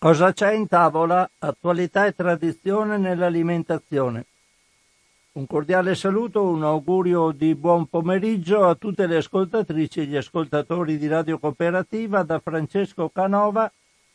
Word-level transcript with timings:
Cosa 0.00 0.32
c'è 0.32 0.52
in 0.52 0.68
tavola? 0.68 1.28
Attualità 1.40 2.06
e 2.06 2.14
tradizione 2.14 2.98
nell'alimentazione. 2.98 4.26
Un 5.32 5.44
cordiale 5.48 5.96
saluto, 5.96 6.44
un 6.44 6.62
augurio 6.62 7.32
di 7.32 7.56
buon 7.56 7.88
pomeriggio 7.88 8.64
a 8.64 8.76
tutte 8.76 9.08
le 9.08 9.16
ascoltatrici 9.16 9.98
e 9.98 10.04
gli 10.06 10.14
ascoltatori 10.14 10.98
di 10.98 11.08
Radio 11.08 11.40
Cooperativa 11.40 12.22
da 12.22 12.38
Francesco 12.38 13.08
Canova 13.08 13.68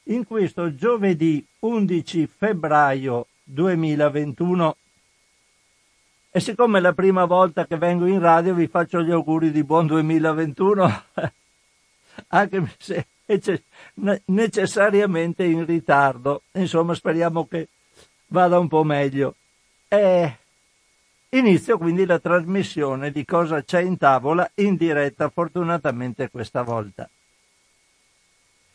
in 0.03 0.25
questo 0.25 0.73
giovedì 0.73 1.45
11 1.59 2.27
febbraio 2.27 3.27
2021. 3.43 4.77
E 6.31 6.39
siccome 6.39 6.77
è 6.77 6.81
la 6.81 6.93
prima 6.93 7.25
volta 7.25 7.67
che 7.67 7.75
vengo 7.75 8.05
in 8.05 8.19
radio 8.19 8.53
vi 8.53 8.67
faccio 8.67 9.01
gli 9.01 9.11
auguri 9.11 9.51
di 9.51 9.65
buon 9.65 9.87
2021, 9.87 11.03
anche 12.29 12.73
se 12.77 13.05
necessariamente 14.25 15.43
in 15.43 15.65
ritardo. 15.65 16.43
Insomma, 16.53 16.93
speriamo 16.93 17.47
che 17.47 17.69
vada 18.27 18.59
un 18.59 18.67
po' 18.67 18.83
meglio. 18.83 19.35
E 19.87 20.37
inizio 21.29 21.77
quindi 21.77 22.05
la 22.05 22.19
trasmissione 22.19 23.11
di 23.11 23.25
cosa 23.25 23.63
c'è 23.63 23.81
in 23.81 23.97
tavola 23.97 24.49
in 24.55 24.75
diretta, 24.75 25.29
fortunatamente 25.29 26.29
questa 26.29 26.63
volta. 26.63 27.09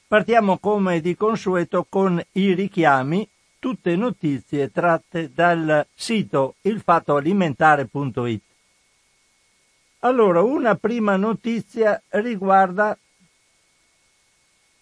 Partiamo 0.06 0.58
come 0.58 1.00
di 1.00 1.14
consueto 1.14 1.84
con 1.88 2.22
i 2.32 2.54
richiami, 2.54 3.28
tutte 3.58 3.94
notizie 3.94 4.70
tratte 4.70 5.30
dal 5.34 5.86
sito 5.94 6.54
ilfattoalimentare.it. 6.62 8.42
Allora, 10.00 10.40
una 10.40 10.76
prima 10.76 11.16
notizia 11.16 12.00
riguarda 12.10 12.96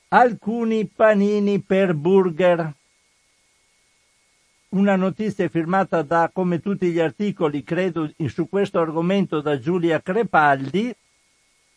alcuni 0.09 0.87
panini 0.87 1.61
per 1.61 1.95
burger. 1.95 2.73
Una 4.69 4.97
notizia 4.97 5.49
firmata 5.49 6.03
da, 6.03 6.31
come 6.33 6.61
tutti 6.61 6.91
gli 6.91 7.01
articoli, 7.01 7.65
credo, 7.65 8.11
su 8.27 8.49
questo 8.49 8.79
argomento 8.81 9.41
da 9.41 9.59
Giulia 9.59 10.01
Crepaldi, 10.01 10.95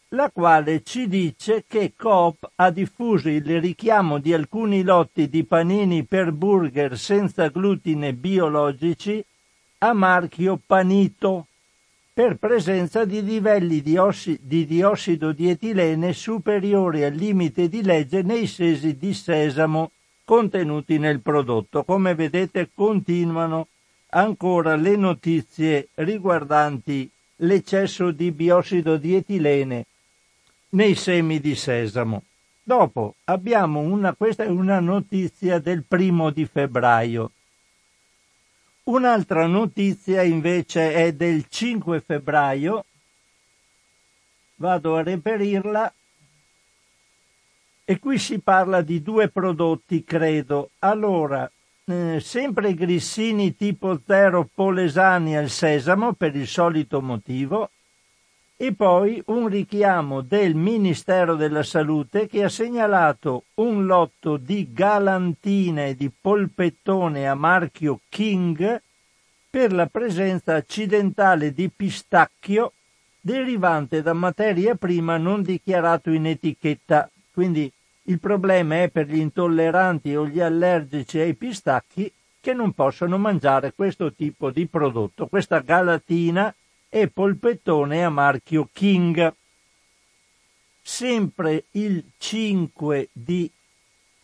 la 0.09 0.31
quale 0.31 0.81
ci 0.83 1.08
dice 1.08 1.66
che 1.67 1.94
Coop 1.95 2.52
ha 2.55 2.71
diffuso 2.71 3.30
il 3.30 3.59
richiamo 3.61 4.17
di 4.17 4.33
alcuni 4.33 4.81
lotti 4.81 5.30
di 5.30 5.43
panini 5.43 6.03
per 6.03 6.31
burger 6.31 6.97
senza 6.97 7.49
glutine 7.49 8.14
biologici 8.14 9.23
a 9.80 9.93
marchio 9.93 10.59
Panito 10.66 11.48
per 12.13 12.35
presenza 12.35 13.05
di 13.05 13.23
livelli 13.23 13.81
di, 13.81 13.97
ossi, 13.97 14.38
di 14.41 14.65
diossido 14.65 15.31
di 15.31 15.49
etilene 15.49 16.13
superiori 16.13 17.03
al 17.03 17.13
limite 17.13 17.69
di 17.69 17.81
legge 17.81 18.21
nei 18.21 18.47
sesi 18.47 18.97
di 18.97 19.13
sesamo 19.13 19.91
contenuti 20.25 20.97
nel 20.97 21.21
prodotto. 21.21 21.83
Come 21.83 22.15
vedete 22.15 22.69
continuano 22.73 23.67
ancora 24.09 24.75
le 24.75 24.95
notizie 24.95 25.89
riguardanti 25.95 27.09
l'eccesso 27.37 28.11
di 28.11 28.31
biossido 28.31 28.97
di 28.97 29.15
etilene 29.15 29.85
nei 30.69 30.95
semi 30.95 31.39
di 31.39 31.55
sesamo. 31.55 32.23
Dopo 32.61 33.15
abbiamo 33.25 33.80
una, 33.80 34.13
questa 34.13 34.43
è 34.43 34.47
una 34.47 34.80
notizia 34.80 35.57
del 35.57 35.83
primo 35.87 36.30
di 36.30 36.45
febbraio. 36.45 37.31
Un'altra 38.89 39.45
notizia 39.45 40.23
invece 40.23 40.93
è 40.93 41.13
del 41.13 41.45
5 41.47 42.01
febbraio. 42.01 42.85
Vado 44.55 44.95
a 44.95 45.03
reperirla. 45.03 45.93
E 47.85 47.99
qui 47.99 48.17
si 48.17 48.39
parla 48.39 48.81
di 48.81 49.03
due 49.03 49.29
prodotti, 49.29 50.03
credo. 50.03 50.71
Allora, 50.79 51.49
eh, 51.85 52.19
sempre 52.19 52.73
grissini 52.73 53.55
tipo 53.55 53.99
0 54.03 54.49
polesani 54.55 55.37
al 55.37 55.49
sesamo 55.49 56.13
per 56.13 56.35
il 56.35 56.47
solito 56.47 56.99
motivo 56.99 57.69
e 58.61 58.73
poi 58.73 59.23
un 59.27 59.47
richiamo 59.47 60.20
del 60.20 60.53
Ministero 60.53 61.36
della 61.36 61.64
Salute 61.64 62.27
che 62.27 62.43
ha 62.43 62.49
segnalato 62.49 63.43
un 63.53 63.86
lotto 63.86 64.36
di 64.36 64.73
galantine 64.73 65.95
di 65.95 66.11
polpettone 66.11 67.25
a 67.25 67.36
marchio 67.36 68.02
King 68.09 68.81
per 69.49 69.71
la 69.71 69.86
presenza 69.86 70.55
accidentale 70.55 71.53
di 71.53 71.70
pistacchio 71.73 72.73
derivante 73.21 74.02
da 74.02 74.11
materia 74.11 74.76
prima 74.76 75.15
non 75.15 75.41
dichiarato 75.41 76.11
in 76.11 76.26
etichetta. 76.26 77.09
Quindi 77.31 77.71
il 78.03 78.20
problema 78.20 78.81
è 78.81 78.89
per 78.89 79.08
gli 79.08 79.20
intolleranti 79.20 80.14
o 80.17 80.27
gli 80.27 80.41
allergici 80.41 81.17
ai 81.17 81.33
pistacchi 81.33 82.11
che 82.41 82.53
non 82.53 82.73
possono 82.73 83.17
mangiare 83.17 83.71
questo 83.73 84.11
tipo 84.11 84.49
di 84.49 84.67
prodotto. 84.67 85.27
Questa 85.27 85.59
galatina 85.59 86.53
e 86.89 87.08
polpettone 87.08 88.04
a 88.04 88.10
marchio 88.10 88.67
King. 88.73 89.33
Sempre 90.82 91.66
il 91.72 92.04
5 92.17 93.10
di 93.11 93.50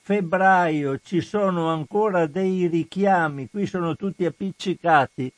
febbraio 0.01 0.99
ci 1.03 1.21
sono 1.21 1.69
ancora 1.69 2.25
dei 2.25 2.67
richiami, 2.67 3.49
qui 3.49 3.65
sono 3.67 3.95
tutti 3.95 4.25
appiccicati, 4.25 5.31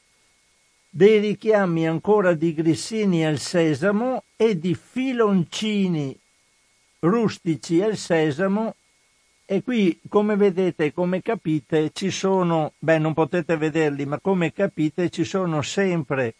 dei 0.90 1.20
richiami 1.20 1.88
ancora 1.88 2.34
di 2.34 2.54
grissini 2.54 3.26
al 3.26 3.40
sesamo 3.40 4.24
e 4.36 4.58
di 4.58 4.74
filoncini 4.74 6.18
rustici 7.00 7.82
al 7.82 7.98
sesamo 7.98 8.76
e 9.46 9.64
qui 9.64 10.00
come 10.10 10.36
vedete, 10.36 10.94
come 10.94 11.22
capite, 11.22 11.92
ci 11.94 12.12
sono, 12.12 12.74
beh 12.80 12.98
non 12.98 13.14
potete 13.14 13.56
vederli, 13.56 14.06
ma 14.06 14.20
come 14.20 14.52
capite 14.52 15.10
ci 15.10 15.24
sono 15.24 15.62
sempre 15.62 16.36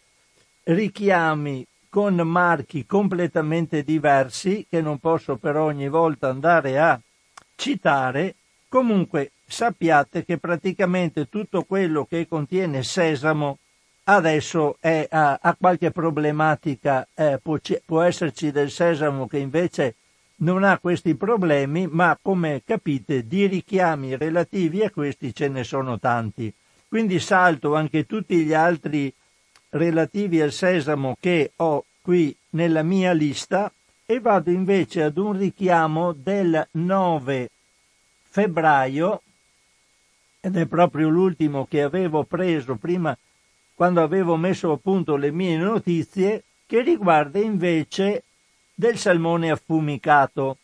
richiami 0.68 1.66
con 1.88 2.14
marchi 2.16 2.84
completamente 2.84 3.82
diversi 3.82 4.66
che 4.68 4.80
non 4.82 4.98
posso 4.98 5.36
però 5.36 5.64
ogni 5.64 5.88
volta 5.88 6.28
andare 6.28 6.78
a 6.78 7.00
citare, 7.54 8.34
comunque 8.68 9.32
sappiate 9.46 10.24
che 10.24 10.36
praticamente 10.36 11.28
tutto 11.28 11.62
quello 11.62 12.04
che 12.04 12.28
contiene 12.28 12.82
sesamo 12.82 13.58
adesso 14.04 14.76
è, 14.80 15.06
ha, 15.10 15.38
ha, 15.40 15.56
qualche 15.58 15.90
problematica, 15.90 17.06
eh, 17.14 17.38
può, 17.42 17.58
può 17.84 18.02
esserci 18.02 18.50
del 18.50 18.70
sesamo 18.70 19.26
che 19.26 19.38
invece 19.38 19.96
non 20.36 20.64
ha 20.64 20.78
questi 20.78 21.14
problemi, 21.14 21.86
ma 21.86 22.16
come 22.20 22.62
capite 22.64 23.26
di 23.26 23.46
richiami 23.46 24.16
relativi 24.16 24.82
a 24.82 24.90
questi 24.90 25.34
ce 25.34 25.48
ne 25.48 25.64
sono 25.64 25.98
tanti. 25.98 26.52
Quindi 26.86 27.18
salto 27.18 27.74
anche 27.74 28.06
tutti 28.06 28.36
gli 28.44 28.54
altri 28.54 29.12
relativi 29.70 30.40
al 30.40 30.52
sesamo 30.52 31.16
che 31.20 31.52
ho 31.56 31.84
qui 32.00 32.34
nella 32.50 32.82
mia 32.82 33.12
lista 33.12 33.70
e 34.06 34.20
vado 34.20 34.50
invece 34.50 35.02
ad 35.02 35.18
un 35.18 35.36
richiamo 35.36 36.12
del 36.12 36.66
9 36.70 37.50
febbraio 38.22 39.22
ed 40.40 40.56
è 40.56 40.66
proprio 40.66 41.08
l'ultimo 41.08 41.66
che 41.66 41.82
avevo 41.82 42.24
preso 42.24 42.76
prima 42.76 43.16
quando 43.74 44.02
avevo 44.02 44.36
messo 44.36 44.72
a 44.72 44.76
punto 44.76 45.16
le 45.16 45.30
mie 45.30 45.56
notizie 45.56 46.44
che 46.66 46.82
riguarda 46.82 47.38
invece 47.38 48.24
del 48.74 48.98
salmone 48.98 49.50
affumicato. 49.50 50.58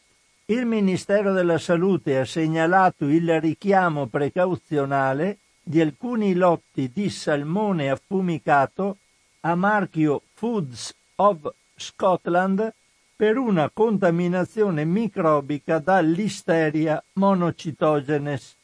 Il 0.47 0.67
Ministero 0.67 1.33
della 1.33 1.59
Salute 1.59 2.19
ha 2.19 2.25
segnalato 2.25 3.07
il 3.07 3.41
richiamo 3.41 4.07
precauzionale 4.07 5.39
di 5.65 5.81
alcuni 5.81 6.35
lotti 6.35 6.91
di 6.93 7.09
salmone 7.09 7.91
affumicato 7.91 8.99
a 9.41 9.55
marchio 9.55 10.23
Foods 10.35 10.95
of 11.17 11.53
Scotland 11.75 12.73
per 13.17 13.39
una 13.39 13.71
contaminazione 13.71 14.85
microbica 14.85 15.79
da 15.79 16.01
Listeria 16.01 17.03
monocitogenes. 17.15 18.57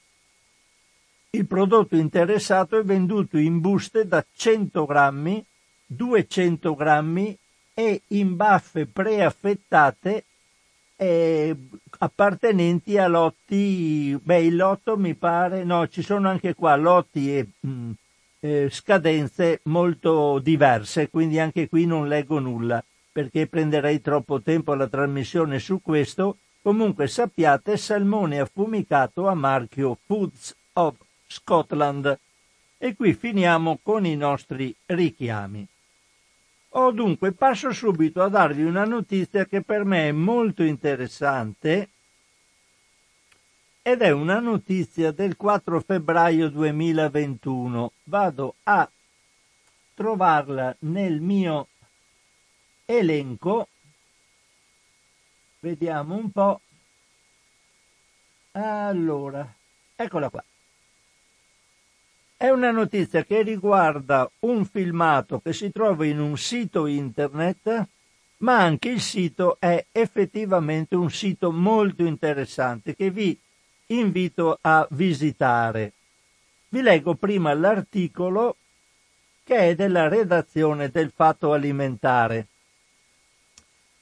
Il 1.30 1.46
prodotto 1.46 1.96
interessato 1.96 2.78
è 2.78 2.82
venduto 2.82 3.38
in 3.38 3.60
buste 3.60 4.06
da 4.06 4.24
100 4.30 4.84
grammi, 4.84 5.44
200 5.86 6.74
grammi 6.74 7.38
e 7.72 8.02
in 8.08 8.36
baffe 8.36 8.86
preaffettate 8.86 10.24
eh, 11.02 11.56
appartenenti 11.98 12.98
a 12.98 13.06
lotti, 13.06 14.18
beh 14.22 14.44
il 14.44 14.56
lotto 14.56 14.98
mi 14.98 15.14
pare, 15.14 15.64
no 15.64 15.88
ci 15.88 16.02
sono 16.02 16.28
anche 16.28 16.54
qua 16.54 16.76
lotti 16.76 17.34
e 17.38 17.46
mh, 17.58 17.70
mm, 17.70 17.90
eh, 18.40 18.68
scadenze 18.70 19.60
molto 19.64 20.38
diverse, 20.40 21.08
quindi 21.08 21.38
anche 21.38 21.70
qui 21.70 21.86
non 21.86 22.06
leggo 22.06 22.38
nulla 22.38 22.84
perché 23.12 23.46
prenderei 23.46 24.02
troppo 24.02 24.42
tempo 24.42 24.72
alla 24.72 24.88
trasmissione 24.88 25.58
su 25.58 25.80
questo. 25.80 26.36
Comunque 26.62 27.08
sappiate 27.08 27.78
salmone 27.78 28.38
affumicato 28.38 29.26
a 29.26 29.34
marchio 29.34 29.98
Foods 30.04 30.54
of 30.74 30.96
Scotland. 31.26 32.18
E 32.76 32.94
qui 32.94 33.14
finiamo 33.14 33.78
con 33.82 34.04
i 34.04 34.16
nostri 34.16 34.74
richiami. 34.86 35.66
Oh, 36.72 36.92
dunque, 36.92 37.32
passo 37.32 37.72
subito 37.72 38.22
a 38.22 38.28
darvi 38.28 38.62
una 38.62 38.84
notizia 38.84 39.44
che 39.44 39.60
per 39.60 39.84
me 39.84 40.08
è 40.08 40.12
molto 40.12 40.62
interessante 40.62 41.90
ed 43.82 44.02
è 44.02 44.10
una 44.10 44.38
notizia 44.38 45.10
del 45.10 45.36
4 45.36 45.80
febbraio 45.80 46.48
2021. 46.48 47.92
Vado 48.04 48.54
a 48.62 48.88
trovarla 49.94 50.76
nel 50.80 51.20
mio 51.20 51.66
elenco. 52.84 53.66
Vediamo 55.58 56.14
un 56.14 56.30
po'. 56.30 56.60
Allora, 58.52 59.52
eccola 59.96 60.30
qua. 60.30 60.44
È 62.42 62.48
una 62.48 62.70
notizia 62.70 63.22
che 63.22 63.42
riguarda 63.42 64.26
un 64.46 64.64
filmato 64.64 65.40
che 65.40 65.52
si 65.52 65.70
trova 65.70 66.06
in 66.06 66.18
un 66.18 66.38
sito 66.38 66.86
internet, 66.86 67.86
ma 68.38 68.56
anche 68.56 68.88
il 68.88 69.02
sito 69.02 69.58
è 69.58 69.84
effettivamente 69.92 70.96
un 70.96 71.10
sito 71.10 71.52
molto 71.52 72.02
interessante 72.02 72.96
che 72.96 73.10
vi 73.10 73.38
invito 73.88 74.56
a 74.58 74.88
visitare. 74.92 75.92
Vi 76.70 76.80
leggo 76.80 77.12
prima 77.14 77.52
l'articolo 77.52 78.56
che 79.44 79.56
è 79.56 79.74
della 79.74 80.08
redazione 80.08 80.88
del 80.88 81.12
Fatto 81.14 81.52
Alimentare. 81.52 82.46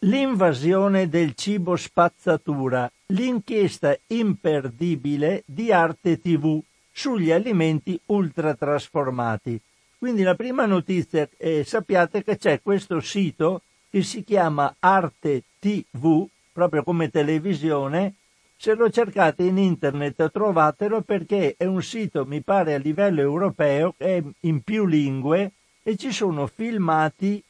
L'invasione 0.03 1.09
del 1.09 1.35
cibo 1.35 1.75
spazzatura, 1.75 2.89
l'inchiesta 3.07 3.99
imperdibile 4.07 5.43
di 5.45 5.73
Arte 5.73 6.21
TV 6.21 6.63
sugli 6.99 7.31
alimenti 7.31 7.99
ultratrasformati. 8.07 9.61
Quindi 9.97 10.23
la 10.23 10.35
prima 10.35 10.67
notizia 10.67 11.29
è 11.37 11.63
sappiate 11.63 12.25
che 12.25 12.37
c'è 12.37 12.61
questo 12.61 12.99
sito 12.99 13.63
che 13.89 14.03
si 14.03 14.25
chiama 14.25 14.75
Arte 14.81 15.45
TV, 15.61 16.27
proprio 16.53 16.83
come 16.83 17.09
televisione. 17.09 18.15
Se 18.57 18.75
lo 18.75 18.91
cercate 18.91 19.45
in 19.45 19.59
internet 19.59 20.29
trovatelo 20.33 21.03
perché 21.03 21.55
è 21.57 21.67
un 21.67 21.81
sito, 21.83 22.27
mi 22.27 22.41
pare, 22.41 22.75
a 22.75 22.79
livello 22.79 23.21
europeo, 23.21 23.95
è 23.97 24.21
in 24.41 24.63
più 24.63 24.85
lingue 24.85 25.53
e 25.85 25.97
ci 25.97 26.11
sono 26.11 26.49
filmati 26.49 27.41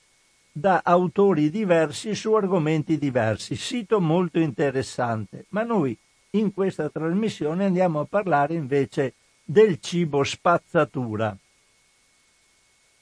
da 0.52 0.82
autori 0.84 1.48
diversi 1.48 2.14
su 2.14 2.34
argomenti 2.34 2.98
diversi. 2.98 3.56
Sito 3.56 3.98
molto 3.98 4.40
interessante. 4.40 5.46
Ma 5.48 5.62
noi 5.62 5.96
in 6.32 6.52
questa 6.52 6.90
trasmissione 6.90 7.64
andiamo 7.64 8.00
a 8.00 8.04
parlare 8.04 8.52
invece 8.52 9.14
del 9.50 9.80
cibo 9.80 10.24
spazzatura. 10.24 11.34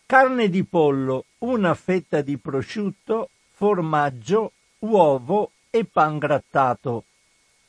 Carne 0.06 0.48
di 0.48 0.62
pollo, 0.62 1.24
una 1.38 1.74
fetta 1.74 2.20
di 2.20 2.36
prosciutto, 2.38 3.30
formaggio, 3.50 4.52
uovo 4.78 5.50
e 5.70 5.84
pan 5.84 6.18
grattato. 6.18 7.06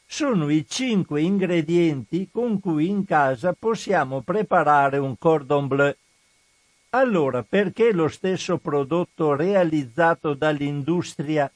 Sono 0.05 0.49
i 0.49 0.63
cinque 0.67 1.21
ingredienti 1.21 2.29
con 2.31 2.59
cui 2.59 2.87
in 2.87 3.03
casa 3.03 3.55
possiamo 3.57 4.21
preparare 4.21 4.99
un 4.99 5.17
cordon 5.17 5.65
bleu. 5.65 5.95
Allora, 6.91 7.41
perché 7.41 7.91
lo 7.91 8.07
stesso 8.07 8.57
prodotto 8.57 9.35
realizzato 9.35 10.35
dall'industria 10.35 11.51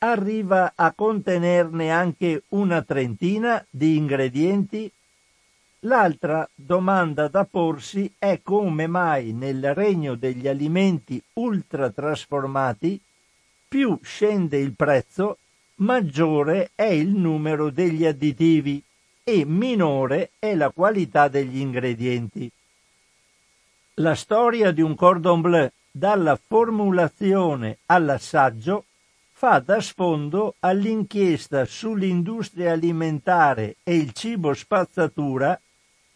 arriva 0.00 0.74
a 0.74 0.92
contenerne 0.92 1.90
anche 1.90 2.42
una 2.48 2.82
trentina 2.82 3.64
di 3.70 3.96
ingredienti? 3.96 4.92
L'altra 5.80 6.48
domanda 6.54 7.28
da 7.28 7.44
porsi 7.44 8.12
è 8.18 8.40
come 8.42 8.86
mai 8.86 9.32
nel 9.32 9.74
regno 9.74 10.14
degli 10.14 10.48
alimenti 10.48 11.22
ultratrasformati 11.34 13.00
più 13.68 13.98
scende 14.02 14.58
il 14.58 14.74
prezzo, 14.74 15.38
maggiore 15.76 16.70
è 16.74 16.84
il 16.84 17.08
numero 17.08 17.70
degli 17.70 18.06
additivi 18.06 18.82
e 19.22 19.44
minore 19.44 20.30
è 20.38 20.54
la 20.54 20.70
qualità 20.70 21.28
degli 21.28 21.58
ingredienti. 21.58 22.50
La 23.94 24.14
storia 24.14 24.70
di 24.70 24.82
un 24.82 24.94
cordon 24.94 25.40
bleu 25.40 25.70
dalla 25.90 26.36
formulazione 26.36 27.78
all'assaggio 27.86 28.84
fa 29.32 29.58
da 29.58 29.80
sfondo 29.80 30.54
all'inchiesta 30.60 31.64
sull'industria 31.64 32.72
alimentare 32.72 33.76
e 33.82 33.96
il 33.96 34.12
cibo 34.12 34.54
spazzatura 34.54 35.58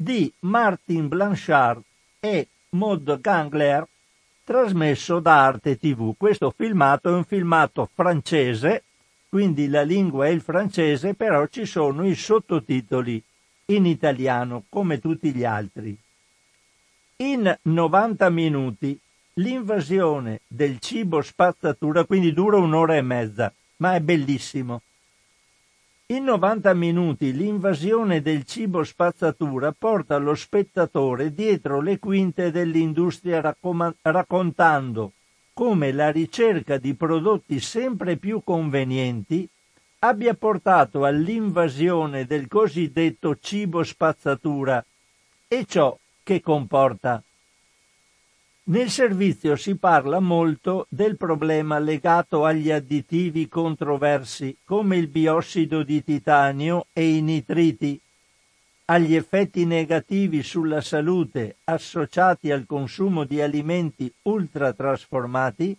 di 0.00 0.32
Martin 0.40 1.08
Blanchard 1.08 1.82
e 2.20 2.48
Maud 2.70 3.20
Gangler, 3.20 3.86
trasmesso 4.42 5.20
da 5.20 5.44
Arte 5.44 5.76
TV. 5.78 6.14
Questo 6.16 6.54
filmato 6.56 7.10
è 7.10 7.12
un 7.12 7.24
filmato 7.24 7.86
francese, 7.92 8.82
quindi 9.28 9.68
la 9.68 9.82
lingua 9.82 10.24
è 10.24 10.30
il 10.30 10.40
francese, 10.40 11.12
però 11.12 11.46
ci 11.48 11.66
sono 11.66 12.06
i 12.06 12.14
sottotitoli 12.14 13.22
in 13.66 13.84
italiano, 13.84 14.64
come 14.70 15.00
tutti 15.00 15.34
gli 15.34 15.44
altri. 15.44 15.94
In 17.16 17.54
90 17.60 18.30
minuti 18.30 18.98
l'invasione 19.34 20.40
del 20.46 20.78
cibo 20.78 21.20
spazzatura, 21.20 22.04
quindi 22.04 22.32
dura 22.32 22.56
un'ora 22.56 22.96
e 22.96 23.02
mezza, 23.02 23.52
ma 23.76 23.94
è 23.96 24.00
bellissimo. 24.00 24.80
In 26.10 26.24
90 26.24 26.74
minuti 26.74 27.32
l'invasione 27.32 28.20
del 28.20 28.42
cibo 28.42 28.82
spazzatura 28.82 29.70
porta 29.70 30.16
lo 30.16 30.34
spettatore 30.34 31.32
dietro 31.32 31.80
le 31.80 32.00
quinte 32.00 32.50
dell'industria 32.50 33.40
raccom- 33.40 33.94
raccontando 34.02 35.12
come 35.52 35.92
la 35.92 36.10
ricerca 36.10 36.78
di 36.78 36.94
prodotti 36.94 37.60
sempre 37.60 38.16
più 38.16 38.42
convenienti 38.42 39.48
abbia 40.00 40.34
portato 40.34 41.04
all'invasione 41.04 42.26
del 42.26 42.48
cosiddetto 42.48 43.36
cibo 43.38 43.84
spazzatura 43.84 44.84
e 45.46 45.64
ciò 45.64 45.96
che 46.24 46.40
comporta. 46.40 47.22
Nel 48.70 48.88
servizio 48.88 49.56
si 49.56 49.74
parla 49.74 50.20
molto 50.20 50.86
del 50.88 51.16
problema 51.16 51.80
legato 51.80 52.44
agli 52.44 52.70
additivi 52.70 53.48
controversi 53.48 54.56
come 54.64 54.96
il 54.96 55.08
biossido 55.08 55.82
di 55.82 56.04
titanio 56.04 56.86
e 56.92 57.16
i 57.16 57.20
nitriti, 57.20 58.00
agli 58.84 59.16
effetti 59.16 59.64
negativi 59.64 60.44
sulla 60.44 60.80
salute 60.82 61.56
associati 61.64 62.52
al 62.52 62.64
consumo 62.64 63.24
di 63.24 63.40
alimenti 63.40 64.12
ultratrasformati 64.22 65.76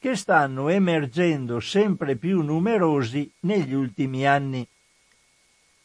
che 0.00 0.16
stanno 0.16 0.70
emergendo 0.70 1.60
sempre 1.60 2.16
più 2.16 2.42
numerosi 2.42 3.30
negli 3.42 3.74
ultimi 3.74 4.26
anni. 4.26 4.66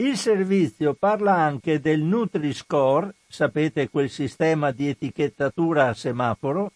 Il 0.01 0.15
servizio 0.15 0.93
parla 0.93 1.35
anche 1.35 1.81
del 1.81 1.99
Nutri-Score, 1.99 3.15
sapete 3.27 3.89
quel 3.89 4.09
sistema 4.09 4.71
di 4.71 4.87
etichettatura 4.87 5.89
a 5.89 5.93
semaforo, 5.93 6.71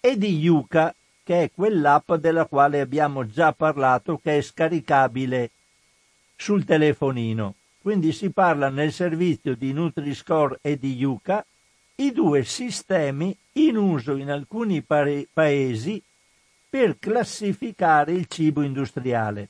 e 0.00 0.18
di 0.18 0.36
Yuka, 0.36 0.94
che 1.22 1.44
è 1.44 1.50
quell'app 1.50 2.12
della 2.16 2.44
quale 2.44 2.80
abbiamo 2.80 3.26
già 3.26 3.52
parlato, 3.52 4.20
che 4.22 4.36
è 4.36 4.42
scaricabile 4.42 5.50
sul 6.36 6.66
telefonino. 6.66 7.54
Quindi 7.80 8.12
si 8.12 8.28
parla 8.28 8.68
nel 8.68 8.92
servizio 8.92 9.54
di 9.56 9.72
Nutri-Score 9.72 10.58
e 10.60 10.78
di 10.78 10.94
Yuka, 10.94 11.42
i 11.94 12.12
due 12.12 12.44
sistemi 12.44 13.34
in 13.52 13.78
uso 13.78 14.14
in 14.14 14.30
alcuni 14.30 14.82
paesi 14.82 16.02
per 16.68 16.98
classificare 16.98 18.12
il 18.12 18.26
cibo 18.26 18.60
industriale. 18.60 19.48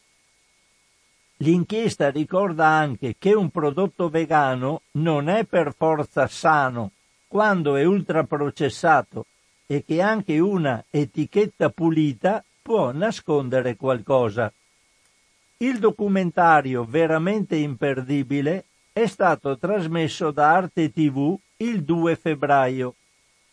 L'inchiesta 1.40 2.10
ricorda 2.10 2.66
anche 2.66 3.14
che 3.16 3.32
un 3.32 3.50
prodotto 3.50 4.08
vegano 4.08 4.82
non 4.92 5.28
è 5.28 5.44
per 5.44 5.72
forza 5.76 6.26
sano 6.26 6.90
quando 7.28 7.76
è 7.76 7.84
ultraprocessato 7.84 9.26
e 9.66 9.84
che 9.84 10.00
anche 10.00 10.40
una 10.40 10.82
etichetta 10.90 11.70
pulita 11.70 12.42
può 12.60 12.90
nascondere 12.90 13.76
qualcosa. 13.76 14.52
Il 15.58 15.78
documentario 15.78 16.84
veramente 16.84 17.54
imperdibile 17.54 18.64
è 18.92 19.06
stato 19.06 19.58
trasmesso 19.58 20.32
da 20.32 20.50
Arte 20.50 20.92
TV 20.92 21.38
il 21.58 21.84
2 21.84 22.16
febbraio 22.16 22.94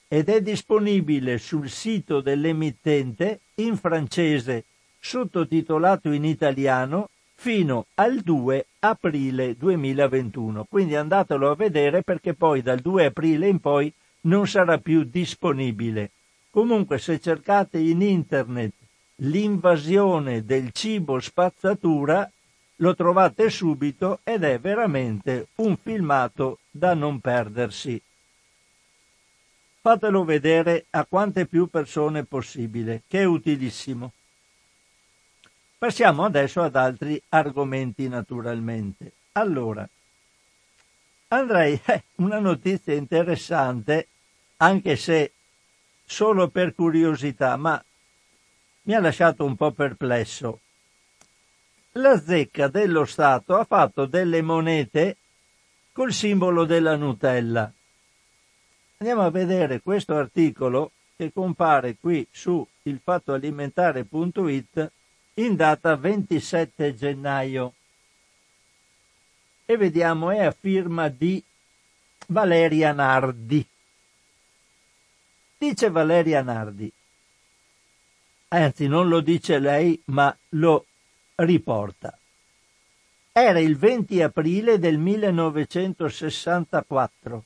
ed 0.08 0.30
è 0.30 0.42
disponibile 0.42 1.38
sul 1.38 1.70
sito 1.70 2.22
dell'emittente 2.22 3.42
in 3.56 3.78
francese, 3.78 4.66
sottotitolato 5.00 6.12
in 6.12 6.26
italiano 6.26 7.10
fino 7.36 7.86
al 7.96 8.22
2 8.22 8.66
aprile 8.80 9.56
2021. 9.56 10.66
Quindi 10.70 10.96
andatelo 10.96 11.52
a 11.52 11.56
vedere 11.56 12.02
perché 12.02 12.34
poi 12.34 12.62
dal 12.62 12.80
2 12.80 13.06
aprile 13.06 13.48
in 13.48 13.60
poi 13.60 13.92
non 14.22 14.48
sarà 14.48 14.78
più 14.78 15.04
disponibile. 15.04 16.12
Comunque 16.50 16.98
se 16.98 17.20
cercate 17.20 17.78
in 17.78 18.02
internet 18.02 18.72
l'invasione 19.18 20.44
del 20.44 20.72
cibo 20.72 21.20
spazzatura 21.20 22.30
lo 22.78 22.96
trovate 22.96 23.50
subito 23.50 24.20
ed 24.24 24.44
è 24.44 24.60
veramente 24.60 25.48
un 25.56 25.78
filmato 25.78 26.60
da 26.72 26.94
non 26.94 27.20
perdersi. 27.20 28.02
Fatelo 29.82 30.24
vedere 30.24 30.86
a 30.90 31.06
quante 31.06 31.46
più 31.46 31.68
persone 31.68 32.24
possibile, 32.24 33.04
che 33.08 33.22
è 33.22 33.24
utilissimo. 33.24 34.14
Passiamo 35.86 36.26
adesso 36.26 36.64
ad 36.64 36.76
altri 36.76 37.22
argomenti 37.30 38.08
naturalmente. 38.08 39.12
Allora, 39.34 39.88
andrei, 41.28 41.80
eh, 41.86 42.06
una 42.16 42.40
notizia 42.40 42.96
interessante, 42.96 44.08
anche 44.58 44.96
se 44.96 45.34
solo 46.04 46.48
per 46.48 46.74
curiosità, 46.74 47.56
ma 47.58 47.80
mi 48.82 48.96
ha 48.96 49.00
lasciato 49.00 49.46
un 49.46 49.56
po' 49.56 49.74
perplesso. 49.74 50.60
La 51.92 52.20
zecca 52.20 52.68
dello 52.68 53.06
Stato 53.06 53.56
ha 53.56 53.64
fatto 53.64 54.08
delle 54.08 54.42
monete 54.42 55.18
col 55.92 56.12
simbolo 56.12 56.66
della 56.66 56.96
Nutella. 56.96 57.72
Andiamo 58.98 59.22
a 59.22 59.30
vedere 59.30 59.82
questo 59.82 60.16
articolo 60.16 60.94
che 61.16 61.32
compare 61.32 61.98
qui 62.00 62.28
su 62.32 62.68
ilfattoalimentare.it 62.82 64.92
in 65.36 65.56
data 65.56 65.96
27 65.96 66.96
gennaio 66.96 67.74
e 69.66 69.78
vediamo 69.78 70.32
è 70.32 70.44
a 70.44 70.52
firma 70.52 71.08
di 71.10 71.44
Valeria 72.28 72.94
Nardi. 72.94 73.68
Dice 75.58 75.90
Valeria 75.90 76.42
Nardi, 76.42 76.92
anzi 78.50 78.88
non 78.88 79.08
lo 79.08 79.22
dice 79.22 79.58
lei 79.60 80.00
ma 80.06 80.36
lo 80.50 80.86
riporta. 81.36 82.18
Era 83.32 83.60
il 83.60 83.76
20 83.76 84.22
aprile 84.22 84.78
del 84.80 84.98
1964, 84.98 87.44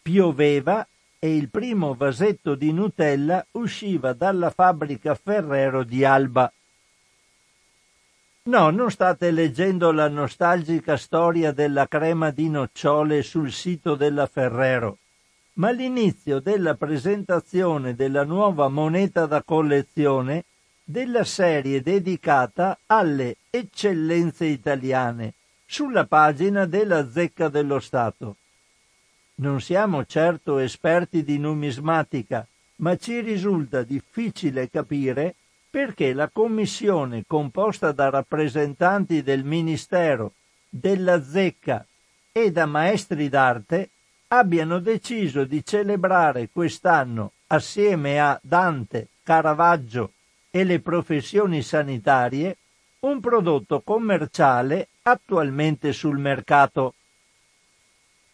pioveva 0.00 0.86
e 1.18 1.36
il 1.36 1.50
primo 1.50 1.94
vasetto 1.94 2.54
di 2.54 2.72
Nutella 2.72 3.44
usciva 3.52 4.14
dalla 4.14 4.50
fabbrica 4.50 5.14
Ferrero 5.14 5.82
di 5.82 6.04
Alba. 6.04 6.50
No, 8.46 8.70
non 8.70 8.92
state 8.92 9.32
leggendo 9.32 9.90
la 9.90 10.08
nostalgica 10.08 10.96
storia 10.96 11.50
della 11.50 11.88
crema 11.88 12.30
di 12.30 12.48
nocciole 12.48 13.24
sul 13.24 13.50
sito 13.50 13.96
della 13.96 14.26
Ferrero, 14.26 14.98
ma 15.54 15.72
l'inizio 15.72 16.38
della 16.38 16.74
presentazione 16.74 17.96
della 17.96 18.22
nuova 18.22 18.68
moneta 18.68 19.26
da 19.26 19.42
collezione 19.42 20.44
della 20.84 21.24
serie 21.24 21.82
dedicata 21.82 22.78
alle 22.86 23.38
eccellenze 23.50 24.44
italiane 24.44 25.34
sulla 25.66 26.04
pagina 26.04 26.66
della 26.66 27.10
Zecca 27.10 27.48
dello 27.48 27.80
Stato. 27.80 28.36
Non 29.38 29.60
siamo 29.60 30.04
certo 30.04 30.58
esperti 30.58 31.24
di 31.24 31.38
numismatica, 31.38 32.46
ma 32.76 32.96
ci 32.96 33.18
risulta 33.18 33.82
difficile 33.82 34.70
capire 34.70 35.34
perché 35.76 36.14
la 36.14 36.30
commissione 36.30 37.24
composta 37.26 37.92
da 37.92 38.08
rappresentanti 38.08 39.22
del 39.22 39.44
Ministero, 39.44 40.32
della 40.70 41.22
Zecca 41.22 41.84
e 42.32 42.50
da 42.50 42.64
maestri 42.64 43.28
d'arte 43.28 43.90
abbiano 44.28 44.78
deciso 44.78 45.44
di 45.44 45.62
celebrare 45.62 46.48
quest'anno 46.50 47.32
assieme 47.48 48.18
a 48.18 48.40
Dante, 48.42 49.08
Caravaggio 49.22 50.12
e 50.48 50.64
le 50.64 50.80
professioni 50.80 51.60
sanitarie 51.60 52.56
un 53.00 53.20
prodotto 53.20 53.82
commerciale 53.82 54.88
attualmente 55.02 55.92
sul 55.92 56.16
mercato. 56.16 56.94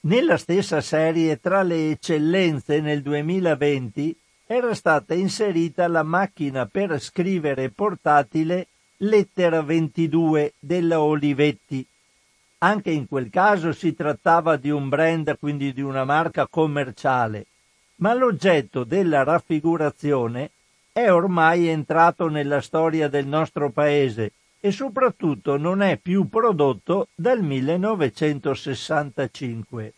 Nella 0.03 0.37
stessa 0.37 0.81
serie 0.81 1.41
tra 1.41 1.65
le 1.65 1.91
eccellenze 1.91 2.81
nel 2.81 3.03
2020 3.03 4.17
era 4.55 4.75
stata 4.75 5.15
inserita 5.15 5.89
la 5.89 6.03
macchina 6.03 6.67
per 6.67 7.01
scrivere 7.01 7.71
portatile 7.71 8.67
Lettera 8.99 9.63
22 9.63 10.53
della 10.59 11.01
Olivetti. 11.01 11.87
Anche 12.59 12.91
in 12.91 13.09
quel 13.09 13.31
caso 13.31 13.73
si 13.73 13.95
trattava 13.95 14.57
di 14.57 14.69
un 14.69 14.91
brand, 14.91 15.39
quindi 15.39 15.73
di 15.73 15.81
una 15.81 16.05
marca 16.05 16.47
commerciale, 16.47 17.47
ma 17.97 18.13
l'oggetto 18.13 18.85
della 18.85 19.23
raffigurazione 19.23 20.51
è 20.93 21.11
ormai 21.11 21.69
entrato 21.69 22.29
nella 22.29 22.61
storia 22.61 23.09
del 23.09 23.27
nostro 23.27 23.71
paese 23.71 24.33
e 24.61 24.71
soprattutto 24.71 25.57
non 25.57 25.81
è 25.81 25.97
più 25.97 26.29
prodotto 26.29 27.09
dal 27.15 27.43
1965. 27.43 29.95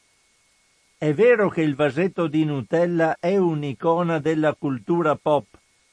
È 1.05 1.13
vero 1.13 1.51
che 1.51 1.61
il 1.61 1.75
vasetto 1.75 2.29
di 2.29 2.47
Nutella 2.47 3.19
è 3.21 3.37
un'icona 3.37 4.21
della 4.21 4.55
cultura 4.55 5.17
pop, 5.17 5.45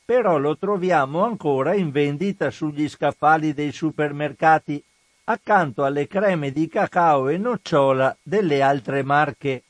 però 0.05 0.37
lo 0.37 0.55
troviamo 0.55 1.25
ancora 1.25 1.73
in 1.73 1.91
vendita 1.91 2.49
sugli 2.49 2.87
scaffali 2.87 3.53
dei 3.53 3.73
supermercati, 3.73 4.81
accanto 5.25 5.83
alle 5.83 6.07
creme 6.07 6.53
di 6.53 6.69
cacao 6.69 7.27
e 7.27 7.37
nocciola 7.37 8.15
delle 8.23 8.61
altre 8.61 9.03
marche. 9.03 9.63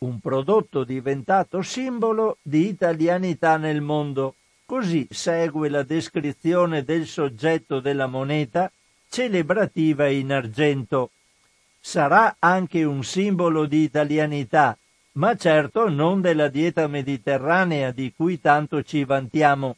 Un 0.00 0.20
prodotto 0.20 0.84
diventato 0.84 1.62
simbolo 1.62 2.36
di 2.42 2.68
italianità 2.68 3.56
nel 3.56 3.80
mondo. 3.80 4.34
Così 4.66 5.08
segue 5.08 5.70
la 5.70 5.82
descrizione 5.82 6.84
del 6.84 7.06
soggetto 7.06 7.80
della 7.80 8.06
moneta 8.06 8.70
celebrativa 9.08 10.08
in 10.08 10.30
argento 10.30 11.12
sarà 11.86 12.34
anche 12.40 12.82
un 12.82 13.04
simbolo 13.04 13.64
di 13.64 13.84
italianità, 13.84 14.76
ma 15.12 15.36
certo 15.36 15.88
non 15.88 16.20
della 16.20 16.48
dieta 16.48 16.88
mediterranea 16.88 17.92
di 17.92 18.12
cui 18.12 18.40
tanto 18.40 18.82
ci 18.82 19.04
vantiamo. 19.04 19.76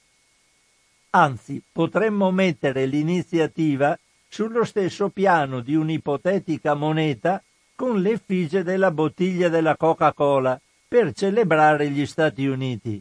Anzi, 1.11 1.63
potremmo 1.71 2.31
mettere 2.31 2.87
l'iniziativa 2.87 3.99
sullo 4.27 4.65
stesso 4.65 5.11
piano 5.11 5.61
di 5.61 5.75
un'ipotetica 5.75 6.73
moneta 6.73 7.43
con 7.75 8.01
l'effigie 8.01 8.63
della 8.63 8.91
bottiglia 8.91 9.51
della 9.51 9.77
Coca-Cola 9.77 10.59
per 10.89 11.13
celebrare 11.13 11.91
gli 11.91 12.07
Stati 12.07 12.47
Uniti. 12.47 12.99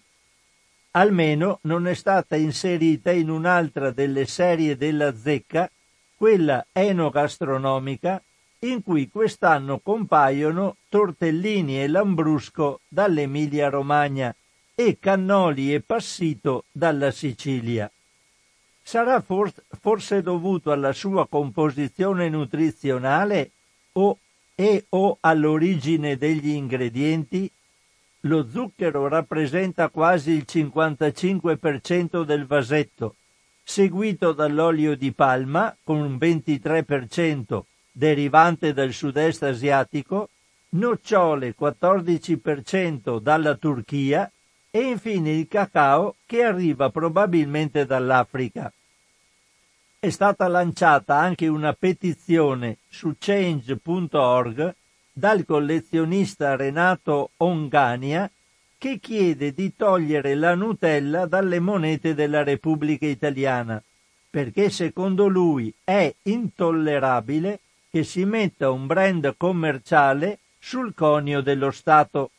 Almeno 0.91 1.59
non 1.61 1.87
è 1.87 1.93
stata 1.93 2.35
inserita 2.35 3.11
in 3.11 3.29
un'altra 3.29 3.91
delle 3.91 4.25
serie 4.25 4.75
della 4.75 5.15
zecca, 5.15 5.71
quella 6.17 6.65
enogastronomica, 6.73 8.21
in 8.59 8.81
cui 8.81 9.09
quest'anno 9.09 9.79
compaiono 9.79 10.77
tortellini 10.89 11.81
e 11.81 11.87
lambrusco 11.87 12.81
dall'Emilia 12.87 13.69
Romagna 13.69 14.35
e 14.73 14.97
cannoli 14.99 15.73
e 15.73 15.81
passito 15.81 16.65
dalla 16.71 17.11
Sicilia. 17.11 17.91
Sarà 18.81 19.21
forse 19.21 20.21
dovuto 20.21 20.71
alla 20.71 20.93
sua 20.93 21.27
composizione 21.27 22.29
nutrizionale 22.29 23.51
o 23.93 24.17
e 24.55 24.85
o 24.89 25.17
all'origine 25.19 26.17
degli 26.17 26.49
ingredienti? 26.49 27.51
Lo 28.21 28.47
zucchero 28.49 29.07
rappresenta 29.07 29.89
quasi 29.89 30.31
il 30.31 30.45
55% 30.47 32.23
del 32.23 32.47
vasetto, 32.47 33.15
seguito 33.63 34.31
dall'olio 34.31 34.95
di 34.95 35.11
palma 35.11 35.75
con 35.83 35.97
un 35.97 36.15
23%, 36.15 37.61
derivante 37.98 38.74
dal 38.74 38.94
sud-est 38.94 39.42
asiatico, 39.42 40.30
nocciole 40.70 41.56
14% 41.60 43.20
dalla 43.20 43.56
Turchia 43.56 44.32
e 44.70 44.82
infine 44.82 45.32
il 45.32 45.48
cacao 45.48 46.18
che 46.27 46.44
arriva 46.44 46.92
probabilmente 46.92 47.88
dall'Africa. 47.88 48.72
È 49.98 50.10
stata 50.10 50.48
lanciata 50.48 51.18
anche 51.18 51.48
una 51.48 51.74
petizione 51.74 52.77
su 52.88 53.16
change.org 53.18 54.75
dal 55.12 55.44
collezionista 55.44 56.56
Renato 56.56 57.32
Ongania 57.38 58.30
che 58.77 59.00
chiede 59.00 59.54
di 59.54 59.75
togliere 59.75 60.36
la 60.36 60.54
Nutella 60.54 61.25
dalle 61.25 61.60
monete 61.60 62.13
della 62.13 62.44
Repubblica 62.44 63.08
Italiana, 63.08 63.82
perché 64.30 64.70
secondo 64.70 65.25
lui 65.25 65.74
è 65.84 66.13
intollerabile 66.22 67.62
che 67.89 68.03
si 68.03 68.25
metta 68.25 68.70
un 68.70 68.88
brand 68.88 69.36
commerciale 69.38 70.39
sul 70.60 70.94
conio 70.94 71.41
dello 71.41 71.72
Stato. 71.72 72.32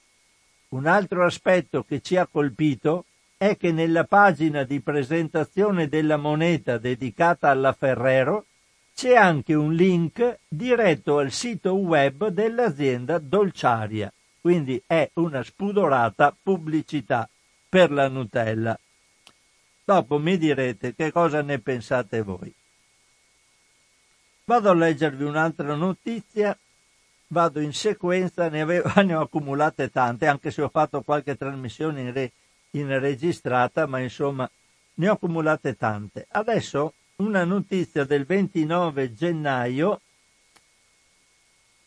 Un 0.69 0.87
altro 0.87 1.25
aspetto 1.25 1.85
che 1.85 2.01
ci 2.01 2.17
ha 2.17 2.27
colpito 2.27 3.05
è 3.37 3.57
che 3.57 3.73
nella 3.73 4.05
pagina 4.05 4.65
di 4.65 4.81
presentazione 4.81 5.89
della 5.89 6.17
moneta 6.17 6.77
dedicata 6.77 7.49
alla 7.51 7.73
Ferrero 7.73 8.47
c'è 8.95 9.15
anche 9.15 9.55
un 9.55 9.73
link 9.75 10.41
diretto 10.49 11.19
al 11.19 11.31
sito 11.31 11.75
web 11.75 12.27
dell'azienda 12.29 13.19
Dolciaria, 13.19 14.13
quindi 14.41 14.83
è 14.85 15.09
una 15.15 15.45
spudorata 15.45 16.37
pubblicità 16.43 17.29
per 17.69 17.93
la 17.93 18.09
Nutella. 18.09 18.77
Dopo 19.85 20.19
mi 20.19 20.37
direte 20.37 20.95
che 20.97 21.13
cosa 21.13 21.43
ne 21.43 21.61
pensate 21.61 22.23
voi. 22.23 22.53
Vado 24.49 24.71
a 24.71 24.73
leggervi 24.73 25.25
un'altra 25.25 25.75
notizia, 25.75 26.59
vado 27.27 27.61
in 27.61 27.75
sequenza, 27.75 28.49
ne, 28.49 28.63
avevo, 28.63 28.91
ne 29.05 29.15
ho 29.15 29.21
accumulate 29.21 29.91
tante, 29.91 30.27
anche 30.27 30.51
se 30.51 30.63
ho 30.63 30.71
fatto 30.71 31.03
qualche 31.03 31.37
trasmissione 31.37 32.01
in, 32.01 32.13
re, 32.15 32.33
in 32.71 32.99
registrata, 32.99 33.85
ma 33.85 33.99
insomma 33.99 34.51
ne 34.95 35.09
ho 35.11 35.13
accumulate 35.13 35.77
tante. 35.77 36.27
Adesso 36.31 36.95
una 37.17 37.45
notizia 37.45 38.05
del 38.05 38.25
29 38.25 39.13
gennaio. 39.13 40.01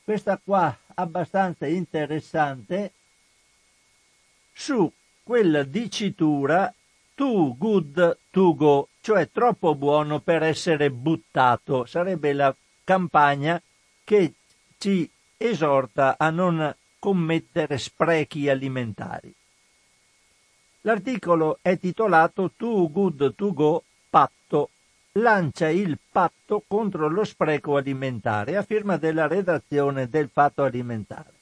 Questa 0.04 0.40
qua 0.44 0.78
abbastanza 0.94 1.66
interessante, 1.66 2.92
su 4.54 4.92
quella 5.24 5.64
dicitura 5.64 6.72
too 7.16 7.56
good 7.58 8.18
to 8.30 8.56
go, 8.56 8.88
cioè 9.02 9.30
troppo 9.32 9.76
buono 9.76 10.20
per 10.20 10.44
essere 10.44 10.92
buttato. 10.92 11.86
Sarebbe 11.86 12.34
la 12.34 12.56
campagna 12.84 13.62
che 14.04 14.34
ci 14.78 15.10
esorta 15.38 16.16
a 16.18 16.30
non 16.30 16.74
commettere 17.00 17.78
sprechi 17.78 18.48
alimentari. 18.48 19.34
L'articolo 20.82 21.60
è 21.62 21.78
titolato 21.78 22.52
Too 22.56 22.92
Good 22.92 23.36
to 23.36 23.54
Go 23.54 23.84
Patto. 24.10 24.70
Lancia 25.16 25.70
il 25.70 26.00
patto 26.12 26.64
contro 26.66 27.10
lo 27.10 27.24
spreco 27.24 27.76
alimentare 27.76 28.56
a 28.56 28.64
firma 28.64 28.98
della 28.98 29.28
redazione 29.28 30.08
del 30.08 30.30
Fatto 30.32 30.64
Alimentare. 30.64 31.41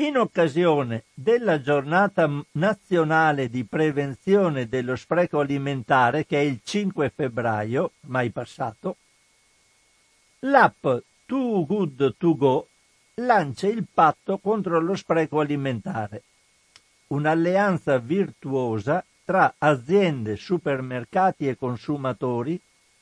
In 0.00 0.16
occasione 0.16 1.04
della 1.12 1.60
giornata 1.60 2.26
nazionale 2.52 3.50
di 3.50 3.64
prevenzione 3.64 4.66
dello 4.66 4.96
spreco 4.96 5.40
alimentare, 5.40 6.24
che 6.24 6.38
è 6.38 6.42
il 6.42 6.60
5 6.64 7.12
febbraio, 7.14 7.92
mai 8.06 8.30
passato, 8.30 8.96
l'app 10.38 10.86
Too 11.26 11.66
Good 11.66 12.14
To 12.16 12.34
Go 12.34 12.68
lancia 13.16 13.66
il 13.66 13.84
patto 13.92 14.38
contro 14.38 14.80
lo 14.80 14.94
spreco 14.94 15.38
alimentare, 15.38 16.22
un'alleanza 17.08 17.98
virtuosa 17.98 19.04
tra 19.22 19.52
aziende, 19.58 20.36
supermercati 20.36 21.46
e 21.46 21.58
consumatori 21.58 22.58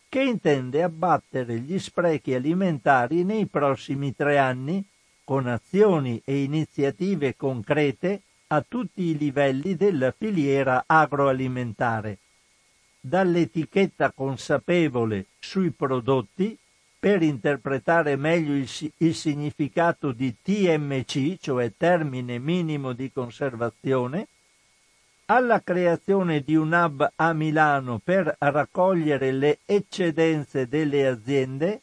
che 0.09 0.23
intende 0.23 0.83
abbattere 0.83 1.61
gli 1.61 1.78
sprechi 1.78 2.35
alimentari 2.35 3.23
nei 3.23 3.47
prossimi 3.47 4.17
tre 4.17 4.38
anni 4.38 4.85
con 5.28 5.47
azioni 5.47 6.23
e 6.25 6.42
iniziative 6.42 7.37
concrete 7.37 8.23
a 8.47 8.64
tutti 8.66 9.02
i 9.02 9.18
livelli 9.18 9.76
della 9.76 10.11
filiera 10.11 10.85
agroalimentare, 10.87 12.16
dall'etichetta 12.99 14.12
consapevole 14.12 15.26
sui 15.38 15.68
prodotti 15.68 16.56
per 16.99 17.20
interpretare 17.20 18.16
meglio 18.16 18.54
il, 18.54 18.66
il, 18.97 19.14
significato 19.14 20.12
di 20.12 20.35
TMC, 20.40 21.37
cioè 21.38 21.75
termine 21.76 22.38
minimo 22.38 22.94
di 22.94 23.12
conservazione, 23.12 24.28
alla 25.26 25.61
creazione 25.62 26.40
di 26.40 26.56
un 26.56 26.73
hub 26.73 27.06
a 27.16 27.32
Milano 27.35 28.00
per 28.02 28.35
raccogliere 28.38 29.32
le 29.32 29.58
eccedenze 29.66 30.66
delle 30.68 31.06
aziende 31.06 31.82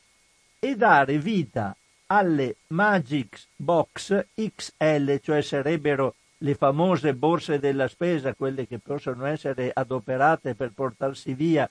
e 0.58 0.75
dare 0.75 1.20
vita 1.20 1.78
alle 2.08 2.58
Magic 2.68 3.48
Box 3.56 4.26
XL, 4.36 5.20
cioè 5.22 5.42
sarebbero 5.42 6.16
le 6.40 6.56
famose 6.56 7.14
borse 7.14 7.60
della 7.60 7.88
spesa, 7.88 8.34
quelle 8.34 8.68
che 8.68 8.80
possono 8.80 9.26
essere 9.26 9.72
adoperate 9.74 10.54
per 10.54 10.72
portarsi 10.74 11.34
via 11.34 11.70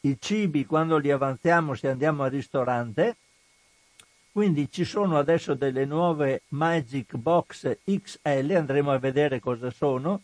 i 0.00 0.16
cibi 0.20 0.64
quando 0.64 0.96
li 0.98 1.10
avanziamo 1.10 1.74
se 1.74 1.88
andiamo 1.88 2.22
al 2.22 2.30
ristorante. 2.30 3.16
Quindi 4.32 4.70
ci 4.70 4.84
sono 4.84 5.18
adesso 5.18 5.54
delle 5.54 5.84
nuove 5.84 6.42
Magic 6.48 7.16
Box 7.16 7.78
XL, 7.84 8.50
andremo 8.56 8.90
a 8.90 8.98
vedere 8.98 9.40
cosa 9.40 9.70
sono 9.70 10.22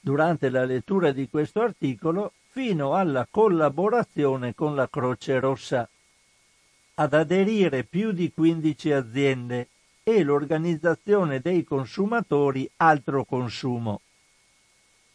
durante 0.00 0.50
la 0.50 0.64
lettura 0.64 1.12
di 1.12 1.28
questo 1.28 1.60
articolo, 1.60 2.32
fino 2.48 2.94
alla 2.94 3.26
collaborazione 3.30 4.54
con 4.54 4.74
la 4.74 4.88
Croce 4.88 5.38
Rossa 5.38 5.88
ad 6.94 7.14
aderire 7.14 7.84
più 7.84 8.12
di 8.12 8.32
15 8.32 8.92
aziende 8.92 9.68
e 10.02 10.22
l'organizzazione 10.22 11.40
dei 11.40 11.64
consumatori 11.64 12.68
altro 12.76 13.24
consumo. 13.24 14.00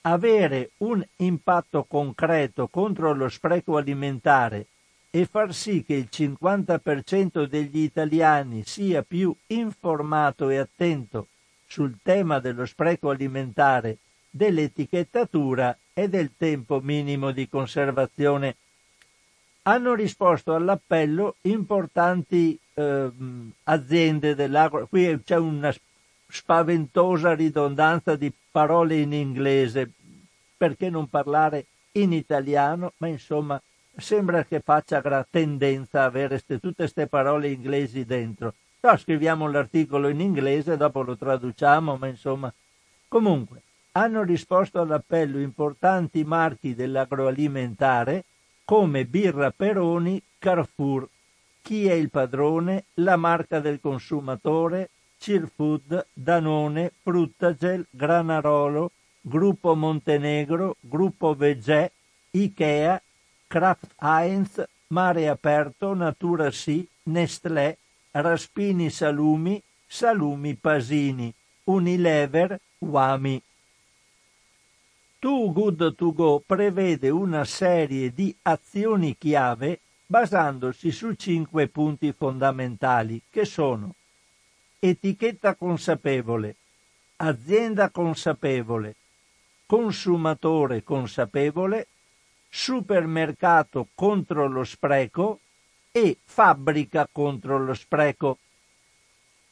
Avere 0.01 0.71
un 0.77 1.05
impatto 1.17 1.83
concreto 1.83 2.67
contro 2.67 3.13
lo 3.13 3.27
spreco 3.27 3.77
alimentare 3.77 4.67
e 5.09 5.25
far 5.25 5.53
sì 5.53 5.83
che 5.83 5.95
il 5.95 6.09
50% 6.11 7.45
degli 7.45 7.79
italiani 7.79 8.63
sia 8.63 9.03
più 9.03 9.35
informato 9.47 10.49
e 10.49 10.57
attento 10.57 11.27
sul 11.65 11.97
tema 12.01 12.39
dello 12.39 12.65
spreco 12.65 13.09
alimentare, 13.09 13.97
dell'etichettatura 14.29 15.77
e 15.93 16.07
del 16.07 16.31
tempo 16.37 16.79
minimo 16.79 17.31
di 17.31 17.49
conservazione 17.49 18.55
hanno 19.67 19.93
risposto 19.93 20.55
all'appello 20.55 21.35
importanti 21.41 22.57
eh, 22.73 23.09
aziende 23.63 24.33
dell'agro. 24.33 24.87
Qui 24.87 25.21
c'è 25.25 25.35
una 25.35 25.75
spaventosa 26.29 27.33
ridondanza 27.33 28.15
di 28.15 28.31
parole 28.49 28.95
in 28.95 29.11
inglese, 29.11 29.91
perché 30.55 30.89
non 30.89 31.09
parlare 31.09 31.65
in 31.93 32.13
italiano? 32.13 32.93
Ma 32.97 33.07
insomma, 33.07 33.61
sembra 33.97 34.45
che 34.45 34.61
faccia 34.61 35.01
tendenza 35.29 36.03
avere 36.03 36.37
ste, 36.37 36.59
tutte 36.59 36.83
queste 36.83 37.07
parole 37.07 37.49
inglesi 37.49 38.05
dentro. 38.05 38.53
No, 38.79 38.95
scriviamo 38.95 39.51
l'articolo 39.51 40.07
in 40.07 40.21
inglese, 40.21 40.77
dopo 40.77 41.01
lo 41.01 41.17
traduciamo, 41.17 41.97
ma 41.97 42.07
insomma. 42.07 42.53
Comunque, 43.09 43.63
hanno 43.93 44.23
risposto 44.23 44.79
all'appello 44.79 45.39
importanti 45.39 46.23
marchi 46.23 46.73
dell'agroalimentare 46.73 48.23
come 48.67 49.05
Birra 49.05 49.51
Peroni, 49.51 50.21
Carrefour. 50.37 51.07
Chi 51.61 51.87
è 51.87 51.93
il 51.93 52.09
padrone? 52.09 52.83
La 52.95 53.15
marca 53.15 53.61
del 53.61 53.79
consumatore, 53.79 54.89
Cirfood, 55.17 56.07
Danone, 56.11 56.91
Fruttagel, 57.01 57.85
Granarolo, 57.89 58.91
Gruppo 59.21 59.73
Montenegro, 59.73 60.75
Gruppo 60.81 61.33
Vegè, 61.33 61.89
Ikea, 62.31 63.01
Kraft 63.47 63.93
Heinz, 64.01 64.61
Mare 64.87 65.29
Aperto, 65.29 65.93
Natura 65.93 66.51
Sì, 66.51 66.85
Nestlé, 67.03 67.77
Raspini 68.11 68.89
Salumi, 68.89 69.63
Salumi 69.87 70.55
Pasini, 70.55 71.33
Unilever, 71.63 72.59
Wami. 72.79 73.41
Too 75.19 75.51
Good 75.51 75.95
To 75.95 76.13
Go 76.13 76.43
prevede 76.45 77.09
una 77.09 77.43
serie 77.43 78.13
di 78.13 78.35
azioni 78.43 79.17
chiave 79.17 79.79
basandosi 80.05 80.91
su 80.91 81.13
cinque 81.13 81.67
punti 81.69 82.13
fondamentali 82.13 83.23
che 83.27 83.43
sono 83.43 83.95
etichetta 84.79 85.55
consapevole, 85.55 86.55
azienda 87.17 87.89
consapevole, 87.89 88.95
consumatore 89.65 90.83
consapevole, 90.83 91.87
supermercato 92.47 93.87
contro 93.95 94.47
lo 94.47 94.63
spreco 94.63 95.39
e 95.91 96.19
fabbrica 96.23 97.09
contro 97.11 97.57
lo 97.57 97.73
spreco. 97.73 98.37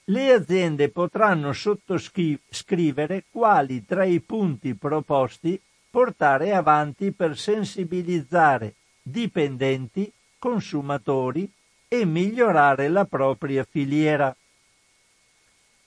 Le 0.07 0.31
aziende 0.31 0.89
potranno 0.89 1.51
sottoscrivere 1.51 3.23
quali 3.31 3.83
tra 3.85 4.03
i 4.03 4.19
punti 4.19 4.75
proposti 4.75 5.59
portare 5.89 6.53
avanti 6.53 7.11
per 7.11 7.35
sensibilizzare 7.35 8.75
dipendenti, 9.01 10.11
consumatori 10.37 11.51
e 11.87 12.05
migliorare 12.05 12.87
la 12.87 13.05
propria 13.05 13.63
filiera. 13.63 14.35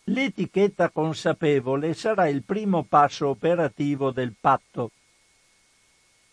L'etichetta 0.04 0.88
consapevole 0.90 1.94
sarà 1.94 2.26
il 2.26 2.42
primo 2.42 2.83
passo 2.83 3.28
operativo 3.28 4.11
del 4.11 4.35
patto. 4.40 4.90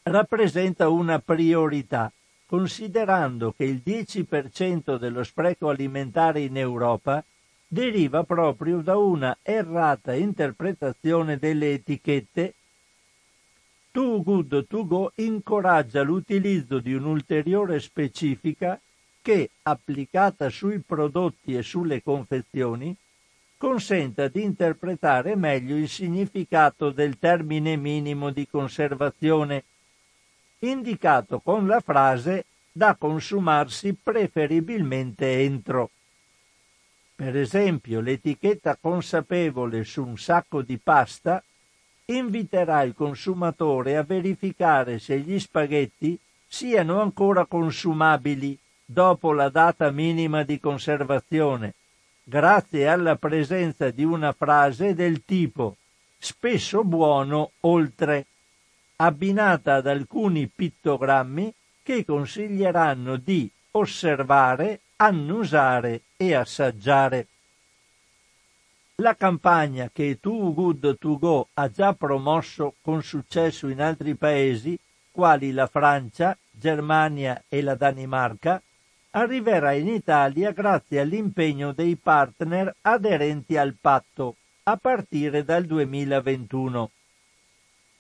Rappresenta 0.04 0.90
una 0.90 1.20
priorità, 1.20 2.12
considerando 2.48 3.54
che 3.56 3.66
il 3.66 3.84
10% 3.86 4.98
dello 4.98 5.24
spreco 5.24 5.70
alimentare 5.70 6.40
in 6.40 6.58
Europa 6.58 7.24
deriva 7.68 8.24
proprio 8.24 8.82
da 8.82 8.98
una 8.98 9.38
errata 9.42 10.14
interpretazione 10.14 11.38
delle 11.38 11.74
etichette. 11.74 12.54
Too 13.92 14.24
Good 14.24 14.68
To 14.68 14.86
Go 14.86 15.12
incoraggia 15.16 16.02
l'utilizzo 16.02 16.80
di 16.80 16.94
un'ulteriore 16.94 17.80
specifica 17.80 18.80
che, 19.22 19.50
applicata 19.64 20.50
sui 20.50 20.80
prodotti 20.80 21.56
e 21.56 21.64
sulle 21.64 22.04
confezioni, 22.04 22.96
consenta 23.58 24.28
di 24.28 24.44
interpretare 24.44 25.36
meglio 25.36 25.76
il 25.76 25.88
significato 25.88 26.92
del 26.92 27.18
termine 27.18 27.78
minimo 27.78 28.30
di 28.30 28.48
conservazione, 28.48 29.64
indicato 30.60 31.40
con 31.40 31.66
la 31.66 31.80
frase 31.80 32.46
da 32.72 32.96
consumarsi 32.96 33.96
preferibilmente 33.96 35.40
entro. 35.40 35.90
Per 37.16 37.36
esempio, 37.38 38.02
l'etichetta 38.02 38.78
consapevole 38.80 39.86
su 39.86 40.04
un 40.06 40.18
sacco 40.18 40.62
di 40.62 40.78
pasta 40.78 41.42
inviterà 42.08 42.84
il 42.84 42.94
consumatore 42.94 43.96
a 43.96 44.04
verificare 44.04 45.00
se 45.00 45.20
gli 45.20 45.40
spaghetti 45.40 46.20
siano 46.46 47.02
ancora 47.02 47.46
consumabili 47.46 48.58
dopo 48.86 49.32
la 49.32 49.50
data 49.50 49.90
minima 49.92 50.44
di 50.44 50.60
conservazione, 50.60 51.74
grazie 52.24 52.88
alla 52.88 53.16
presenza 53.16 53.90
di 53.90 54.04
una 54.04 54.34
frase 54.34 54.94
del 54.94 55.24
tipo 55.26 55.78
spesso 56.18 56.84
buono 56.84 57.52
oltre, 57.62 58.26
abbinata 58.98 59.76
ad 59.76 59.88
alcuni 59.88 60.48
pittogrammi 60.48 61.54
che 61.84 62.04
consiglieranno 62.04 63.18
di 63.18 63.50
osservare, 63.72 64.80
annusare 64.98 66.02
e 66.16 66.34
assaggiare. 66.34 67.28
La 69.00 69.16
campagna 69.16 69.90
che 69.92 70.20
Too 70.22 70.54
Good 70.54 70.98
To 71.00 71.18
Go 71.20 71.50
ha 71.54 71.70
già 71.70 71.94
promosso 71.94 72.76
con 72.82 73.04
successo 73.04 73.68
in 73.68 73.82
altri 73.82 74.16
paesi, 74.16 74.80
quali 75.12 75.52
la 75.52 75.68
Francia, 75.68 76.38
Germania 76.50 77.44
e 77.50 77.62
la 77.62 77.76
Danimarca, 77.76 78.62
arriverà 79.12 79.74
in 79.74 79.88
Italia 79.88 80.52
grazie 80.52 81.00
all'impegno 81.02 81.74
dei 81.74 81.96
partner 81.98 82.74
aderenti 82.82 83.58
al 83.58 83.76
patto 83.80 84.36
a 84.64 84.78
partire 84.78 85.44
dal 85.44 85.66
2021. 85.66 86.92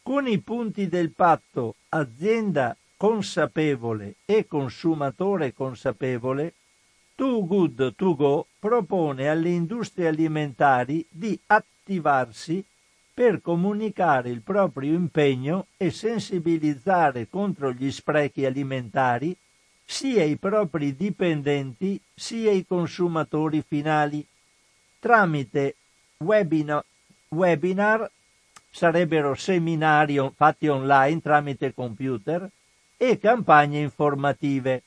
Con 0.01 0.27
i 0.27 0.39
punti 0.39 0.87
del 0.87 1.11
patto 1.11 1.75
azienda 1.89 2.75
consapevole 2.95 4.15
e 4.25 4.45
consumatore 4.47 5.53
consapevole, 5.53 6.53
Too 7.15 7.47
Good 7.47 7.95
To 7.95 8.15
Go 8.15 8.47
propone 8.59 9.29
alle 9.29 9.49
industrie 9.49 10.07
alimentari 10.07 11.05
di 11.09 11.39
attivarsi 11.47 12.63
per 13.13 13.41
comunicare 13.41 14.29
il 14.29 14.41
proprio 14.41 14.93
impegno 14.93 15.67
e 15.77 15.91
sensibilizzare 15.91 17.29
contro 17.29 17.71
gli 17.71 17.89
sprechi 17.89 18.45
alimentari 18.45 19.33
sia 19.85 20.25
i 20.25 20.35
propri 20.35 20.93
dipendenti 20.93 21.97
sia 22.13 22.51
i 22.51 22.65
consumatori 22.65 23.63
finali. 23.65 24.27
Tramite 24.99 25.75
webinar, 26.17 26.83
webinar 27.29 28.11
sarebbero 28.69 29.35
seminari 29.35 30.19
fatti 30.35 30.67
online 30.67 31.21
tramite 31.21 31.73
computer 31.73 32.51
e 32.97 33.17
campagne 33.19 33.79
informative. 33.79 34.83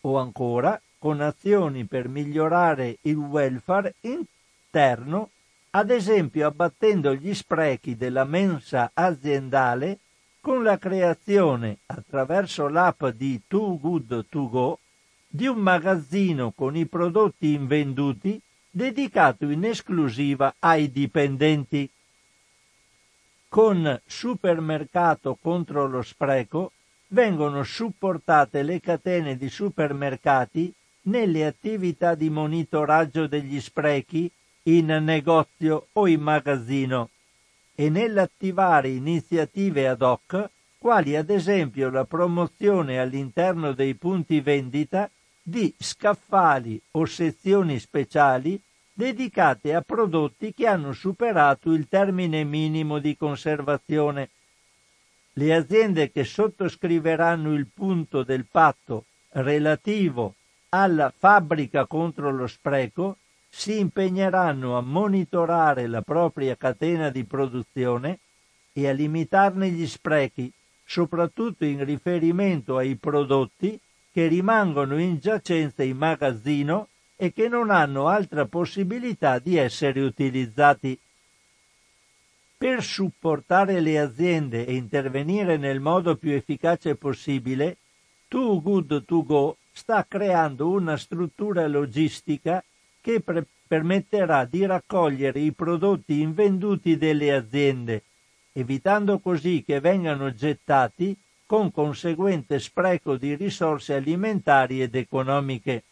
O 0.00 0.18
ancora 0.18 0.80
con 0.98 1.20
azioni 1.20 1.84
per 1.84 2.08
migliorare 2.08 2.98
il 3.02 3.16
welfare 3.16 3.94
interno, 4.00 5.30
ad 5.70 5.90
esempio 5.90 6.46
abbattendo 6.46 7.14
gli 7.14 7.32
sprechi 7.32 7.96
della 7.96 8.24
mensa 8.24 8.90
aziendale 8.92 9.98
con 10.40 10.62
la 10.62 10.78
creazione, 10.78 11.78
attraverso 11.86 12.68
l'app 12.68 13.04
di 13.06 13.40
Too 13.46 13.78
Good 13.78 14.26
To 14.28 14.48
Go, 14.48 14.78
di 15.28 15.46
un 15.46 15.58
magazzino 15.58 16.52
con 16.52 16.74
i 16.74 16.86
prodotti 16.86 17.52
invenduti 17.52 18.40
dedicato 18.70 19.48
in 19.48 19.64
esclusiva 19.64 20.54
ai 20.58 20.90
dipendenti. 20.90 21.88
Con 23.48 24.00
Supermercato 24.06 25.36
contro 25.40 25.86
lo 25.86 26.02
spreco 26.02 26.72
vengono 27.08 27.62
supportate 27.62 28.62
le 28.62 28.80
catene 28.80 29.36
di 29.36 29.48
supermercati 29.48 30.72
nelle 31.02 31.46
attività 31.46 32.14
di 32.14 32.30
monitoraggio 32.30 33.26
degli 33.26 33.60
sprechi 33.60 34.30
in 34.64 34.86
negozio 34.86 35.88
o 35.92 36.06
in 36.06 36.20
magazzino 36.20 37.10
e 37.74 37.88
nell'attivare 37.88 38.88
iniziative 38.88 39.88
ad 39.88 40.02
hoc 40.02 40.50
quali 40.78 41.16
ad 41.16 41.30
esempio 41.30 41.90
la 41.90 42.04
promozione 42.04 42.98
all'interno 42.98 43.72
dei 43.72 43.94
punti 43.94 44.40
vendita 44.40 45.10
di 45.42 45.72
scaffali 45.78 46.80
o 46.92 47.04
sezioni 47.04 47.78
speciali 47.78 48.60
dedicate 48.92 49.74
a 49.74 49.80
prodotti 49.80 50.52
che 50.52 50.66
hanno 50.66 50.92
superato 50.92 51.72
il 51.72 51.88
termine 51.88 52.44
minimo 52.44 52.98
di 52.98 53.16
conservazione. 53.16 54.28
Le 55.34 55.54
aziende 55.54 56.10
che 56.10 56.24
sottoscriveranno 56.24 57.54
il 57.54 57.68
punto 57.72 58.24
del 58.24 58.44
patto 58.44 59.04
relativo 59.30 60.34
alla 60.70 61.12
fabbrica 61.16 61.86
contro 61.86 62.30
lo 62.30 62.46
spreco 62.46 63.16
si 63.48 63.78
impegneranno 63.78 64.76
a 64.76 64.82
monitorare 64.82 65.86
la 65.86 66.02
propria 66.02 66.56
catena 66.56 67.08
di 67.10 67.24
produzione 67.24 68.18
e 68.72 68.88
a 68.88 68.92
limitarne 68.92 69.70
gli 69.70 69.86
sprechi, 69.86 70.52
soprattutto 70.84 71.64
in 71.64 71.84
riferimento 71.84 72.76
ai 72.76 72.96
prodotti 72.96 73.80
che 74.12 74.26
rimangono 74.26 74.98
in 74.98 75.18
giacenza 75.18 75.82
in 75.82 75.96
magazzino 75.96 76.88
e 77.16 77.32
che 77.32 77.48
non 77.48 77.70
hanno 77.70 78.08
altra 78.08 78.44
possibilità 78.46 79.38
di 79.38 79.56
essere 79.56 80.00
utilizzati. 80.00 80.98
Per 82.58 82.82
supportare 82.82 83.80
le 83.80 83.98
aziende 83.98 84.66
e 84.66 84.74
intervenire 84.74 85.56
nel 85.56 85.80
modo 85.80 86.16
più 86.16 86.32
efficace 86.32 86.96
possibile, 86.96 87.76
Too 88.28 88.60
Good 88.60 89.04
To 89.04 89.24
Go 89.24 89.56
sta 89.78 90.04
creando 90.08 90.70
una 90.70 90.96
struttura 90.96 91.68
logistica 91.68 92.62
che 93.00 93.20
pre- 93.20 93.46
permetterà 93.64 94.44
di 94.44 94.66
raccogliere 94.66 95.38
i 95.38 95.52
prodotti 95.52 96.20
invenduti 96.20 96.98
delle 96.98 97.32
aziende, 97.32 98.02
evitando 98.52 99.20
così 99.20 99.62
che 99.64 99.78
vengano 99.78 100.34
gettati 100.34 101.16
con 101.46 101.70
conseguente 101.70 102.58
spreco 102.58 103.16
di 103.16 103.36
risorse 103.36 103.94
alimentari 103.94 104.82
ed 104.82 104.96
economiche. 104.96 105.84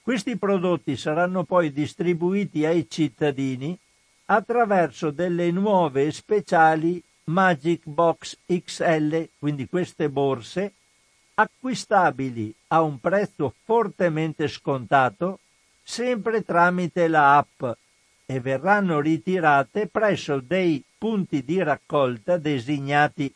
Questi 0.00 0.36
prodotti 0.36 0.96
saranno 0.96 1.42
poi 1.42 1.72
distribuiti 1.72 2.64
ai 2.64 2.86
cittadini 2.88 3.76
attraverso 4.26 5.10
delle 5.10 5.50
nuove 5.50 6.06
e 6.06 6.12
speciali 6.12 7.02
Magic 7.24 7.82
Box 7.84 8.38
XL, 8.46 9.28
quindi 9.40 9.68
queste 9.68 10.08
borse, 10.08 10.72
acquistabili 11.38 12.54
a 12.68 12.80
un 12.80 12.98
prezzo 12.98 13.54
fortemente 13.64 14.48
scontato 14.48 15.40
sempre 15.82 16.42
tramite 16.42 17.08
la 17.08 17.36
app 17.36 17.62
e 18.24 18.40
verranno 18.40 19.00
ritirate 19.00 19.86
presso 19.86 20.40
dei 20.40 20.82
punti 20.96 21.44
di 21.44 21.62
raccolta 21.62 22.38
designati. 22.38 23.32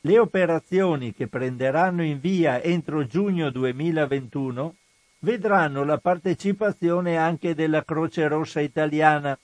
Le 0.00 0.18
operazioni 0.18 1.12
che 1.12 1.26
prenderanno 1.26 2.04
in 2.04 2.20
via 2.20 2.62
entro 2.62 3.04
giugno 3.04 3.50
2021 3.50 4.74
vedranno 5.18 5.82
la 5.84 5.98
partecipazione 5.98 7.16
anche 7.16 7.56
della 7.56 7.84
Croce 7.84 8.28
Rossa 8.28 8.60
italiana, 8.60 9.36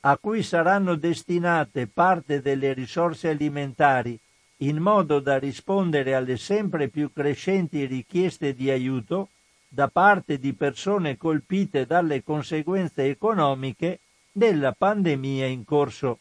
a 0.00 0.18
cui 0.18 0.42
saranno 0.42 0.96
destinate 0.96 1.86
parte 1.86 2.42
delle 2.42 2.74
risorse 2.74 3.30
alimentari 3.30 4.20
in 4.62 4.78
modo 4.78 5.20
da 5.20 5.38
rispondere 5.38 6.14
alle 6.14 6.36
sempre 6.36 6.88
più 6.88 7.12
crescenti 7.12 7.84
richieste 7.86 8.54
di 8.54 8.70
aiuto 8.70 9.28
da 9.68 9.88
parte 9.88 10.38
di 10.38 10.52
persone 10.52 11.16
colpite 11.16 11.86
dalle 11.86 12.22
conseguenze 12.22 13.04
economiche 13.04 14.00
della 14.32 14.72
pandemia 14.72 15.46
in 15.46 15.64
corso. 15.64 16.18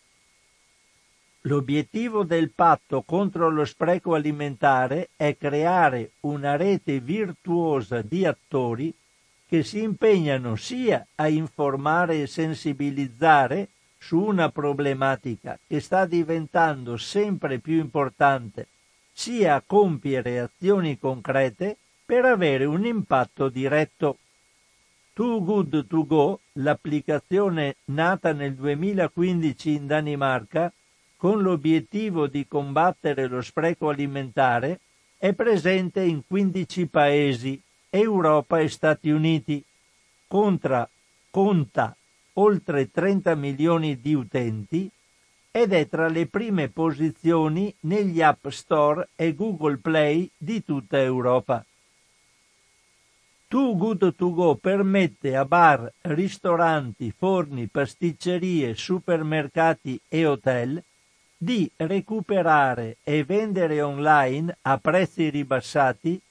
L'obiettivo 1.43 2.23
del 2.23 2.52
patto 2.52 3.02
contro 3.02 3.49
lo 3.49 3.65
spreco 3.65 4.13
alimentare 4.13 5.10
è 5.15 5.36
creare 5.38 6.12
una 6.21 6.56
rete 6.56 6.99
virtuosa 6.99 8.02
di 8.02 8.25
attori 8.25 8.93
che 9.47 9.63
si 9.63 9.82
impegnano 9.82 10.56
sia 10.56 11.06
a 11.15 11.28
informare 11.28 12.21
e 12.21 12.28
sensibilizzare 12.28 13.69
su 13.99 14.17
una 14.17 14.49
problematica 14.49 15.59
che 15.67 15.79
sta 15.81 16.05
diventando 16.05 16.97
sempre 16.97 17.59
più 17.59 17.77
importante, 17.77 18.67
sia 19.12 19.62
compiere 19.63 20.39
azioni 20.39 20.97
concrete 20.97 21.77
per 22.05 22.25
avere 22.25 22.65
un 22.65 22.85
impatto 22.85 23.49
diretto. 23.49 24.17
Too 25.13 25.43
Good 25.43 25.88
To 25.88 26.05
Go, 26.07 26.39
l'applicazione 26.53 27.75
nata 27.85 28.31
nel 28.31 28.55
2015 28.55 29.71
in 29.71 29.88
Danimarca 29.88 30.71
con 31.17 31.41
l'obiettivo 31.41 32.27
di 32.27 32.47
combattere 32.47 33.27
lo 33.27 33.41
spreco 33.41 33.89
alimentare, 33.89 34.79
è 35.17 35.33
presente 35.33 36.01
in 36.01 36.21
15 36.25 36.88
paesi 36.88 37.62
Europa 37.89 38.59
e 38.59 38.69
Stati 38.69 39.09
Uniti. 39.09 39.62
Contra, 40.25 40.89
conta 41.29 41.93
oltre 42.33 42.91
30 42.91 43.35
milioni 43.35 43.99
di 43.99 44.13
utenti 44.13 44.89
ed 45.51 45.73
è 45.73 45.87
tra 45.87 46.07
le 46.07 46.27
prime 46.27 46.69
posizioni 46.69 47.73
negli 47.81 48.21
App 48.21 48.47
Store 48.49 49.09
e 49.15 49.33
Google 49.33 49.77
Play 49.77 50.29
di 50.37 50.63
tutta 50.63 50.99
Europa. 50.99 51.65
Too 53.47 53.75
Good 53.75 54.15
To 54.15 54.33
Go 54.33 54.55
permette 54.55 55.35
a 55.35 55.43
bar, 55.43 55.91
ristoranti, 56.01 57.11
forni, 57.11 57.67
pasticcerie, 57.67 58.75
supermercati 58.75 59.99
e 60.07 60.25
hotel 60.27 60.83
di 61.35 61.69
recuperare 61.77 62.97
e 63.03 63.23
vendere 63.23 63.81
online 63.81 64.55
a 64.61 64.77
prezzi 64.77 65.29
ribassati 65.29 66.21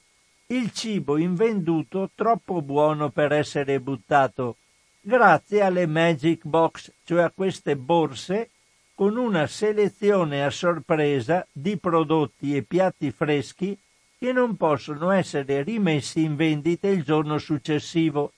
il 0.50 0.70
cibo 0.72 1.16
invenduto 1.16 2.10
troppo 2.14 2.62
buono 2.62 3.10
per 3.10 3.32
essere 3.32 3.80
buttato, 3.80 4.56
grazie 5.00 5.62
alle 5.62 5.86
Magic 5.86 6.44
Box, 6.44 6.92
cioè 7.04 7.22
a 7.22 7.32
queste 7.34 7.76
borse 7.76 8.50
con 8.94 9.16
una 9.16 9.46
selezione 9.46 10.44
a 10.44 10.50
sorpresa 10.50 11.46
di 11.52 11.76
prodotti 11.76 12.56
e 12.56 12.62
piatti 12.62 13.12
freschi 13.12 13.78
che 14.18 14.32
non 14.32 14.56
possono 14.56 15.12
essere 15.12 15.62
rimessi 15.62 16.22
in 16.22 16.34
vendita 16.34 16.88
il 16.88 17.04
giorno 17.04 17.38
successivo. 17.38 18.32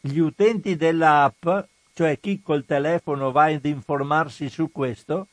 Gli 0.00 0.18
utenti 0.18 0.76
della 0.76 1.24
app, 1.24 1.66
cioè 1.92 2.20
chi 2.20 2.40
col 2.40 2.64
telefono 2.64 3.32
va 3.32 3.46
ad 3.46 3.64
informarsi 3.64 4.48
su 4.48 4.70
questo, 4.70 5.26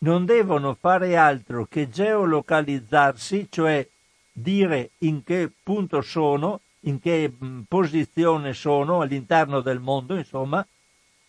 non 0.00 0.26
devono 0.26 0.74
fare 0.74 1.16
altro 1.16 1.66
che 1.66 1.88
geolocalizzarsi, 1.88 3.48
cioè 3.50 3.86
dire 4.30 4.90
in 4.98 5.24
che 5.24 5.50
punto 5.62 6.02
sono, 6.02 6.60
in 6.80 7.00
che 7.00 7.32
posizione 7.68 8.52
sono 8.54 9.00
all'interno 9.00 9.60
del 9.60 9.80
mondo, 9.80 10.16
insomma, 10.16 10.66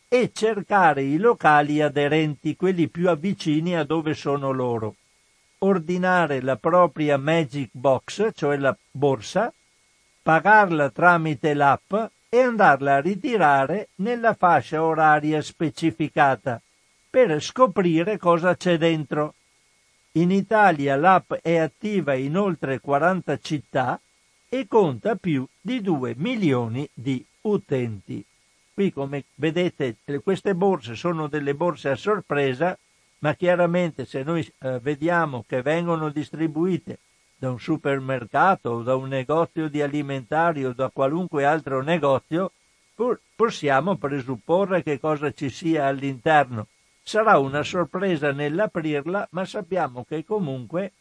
e 0.07 0.31
cercare 0.33 1.03
i 1.03 1.17
locali 1.17 1.81
aderenti, 1.81 2.55
quelli 2.55 2.87
più 2.89 3.09
avvicini 3.09 3.75
a 3.75 3.83
dove 3.83 4.13
sono 4.13 4.51
loro. 4.51 4.95
Ordinare 5.59 6.41
la 6.41 6.57
propria 6.57 7.17
Magic 7.17 7.69
Box, 7.71 8.31
cioè 8.33 8.57
la 8.57 8.75
borsa, 8.91 9.53
pagarla 10.21 10.89
tramite 10.89 11.53
l'app 11.53 11.93
e 12.29 12.39
andarla 12.39 12.95
a 12.95 13.01
ritirare 13.01 13.89
nella 13.95 14.33
fascia 14.33 14.83
oraria 14.83 15.41
specificata 15.41 16.61
per 17.09 17.41
scoprire 17.41 18.17
cosa 18.17 18.55
c'è 18.55 18.77
dentro. 18.77 19.35
In 20.13 20.31
Italia 20.31 20.95
l'app 20.95 21.33
è 21.41 21.57
attiva 21.57 22.13
in 22.13 22.37
oltre 22.37 22.79
40 22.79 23.39
città 23.39 23.99
e 24.53 24.67
conta 24.67 25.15
più 25.15 25.47
di 25.61 25.79
2 25.79 26.13
milioni 26.17 26.85
di 26.93 27.25
utenti. 27.43 28.21
Qui 28.73 28.91
come 28.91 29.23
vedete 29.35 29.95
queste 30.21 30.53
borse 30.55 30.93
sono 30.95 31.27
delle 31.27 31.55
borse 31.55 31.87
a 31.87 31.95
sorpresa, 31.95 32.77
ma 33.19 33.33
chiaramente 33.35 34.05
se 34.05 34.23
noi 34.23 34.45
eh, 34.59 34.79
vediamo 34.79 35.45
che 35.47 35.61
vengono 35.61 36.09
distribuite 36.09 36.99
da 37.37 37.49
un 37.49 37.61
supermercato 37.61 38.71
o 38.71 38.83
da 38.83 38.93
un 38.95 39.07
negozio 39.07 39.69
di 39.69 39.81
alimentari 39.81 40.65
o 40.65 40.73
da 40.73 40.89
qualunque 40.89 41.45
altro 41.45 41.81
negozio, 41.81 42.51
possiamo 43.33 43.95
presupporre 43.95 44.83
che 44.83 44.99
cosa 44.99 45.31
ci 45.31 45.49
sia 45.49 45.85
all'interno. 45.85 46.67
Sarà 47.01 47.37
una 47.37 47.63
sorpresa 47.63 48.33
nell'aprirla, 48.33 49.29
ma 49.31 49.45
sappiamo 49.45 50.03
che 50.03 50.25
comunque 50.25 50.91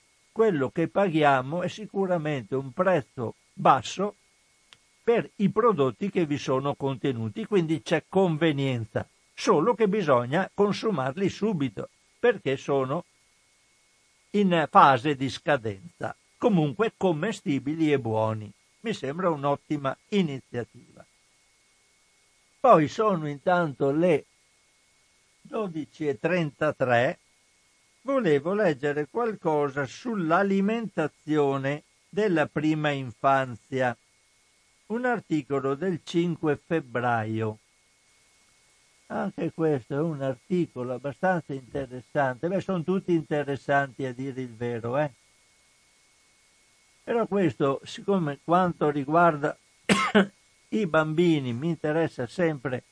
quello 0.40 0.70
che 0.70 0.88
paghiamo 0.88 1.60
è 1.60 1.68
sicuramente 1.68 2.54
un 2.54 2.72
prezzo 2.72 3.34
basso 3.52 4.14
per 5.02 5.28
i 5.36 5.50
prodotti 5.50 6.08
che 6.08 6.24
vi 6.24 6.38
sono 6.38 6.74
contenuti, 6.76 7.44
quindi 7.44 7.82
c'è 7.82 8.04
convenienza, 8.08 9.06
solo 9.34 9.74
che 9.74 9.86
bisogna 9.86 10.50
consumarli 10.54 11.28
subito 11.28 11.90
perché 12.18 12.56
sono 12.56 13.04
in 14.30 14.66
fase 14.70 15.14
di 15.14 15.28
scadenza, 15.28 16.16
comunque 16.38 16.94
commestibili 16.96 17.92
e 17.92 17.98
buoni. 17.98 18.50
Mi 18.80 18.94
sembra 18.94 19.28
un'ottima 19.28 19.94
iniziativa. 20.08 21.04
Poi 22.60 22.88
sono 22.88 23.28
intanto 23.28 23.90
le 23.90 24.24
12.33. 25.50 27.16
Volevo 28.02 28.54
leggere 28.54 29.08
qualcosa 29.10 29.84
sull'alimentazione 29.84 31.82
della 32.08 32.46
prima 32.46 32.90
infanzia 32.90 33.94
un 34.86 35.04
articolo 35.04 35.74
del 35.74 36.00
5 36.02 36.56
febbraio. 36.56 37.58
Anche 39.08 39.52
questo 39.52 39.94
è 39.94 40.00
un 40.00 40.22
articolo 40.22 40.94
abbastanza 40.94 41.52
interessante. 41.52 42.48
Beh, 42.48 42.60
sono 42.60 42.82
tutti 42.82 43.12
interessanti 43.12 44.06
a 44.06 44.14
dire 44.14 44.40
il 44.40 44.54
vero, 44.54 44.96
eh? 44.96 45.12
Però 47.04 47.26
questo, 47.26 47.80
siccome 47.84 48.38
quanto 48.42 48.88
riguarda 48.88 49.56
i 50.68 50.86
bambini 50.86 51.52
mi 51.52 51.68
interessa 51.68 52.26
sempre 52.26 52.82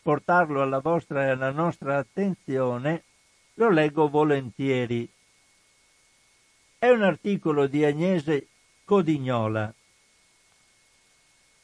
portarlo 0.00 0.62
alla 0.62 0.78
vostra 0.78 1.24
e 1.24 1.30
alla 1.30 1.50
nostra 1.50 1.98
attenzione, 1.98 3.04
lo 3.54 3.70
leggo 3.70 4.08
volentieri. 4.08 5.08
È 6.78 6.88
un 6.88 7.02
articolo 7.02 7.66
di 7.66 7.84
Agnese 7.84 8.46
Codignola 8.84 9.72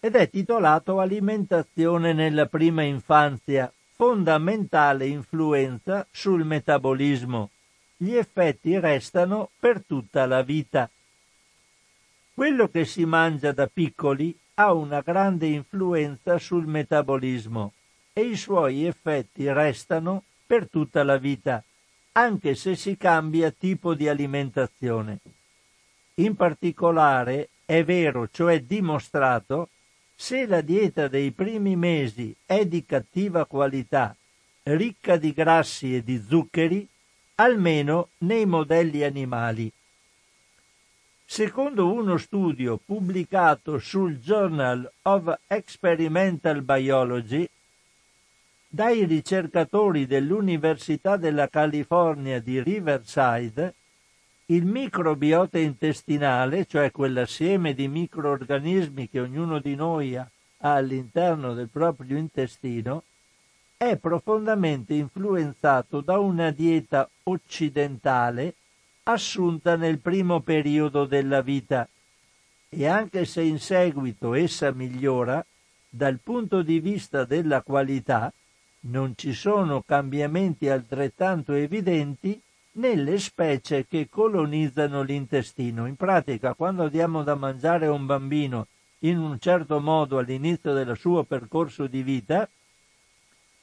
ed 0.01 0.15
è 0.15 0.31
titolato 0.31 1.01
Alimentazione 1.01 2.13
nella 2.13 2.47
prima 2.47 2.83
infanzia, 2.83 3.73
fondamentale 3.95 5.07
influenza 5.07 6.07
sul 6.11 6.45
metabolismo. 6.45 7.51
Gli 7.97 8.15
effetti 8.15 8.79
restano 8.79 9.51
per 9.59 9.83
tutta 9.85 10.25
la 10.27 10.43
vita. 10.43 10.89
Quello 12.33 12.69
che 12.69 12.85
si 12.85 13.05
mangia 13.05 13.51
da 13.51 13.67
piccoli 13.67 14.39
ha 14.55 14.73
una 14.73 15.01
grande 15.01 15.47
influenza 15.47 16.39
sul 16.39 16.67
metabolismo 16.67 17.73
e 18.13 18.23
i 18.23 18.37
suoi 18.37 18.85
effetti 18.85 19.51
restano 19.53 20.23
per 20.47 20.69
tutta 20.69 21.03
la 21.03 21.17
vita, 21.17 21.63
anche 22.19 22.57
se 22.57 22.75
si 22.75 22.97
cambia 22.97 23.53
tipo 23.53 23.95
di 23.95 24.09
alimentazione. 24.09 25.21
In 26.15 26.35
particolare 26.35 27.51
è 27.65 27.85
vero, 27.85 28.29
cioè 28.29 28.61
dimostrato, 28.63 29.69
se 30.17 30.45
la 30.47 30.61
dieta 30.61 31.07
dei 31.07 31.31
primi 31.31 31.77
mesi 31.77 32.35
è 32.45 32.67
di 32.67 32.85
cattiva 32.85 33.47
qualità, 33.47 34.17
ricca 34.65 35.17
di 35.17 35.33
grassi 35.33 35.95
e 35.95 36.03
di 36.03 36.21
zuccheri, 36.21 36.89
almeno 37.37 38.09
nei 38.19 38.47
modelli 38.47 39.05
animali. 39.05 39.73
Secondo 41.25 41.93
uno 41.93 42.17
studio 42.17 42.81
pubblicato 42.85 43.79
sul 43.79 44.19
Journal 44.19 44.91
of 45.03 45.39
Experimental 45.47 46.63
Biology 46.63 47.49
dai 48.71 49.05
ricercatori 49.05 50.07
dell'Università 50.07 51.17
della 51.17 51.49
California 51.49 52.39
di 52.39 52.63
Riverside, 52.63 53.75
il 54.47 54.67
microbiota 54.67 55.59
intestinale, 55.59 56.67
cioè 56.67 56.91
quell'assieme 56.91 57.73
di 57.73 57.89
microorganismi 57.89 59.09
che 59.09 59.21
ognuno 59.21 59.59
di 59.59 59.75
noi 59.75 60.17
ha 60.17 60.31
all'interno 60.59 61.55
del 61.55 61.69
proprio 61.69 62.19
intestino, 62.19 63.05
è 63.77 63.97
profondamente 63.97 64.93
influenzato 64.95 66.01
da 66.01 66.19
una 66.19 66.51
dieta 66.51 67.09
occidentale 67.25 68.55
assunta 69.05 69.77
nel 69.77 69.99
primo 69.99 70.41
periodo 70.41 71.07
della 71.07 71.41
vita. 71.41 71.89
E 72.69 72.87
anche 72.87 73.25
se 73.25 73.41
in 73.41 73.59
seguito 73.59 74.35
essa 74.35 74.73
migliora, 74.73 75.45
dal 75.89 76.19
punto 76.23 76.61
di 76.61 76.81
vista 76.81 77.25
della 77.25 77.63
qualità 77.63 78.31
non 78.81 79.15
ci 79.17 79.33
sono 79.33 79.83
cambiamenti 79.83 80.69
altrettanto 80.69 81.53
evidenti 81.53 82.41
nelle 82.73 83.19
specie 83.19 83.87
che 83.87 84.09
colonizzano 84.09 85.03
l'intestino. 85.03 85.87
In 85.87 85.97
pratica, 85.97 86.55
quando 86.55 86.89
diamo 86.89 87.23
da 87.23 87.35
mangiare 87.35 87.87
a 87.87 87.93
un 87.93 88.07
bambino 88.07 88.67
in 89.01 89.19
un 89.19 89.39
certo 89.39 89.81
modo 89.81 90.19
all'inizio 90.19 90.73
del 90.73 90.97
suo 90.97 91.25
percorso 91.25 91.87
di 91.87 92.03
vita, 92.03 92.49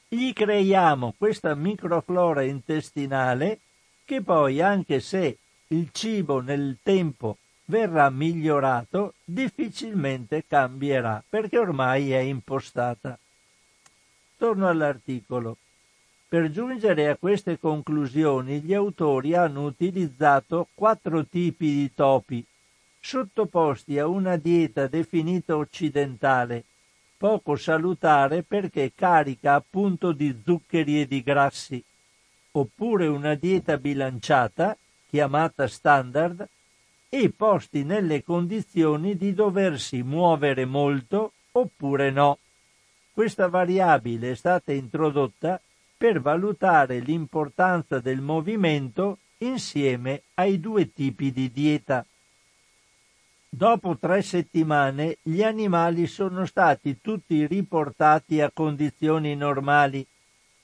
gli 0.08 0.32
creiamo 0.32 1.14
questa 1.16 1.54
microflora 1.54 2.42
intestinale 2.42 3.60
che 4.04 4.22
poi, 4.22 4.60
anche 4.60 5.00
se 5.00 5.38
il 5.68 5.88
cibo 5.90 6.40
nel 6.40 6.76
tempo 6.82 7.38
verrà 7.64 8.08
migliorato, 8.10 9.14
difficilmente 9.24 10.44
cambierà, 10.46 11.22
perché 11.28 11.58
ormai 11.58 12.12
è 12.12 12.18
impostata. 12.18 13.18
Torno 14.38 14.68
all'articolo. 14.68 15.56
Per 16.28 16.50
giungere 16.50 17.08
a 17.08 17.16
queste 17.16 17.58
conclusioni 17.58 18.60
gli 18.60 18.74
autori 18.74 19.34
hanno 19.34 19.64
utilizzato 19.64 20.68
quattro 20.74 21.24
tipi 21.24 21.66
di 21.66 21.94
topi, 21.94 22.44
sottoposti 23.00 23.98
a 23.98 24.06
una 24.06 24.36
dieta 24.36 24.88
definita 24.88 25.56
occidentale, 25.56 26.64
poco 27.16 27.56
salutare 27.56 28.42
perché 28.42 28.92
carica 28.94 29.54
appunto 29.54 30.12
di 30.12 30.36
zuccheri 30.44 31.00
e 31.00 31.06
di 31.06 31.22
grassi, 31.22 31.82
oppure 32.52 33.06
una 33.06 33.34
dieta 33.34 33.78
bilanciata, 33.78 34.76
chiamata 35.08 35.66
standard, 35.66 36.46
e 37.08 37.30
posti 37.30 37.84
nelle 37.84 38.22
condizioni 38.22 39.16
di 39.16 39.32
doversi 39.32 40.02
muovere 40.02 40.64
molto 40.66 41.32
oppure 41.52 42.10
no. 42.10 42.38
Questa 43.16 43.48
variabile 43.48 44.32
è 44.32 44.34
stata 44.34 44.72
introdotta 44.72 45.58
per 45.96 46.20
valutare 46.20 46.98
l'importanza 46.98 47.98
del 47.98 48.20
movimento 48.20 49.20
insieme 49.38 50.24
ai 50.34 50.60
due 50.60 50.92
tipi 50.92 51.32
di 51.32 51.50
dieta. 51.50 52.04
Dopo 53.48 53.96
tre 53.96 54.20
settimane 54.20 55.16
gli 55.22 55.42
animali 55.42 56.06
sono 56.06 56.44
stati 56.44 57.00
tutti 57.00 57.46
riportati 57.46 58.42
a 58.42 58.50
condizioni 58.52 59.34
normali 59.34 60.06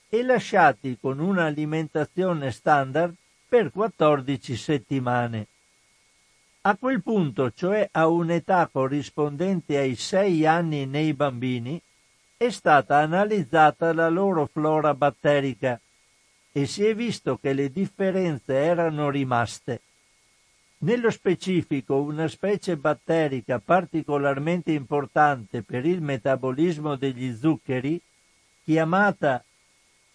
e 0.07 0.21
lasciati 0.21 0.99
con 1.01 1.17
un'alimentazione 1.17 2.51
standard 2.51 3.15
per 3.49 3.71
14 3.71 4.55
settimane. 4.55 5.47
A 6.61 6.77
quel 6.77 7.01
punto, 7.01 7.51
cioè 7.51 7.89
a 7.91 8.05
un'età 8.05 8.69
corrispondente 8.71 9.79
ai 9.79 9.95
6 9.95 10.45
anni 10.45 10.85
nei 10.85 11.15
bambini, 11.15 11.81
è 12.45 12.49
stata 12.49 12.97
analizzata 12.97 13.93
la 13.93 14.09
loro 14.09 14.47
flora 14.51 14.93
batterica 14.93 15.79
e 16.51 16.65
si 16.65 16.83
è 16.83 16.93
visto 16.93 17.37
che 17.41 17.53
le 17.53 17.71
differenze 17.71 18.53
erano 18.55 19.09
rimaste. 19.09 19.81
Nello 20.79 21.09
specifico 21.09 22.01
una 22.01 22.27
specie 22.27 22.75
batterica 22.75 23.59
particolarmente 23.59 24.73
importante 24.73 25.61
per 25.61 25.85
il 25.85 26.01
metabolismo 26.01 26.97
degli 26.97 27.33
zuccheri, 27.33 28.01
chiamata 28.65 29.41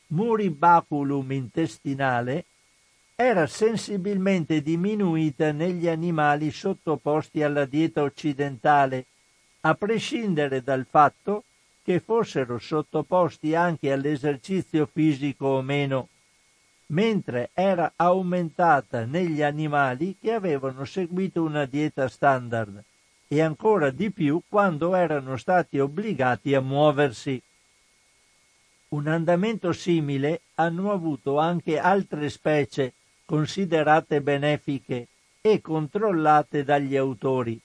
Muribaculum 0.08 1.32
intestinale, 1.32 2.44
era 3.14 3.46
sensibilmente 3.46 4.60
diminuita 4.60 5.50
negli 5.52 5.88
animali 5.88 6.50
sottoposti 6.50 7.42
alla 7.42 7.64
dieta 7.64 8.02
occidentale, 8.02 9.06
a 9.62 9.74
prescindere 9.74 10.62
dal 10.62 10.86
fatto 10.88 11.44
che 11.88 12.01
fossero 12.01 12.59
sottoposti 12.59 13.55
anche 13.55 13.90
all'esercizio 13.90 14.85
fisico 14.85 15.46
o 15.46 15.62
meno 15.62 16.11
mentre 16.88 17.48
era 17.55 17.94
aumentata 17.96 19.07
negli 19.07 19.40
animali 19.40 20.18
che 20.20 20.35
avevano 20.35 20.85
seguito 20.85 21.42
una 21.42 21.64
dieta 21.64 22.07
standard 22.07 22.85
e 23.27 23.40
ancora 23.40 23.88
di 23.88 24.11
più 24.11 24.42
quando 24.51 24.94
erano 24.94 25.38
stati 25.38 25.79
obbligati 25.79 26.55
a 26.55 26.61
muoversi. 26.61 27.42
Un 28.88 29.07
andamento 29.07 29.72
simile 29.72 30.42
hanno 30.57 30.92
avuto 30.92 31.38
anche 31.38 31.79
altre 31.79 32.29
specie 32.29 32.92
considerate 33.24 34.20
benefiche 34.20 35.07
e 35.40 35.62
controllate 35.62 36.64
dagli 36.64 36.96
autori, 36.96 37.59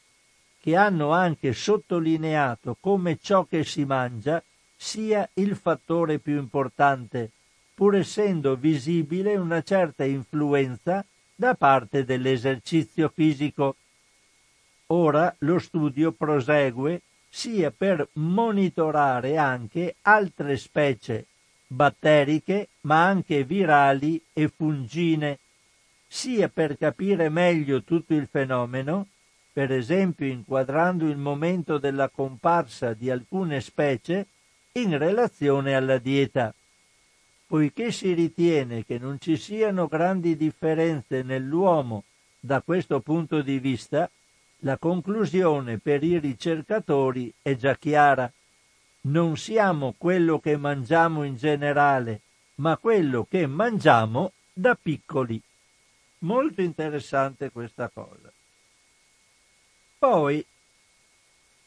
che 0.63 0.77
hanno 0.77 1.11
anche 1.11 1.51
sottolineato 1.51 2.77
come 2.79 3.17
ciò 3.21 3.43
che 3.43 3.65
si 3.65 3.83
mangia 3.83 4.41
sia 4.77 5.29
il 5.33 5.57
fattore 5.57 6.19
più 6.19 6.37
importante 6.37 7.31
pur 7.73 7.97
essendo 7.97 8.55
visibile 8.55 9.35
una 9.35 9.61
certa 9.61 10.05
influenza 10.05 11.05
da 11.35 11.53
parte 11.55 12.05
dell'esercizio 12.05 13.11
fisico. 13.13 13.75
Ora 14.87 15.35
lo 15.39 15.59
studio 15.59 16.13
prosegue 16.13 17.01
sia 17.27 17.69
per 17.69 18.07
monitorare 18.13 19.35
anche 19.35 19.95
altre 20.03 20.55
specie 20.55 21.25
batteriche 21.67 22.69
ma 22.81 23.05
anche 23.05 23.43
virali 23.43 24.23
e 24.31 24.47
fungine, 24.47 25.39
sia 26.07 26.47
per 26.47 26.77
capire 26.77 27.27
meglio 27.27 27.83
tutto 27.83 28.13
il 28.13 28.27
fenomeno, 28.31 29.07
per 29.53 29.71
esempio 29.71 30.25
inquadrando 30.25 31.07
il 31.07 31.17
momento 31.17 31.77
della 31.77 32.09
comparsa 32.09 32.93
di 32.93 33.09
alcune 33.09 33.61
specie 33.61 34.27
in 34.73 34.97
relazione 34.97 35.75
alla 35.75 35.99
dieta 35.99 36.53
poiché 37.53 37.91
si 37.91 38.13
ritiene 38.13 38.83
che 38.83 38.97
non 38.97 39.19
ci 39.19 39.37
siano 39.37 39.85
grandi 39.85 40.35
differenze 40.35 41.21
nell'uomo 41.21 42.03
da 42.39 42.63
questo 42.63 42.99
punto 42.99 43.43
di 43.43 43.59
vista, 43.59 44.09
la 44.61 44.79
conclusione 44.79 45.77
per 45.77 46.03
i 46.03 46.17
ricercatori 46.17 47.31
è 47.43 47.55
già 47.55 47.75
chiara. 47.75 48.31
Non 49.01 49.37
siamo 49.37 49.93
quello 49.95 50.39
che 50.39 50.57
mangiamo 50.57 51.21
in 51.21 51.35
generale, 51.35 52.21
ma 52.55 52.75
quello 52.77 53.27
che 53.29 53.45
mangiamo 53.45 54.31
da 54.51 54.73
piccoli. 54.73 55.39
Molto 56.21 56.59
interessante 56.63 57.51
questa 57.51 57.87
cosa. 57.93 58.32
Poi 60.03 60.45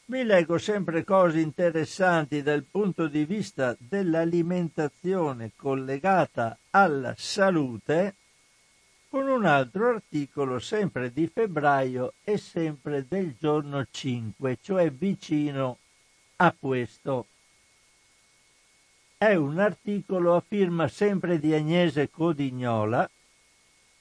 vi 0.05 0.21
leggo 0.21 0.59
sempre 0.59 1.03
cose 1.03 1.39
interessanti 1.39 2.43
dal 2.43 2.61
punto 2.61 3.07
di 3.07 3.25
vista 3.25 3.75
dell'alimentazione 3.79 5.53
collegata 5.55 6.55
alla 6.69 7.15
salute 7.17 8.13
con 9.09 9.27
un 9.27 9.43
altro 9.43 9.89
articolo 9.89 10.59
sempre 10.59 11.11
di 11.11 11.25
febbraio 11.25 12.13
e 12.23 12.37
sempre 12.37 13.07
del 13.07 13.33
giorno 13.39 13.87
5, 13.89 14.59
cioè 14.61 14.91
vicino 14.91 15.79
a 16.35 16.53
questo. 16.59 17.25
È 19.17 19.33
un 19.33 19.57
articolo 19.57 20.35
a 20.35 20.43
firma 20.47 20.87
sempre 20.87 21.39
di 21.39 21.55
Agnese 21.55 22.11
Codignola 22.11 23.09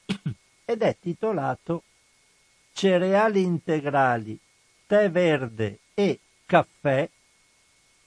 ed 0.66 0.82
è 0.82 0.96
titolato 1.00 1.84
Cereali 2.78 3.40
integrali, 3.40 4.38
tè 4.86 5.10
verde 5.10 5.78
e 5.94 6.20
caffè 6.44 7.08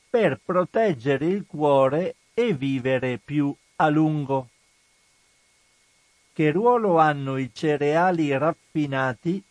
per 0.07 0.39
proteggere 0.45 1.25
il 1.25 1.47
cuore 1.47 2.17
e 2.35 2.53
vivere 2.53 3.17
più 3.17 3.51
a 3.77 3.89
lungo. 3.89 4.49
Che 6.31 6.51
ruolo 6.51 6.99
hanno 6.99 7.37
i 7.37 7.49
cereali 7.51 8.37
raffinati 8.37 9.43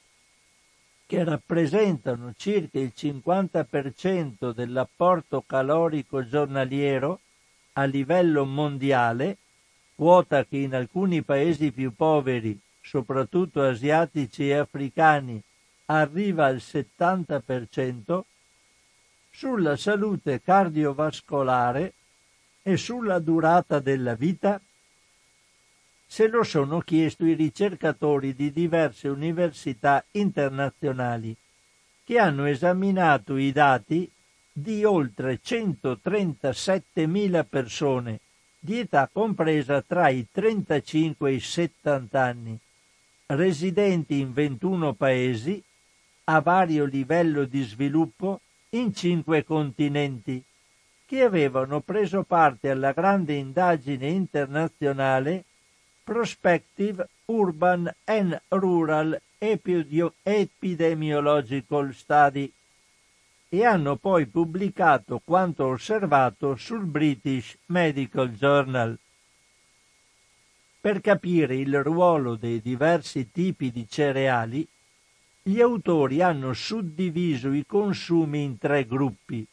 che 1.05 1.25
rappresentano 1.25 2.35
circa 2.37 2.79
il 2.79 2.93
50% 2.97 4.53
dell'apporto 4.53 5.43
calorico 5.45 6.29
giornaliero 6.29 7.19
a 7.73 7.83
livello 7.83 8.45
mondiale, 8.45 9.37
quota 9.97 10.45
che 10.45 10.59
in 10.59 10.77
alcuni 10.77 11.23
paesi 11.23 11.73
più 11.73 11.93
poveri, 11.93 12.57
soprattutto 12.89 13.63
asiatici 13.63 14.49
e 14.49 14.55
africani, 14.55 15.41
arriva 15.87 16.47
al 16.47 16.57
70%, 16.57 18.23
sulla 19.31 19.77
salute 19.77 20.41
cardiovascolare 20.41 21.93
e 22.63 22.79
sulla 22.79 23.19
durata 23.19 23.79
della 23.79 24.15
vita? 24.15 24.59
Se 26.07 26.29
lo 26.29 26.43
sono 26.43 26.81
chiesto 26.81 27.27
i 27.27 27.35
ricercatori 27.35 28.35
di 28.35 28.51
diverse 28.51 29.09
università 29.09 30.03
internazionali 30.13 31.37
che 32.05 32.19
hanno 32.19 32.47
esaminato 32.47 33.37
i 33.37 33.53
dati 33.53 34.11
di 34.51 34.83
oltre 34.83 35.41
137.000 35.45 37.45
persone 37.47 38.21
di 38.59 38.79
età 38.79 39.11
compresa 39.13 39.83
tra 39.83 40.09
i 40.09 40.27
35 40.33 41.31
e 41.31 41.35
i 41.35 41.41
70 41.41 42.21
anni, 42.21 42.59
residenti 43.29 44.21
in 44.21 44.33
21 44.33 44.95
paesi 44.95 45.63
a 46.25 46.41
vario 46.41 46.85
livello 46.85 47.45
di 47.45 47.63
sviluppo 47.63 48.41
in 48.71 48.93
cinque 48.95 49.45
continenti, 49.45 50.43
che 51.07 51.23
avevano 51.23 51.81
preso 51.81 52.23
parte 52.23 52.71
alla 52.71 52.93
grande 52.93 53.35
indagine 53.35 54.09
internazionale 54.09 55.45
Prospective 56.05 57.09
Urban 57.27 57.95
and 58.05 58.41
Rural 58.49 59.21
Epidemiological 59.39 61.95
Study 61.95 62.53
e 63.51 63.65
hanno 63.65 63.97
poi 63.97 64.27
pubblicato 64.27 65.23
quanto 65.25 65.67
osservato 65.67 66.57
sul 66.57 66.85
British 66.85 67.57
Medical 67.67 68.31
Journal. 68.31 68.99
Per 70.81 71.01
capire 71.01 71.57
il 71.57 71.83
ruolo 71.83 72.37
dei 72.37 72.61
diversi 72.61 73.33
tipi 73.33 73.73
di 73.73 73.89
cereali, 73.89 74.67
gli 75.43 75.61
autori 75.61 76.23
hanno 76.23 76.53
suddiviso 76.53 77.53
i 77.53 77.67
consumi 77.67 78.45
in 78.45 78.59
tre 78.59 78.87
gruppi, 78.87 79.45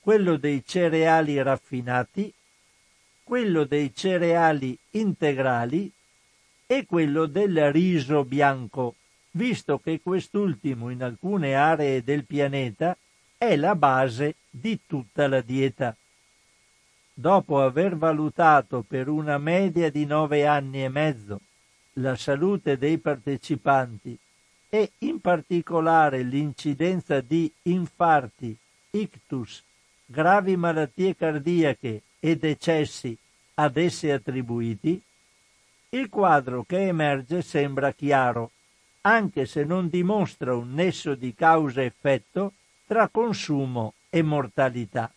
quello 0.00 0.36
dei 0.36 0.64
cereali 0.66 1.40
raffinati, 1.40 2.32
quello 3.22 3.64
dei 3.64 3.94
cereali 3.94 4.76
integrali 4.90 5.92
e 6.66 6.84
quello 6.84 7.26
del 7.26 7.70
riso 7.70 8.24
bianco, 8.24 8.96
visto 9.32 9.78
che 9.78 10.00
quest'ultimo 10.02 10.90
in 10.90 11.04
alcune 11.04 11.54
aree 11.54 12.02
del 12.02 12.24
pianeta 12.24 12.96
è 13.38 13.54
la 13.54 13.76
base 13.76 14.34
di 14.50 14.80
tutta 14.84 15.28
la 15.28 15.42
dieta. 15.42 15.96
Dopo 17.20 17.60
aver 17.60 17.98
valutato 17.98 18.82
per 18.82 19.06
una 19.10 19.36
media 19.36 19.90
di 19.90 20.06
nove 20.06 20.46
anni 20.46 20.82
e 20.84 20.88
mezzo 20.88 21.42
la 21.94 22.16
salute 22.16 22.78
dei 22.78 22.96
partecipanti 22.96 24.18
e 24.70 24.92
in 25.00 25.20
particolare 25.20 26.22
l'incidenza 26.22 27.20
di 27.20 27.52
infarti, 27.64 28.56
ictus, 28.92 29.62
gravi 30.06 30.56
malattie 30.56 31.14
cardiache 31.14 32.00
e 32.18 32.36
decessi 32.38 33.14
ad 33.56 33.76
esse 33.76 34.12
attribuiti, 34.12 34.98
il 35.90 36.08
quadro 36.08 36.64
che 36.64 36.86
emerge 36.86 37.42
sembra 37.42 37.92
chiaro. 37.92 38.52
anche 39.02 39.44
se 39.44 39.64
non 39.64 39.90
dimostra 39.90 40.54
un 40.54 40.72
nesso 40.72 41.14
di 41.14 41.34
causa-effetto 41.34 42.54
tra 42.86 43.08
consumo 43.08 43.92
e 44.08 44.22
mortalità. 44.22 45.12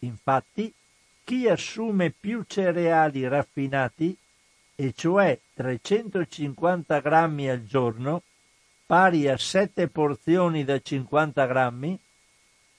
Infatti, 0.00 0.72
chi 1.24 1.48
assume 1.48 2.10
più 2.10 2.44
cereali 2.46 3.26
raffinati, 3.28 4.16
e 4.74 4.92
cioè 4.94 5.38
350 5.54 7.00
grammi 7.00 7.48
al 7.48 7.64
giorno, 7.64 8.22
pari 8.86 9.28
a 9.28 9.36
7 9.36 9.88
porzioni 9.88 10.64
da 10.64 10.80
50 10.80 11.46
grammi, 11.46 11.98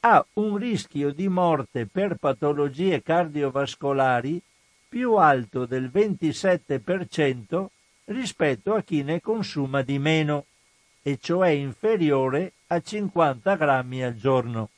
ha 0.02 0.26
un 0.34 0.58
rischio 0.58 1.12
di 1.12 1.28
morte 1.30 1.86
per 1.86 2.16
patologie 2.16 3.02
cardiovascolari 3.02 4.42
più 4.90 5.16
alto 5.16 5.66
del 5.66 5.90
27% 5.92 7.66
rispetto 8.06 8.74
a 8.74 8.84
chi 8.84 9.02
ne 9.02 9.22
consuma 9.22 9.82
di 9.82 9.98
meno, 9.98 10.46
e 11.02 11.18
cioè 11.20 11.50
inferiore 11.50 12.54
a 12.68 12.82
50 12.82 13.56
grammi 13.56 14.04
al 14.04 14.16
giorno. 14.16 14.70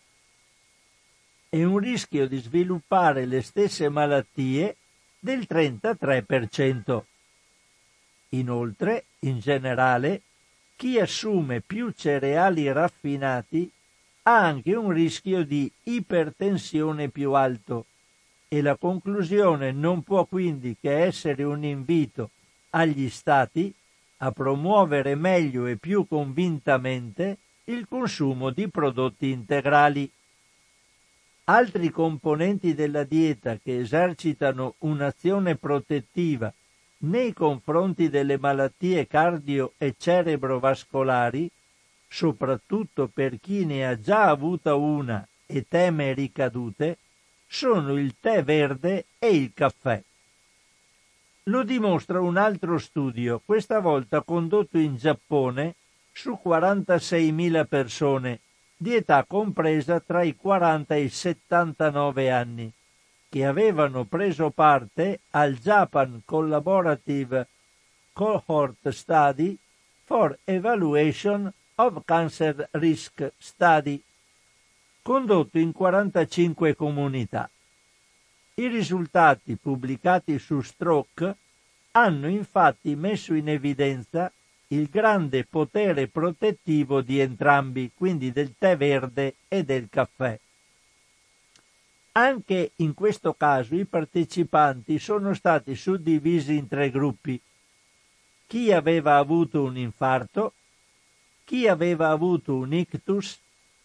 E 1.55 1.63
un 1.63 1.77
rischio 1.77 2.27
di 2.27 2.37
sviluppare 2.39 3.25
le 3.25 3.41
stesse 3.41 3.87
malattie 3.87 4.75
del 5.17 5.47
33%. 5.49 7.03
Inoltre, 8.31 9.05
in 9.19 9.39
generale, 9.39 10.21
chi 10.75 10.99
assume 10.99 11.61
più 11.61 11.91
cereali 11.91 12.69
raffinati 12.69 13.71
ha 14.23 14.37
anche 14.37 14.75
un 14.75 14.89
rischio 14.89 15.45
di 15.45 15.71
ipertensione 15.83 17.07
più 17.07 17.31
alto 17.31 17.85
e 18.49 18.61
la 18.61 18.75
conclusione 18.75 19.71
non 19.71 20.03
può 20.03 20.25
quindi 20.25 20.75
che 20.77 21.05
essere 21.05 21.43
un 21.43 21.63
invito 21.63 22.31
agli 22.71 23.07
Stati 23.09 23.73
a 24.17 24.31
promuovere 24.33 25.15
meglio 25.15 25.67
e 25.67 25.77
più 25.77 26.05
convintamente 26.05 27.37
il 27.65 27.87
consumo 27.87 28.49
di 28.49 28.67
prodotti 28.67 29.29
integrali. 29.29 30.11
Altri 31.45 31.89
componenti 31.89 32.73
della 32.73 33.03
dieta 33.03 33.57
che 33.57 33.79
esercitano 33.79 34.75
un'azione 34.79 35.55
protettiva 35.55 36.51
nei 36.99 37.33
confronti 37.33 38.09
delle 38.09 38.37
malattie 38.37 39.05
cardio 39.07 39.73
e 39.77 39.95
cerebrovascolari 39.97 41.49
soprattutto 42.07 43.09
per 43.13 43.39
chi 43.41 43.65
ne 43.65 43.85
ha 43.85 43.99
già 43.99 44.29
avuta 44.29 44.75
una 44.75 45.27
e 45.45 45.65
teme 45.67 46.13
ricadute, 46.13 46.97
sono 47.45 47.97
il 47.97 48.15
tè 48.19 48.43
verde 48.43 49.05
e 49.19 49.35
il 49.35 49.51
caffè. 49.53 50.01
Lo 51.43 51.63
dimostra 51.63 52.21
un 52.21 52.37
altro 52.37 52.77
studio, 52.77 53.41
questa 53.43 53.79
volta 53.79 54.21
condotto 54.21 54.77
in 54.77 54.95
Giappone 54.95 55.75
su 56.11 56.39
46.000 56.43 57.67
persone 57.67 58.39
di 58.77 58.95
età 58.95 59.23
compresa 59.23 59.99
tra 59.99 60.23
i 60.23 60.35
40 60.35 60.95
e 60.95 61.01
i 61.03 61.09
79 61.09 62.31
anni, 62.31 62.71
che 63.29 63.45
avevano 63.45 64.03
preso 64.03 64.49
parte 64.49 65.19
al 65.31 65.55
Japan 65.55 66.21
Collaborative 66.25 67.47
Cohort 68.13 68.89
Study 68.89 69.57
for 70.03 70.37
Evaluation 70.43 71.51
of 71.75 72.01
Cancer 72.05 72.67
Risk 72.71 73.31
Study, 73.37 74.01
condotto 75.01 75.57
in 75.57 75.71
45 75.71 76.75
comunità. 76.75 77.49
I 78.55 78.67
risultati 78.67 79.57
pubblicati 79.57 80.39
su 80.39 80.61
Stroke 80.61 81.35
hanno 81.91 82.27
infatti 82.29 82.95
messo 82.95 83.33
in 83.33 83.49
evidenza 83.49 84.31
il 84.69 84.89
grande 84.89 85.45
potere 85.45 86.07
protettivo 86.07 87.01
di 87.01 87.19
entrambi, 87.19 87.91
quindi 87.95 88.31
del 88.31 88.55
tè 88.57 88.75
verde 88.75 89.35
e 89.47 89.63
del 89.63 89.87
caffè. 89.89 90.39
Anche 92.13 92.71
in 92.77 92.93
questo 92.93 93.33
caso 93.33 93.75
i 93.75 93.85
partecipanti 93.85 94.97
sono 94.99 95.33
stati 95.33 95.75
suddivisi 95.75 96.55
in 96.55 96.67
tre 96.67 96.89
gruppi. 96.89 97.39
Chi 98.47 98.71
aveva 98.71 99.17
avuto 99.17 99.63
un 99.63 99.77
infarto, 99.77 100.53
chi 101.43 101.67
aveva 101.67 102.09
avuto 102.09 102.55
un 102.55 102.73
ictus 102.73 103.39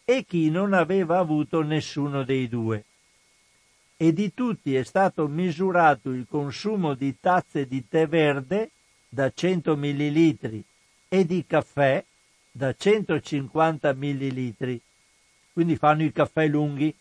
e 0.04 0.24
chi 0.24 0.48
non 0.48 0.72
aveva 0.72 1.18
avuto 1.18 1.62
nessuno 1.62 2.22
dei 2.22 2.48
due. 2.48 2.84
E 3.96 4.12
di 4.12 4.32
tutti 4.32 4.74
è 4.74 4.82
stato 4.84 5.28
misurato 5.28 6.10
il 6.10 6.26
consumo 6.28 6.94
di 6.94 7.16
tazze 7.20 7.66
di 7.66 7.86
tè 7.86 8.08
verde 8.08 8.70
da 9.08 9.30
100 9.30 9.76
ml 9.76 10.64
e 11.12 11.26
di 11.26 11.44
caffè 11.44 12.04
da 12.52 12.72
150 12.72 13.92
ml. 13.94 14.80
Quindi 15.52 15.74
fanno 15.74 16.04
i 16.04 16.12
caffè 16.12 16.46
lunghi. 16.46 16.94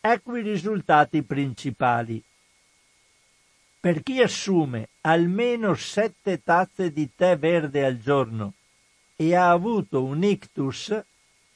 Ecco 0.00 0.36
i 0.36 0.42
risultati 0.42 1.22
principali. 1.22 2.24
Per 3.78 4.02
chi 4.02 4.22
assume 4.22 4.88
almeno 5.02 5.74
7 5.74 6.42
tazze 6.42 6.90
di 6.90 7.10
tè 7.14 7.36
verde 7.36 7.84
al 7.84 8.00
giorno 8.00 8.54
e 9.14 9.34
ha 9.34 9.50
avuto 9.50 10.02
un 10.02 10.24
ictus, 10.24 10.98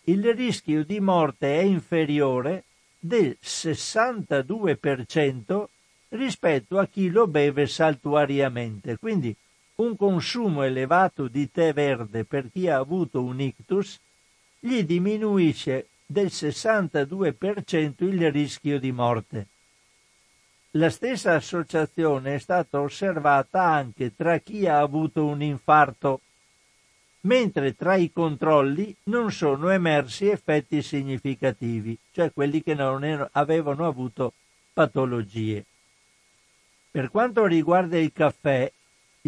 il 0.04 0.34
rischio 0.34 0.84
di 0.84 1.00
morte 1.00 1.58
è 1.58 1.62
inferiore 1.62 2.64
del 2.98 3.34
62% 3.42 5.64
rispetto 6.10 6.78
a 6.78 6.86
chi 6.86 7.08
lo 7.08 7.26
beve 7.26 7.66
saltuariamente. 7.66 8.98
Quindi 8.98 9.34
un 9.78 9.96
consumo 9.96 10.64
elevato 10.64 11.28
di 11.28 11.50
tè 11.50 11.72
verde 11.72 12.24
per 12.24 12.50
chi 12.50 12.68
ha 12.68 12.78
avuto 12.78 13.22
un 13.22 13.40
ictus 13.40 13.98
gli 14.58 14.82
diminuisce 14.82 15.88
del 16.04 16.26
62% 16.26 18.04
il 18.04 18.32
rischio 18.32 18.80
di 18.80 18.90
morte. 18.90 19.46
La 20.72 20.90
stessa 20.90 21.34
associazione 21.34 22.34
è 22.34 22.38
stata 22.38 22.80
osservata 22.80 23.62
anche 23.62 24.14
tra 24.16 24.38
chi 24.38 24.66
ha 24.66 24.80
avuto 24.80 25.24
un 25.24 25.42
infarto 25.42 26.20
mentre 27.20 27.76
tra 27.76 27.94
i 27.94 28.10
controlli 28.12 28.94
non 29.04 29.30
sono 29.30 29.70
emersi 29.70 30.28
effetti 30.28 30.82
significativi, 30.82 31.96
cioè 32.10 32.32
quelli 32.32 32.62
che 32.62 32.74
non 32.74 33.04
erano, 33.04 33.28
avevano 33.32 33.86
avuto 33.86 34.32
patologie. 34.72 35.64
Per 36.90 37.10
quanto 37.10 37.46
riguarda 37.46 37.98
il 37.98 38.12
caffè, 38.12 38.72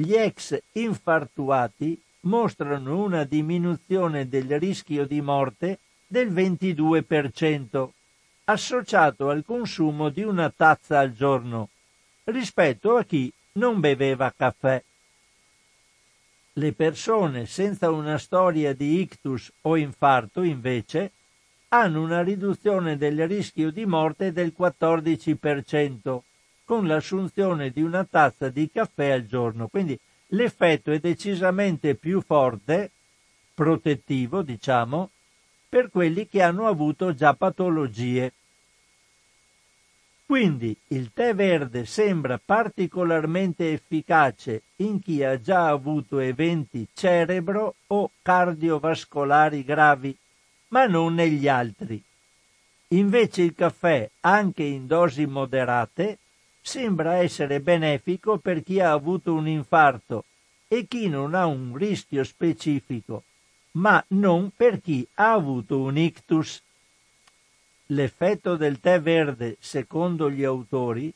gli 0.00 0.14
ex 0.14 0.58
infartuati 0.72 2.00
mostrano 2.20 3.02
una 3.02 3.24
diminuzione 3.24 4.28
del 4.28 4.58
rischio 4.58 5.06
di 5.06 5.20
morte 5.20 5.78
del 6.06 6.32
22%, 6.32 7.88
associato 8.44 9.28
al 9.28 9.44
consumo 9.44 10.08
di 10.08 10.22
una 10.22 10.50
tazza 10.50 10.98
al 10.98 11.12
giorno, 11.12 11.68
rispetto 12.24 12.96
a 12.96 13.04
chi 13.04 13.30
non 13.52 13.80
beveva 13.80 14.32
caffè. 14.34 14.82
Le 16.54 16.72
persone 16.72 17.44
senza 17.44 17.90
una 17.90 18.16
storia 18.16 18.72
di 18.74 19.00
ictus 19.00 19.52
o 19.62 19.76
infarto, 19.76 20.42
invece, 20.42 21.12
hanno 21.68 22.02
una 22.02 22.22
riduzione 22.22 22.96
del 22.96 23.28
rischio 23.28 23.70
di 23.70 23.84
morte 23.84 24.32
del 24.32 24.54
14% 24.58 26.20
con 26.70 26.86
l'assunzione 26.86 27.70
di 27.70 27.82
una 27.82 28.04
tazza 28.04 28.48
di 28.48 28.70
caffè 28.70 29.10
al 29.10 29.26
giorno. 29.26 29.66
Quindi 29.66 29.98
l'effetto 30.28 30.92
è 30.92 31.00
decisamente 31.00 31.96
più 31.96 32.20
forte, 32.20 32.92
protettivo, 33.52 34.42
diciamo, 34.42 35.10
per 35.68 35.90
quelli 35.90 36.28
che 36.28 36.42
hanno 36.42 36.68
avuto 36.68 37.12
già 37.12 37.34
patologie. 37.34 38.32
Quindi 40.24 40.76
il 40.90 41.10
tè 41.12 41.34
verde 41.34 41.86
sembra 41.86 42.38
particolarmente 42.38 43.72
efficace 43.72 44.62
in 44.76 45.00
chi 45.00 45.24
ha 45.24 45.40
già 45.40 45.66
avuto 45.66 46.20
eventi 46.20 46.86
cerebro 46.94 47.74
o 47.88 48.12
cardiovascolari 48.22 49.64
gravi, 49.64 50.16
ma 50.68 50.86
non 50.86 51.14
negli 51.14 51.48
altri. 51.48 52.00
Invece 52.90 53.42
il 53.42 53.56
caffè, 53.56 54.08
anche 54.20 54.62
in 54.62 54.86
dosi 54.86 55.26
moderate, 55.26 56.18
sembra 56.60 57.16
essere 57.16 57.60
benefico 57.60 58.38
per 58.38 58.62
chi 58.62 58.80
ha 58.80 58.92
avuto 58.92 59.32
un 59.32 59.48
infarto 59.48 60.24
e 60.68 60.86
chi 60.86 61.08
non 61.08 61.34
ha 61.34 61.46
un 61.46 61.76
rischio 61.76 62.22
specifico, 62.22 63.24
ma 63.72 64.02
non 64.08 64.50
per 64.54 64.80
chi 64.80 65.06
ha 65.14 65.32
avuto 65.32 65.80
un 65.80 65.96
ictus. 65.96 66.62
L'effetto 67.86 68.56
del 68.56 68.78
tè 68.78 69.00
verde, 69.00 69.56
secondo 69.58 70.30
gli 70.30 70.44
autori, 70.44 71.12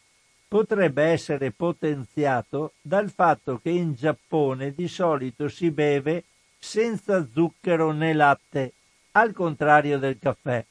potrebbe 0.49 1.05
essere 1.05 1.51
potenziato 1.53 2.73
dal 2.81 3.11
fatto 3.11 3.61
che 3.63 3.71
in 3.71 3.95
Giappone 3.95 4.73
di 4.73 4.89
solito 4.89 5.49
si 5.49 5.71
beve 5.71 6.25
senza 6.59 7.27
zucchero 7.33 7.93
né 7.93 8.13
latte, 8.13 8.73
al 9.13 9.33
contrario 9.33 9.99
del 9.99 10.19
caffè. 10.19 10.65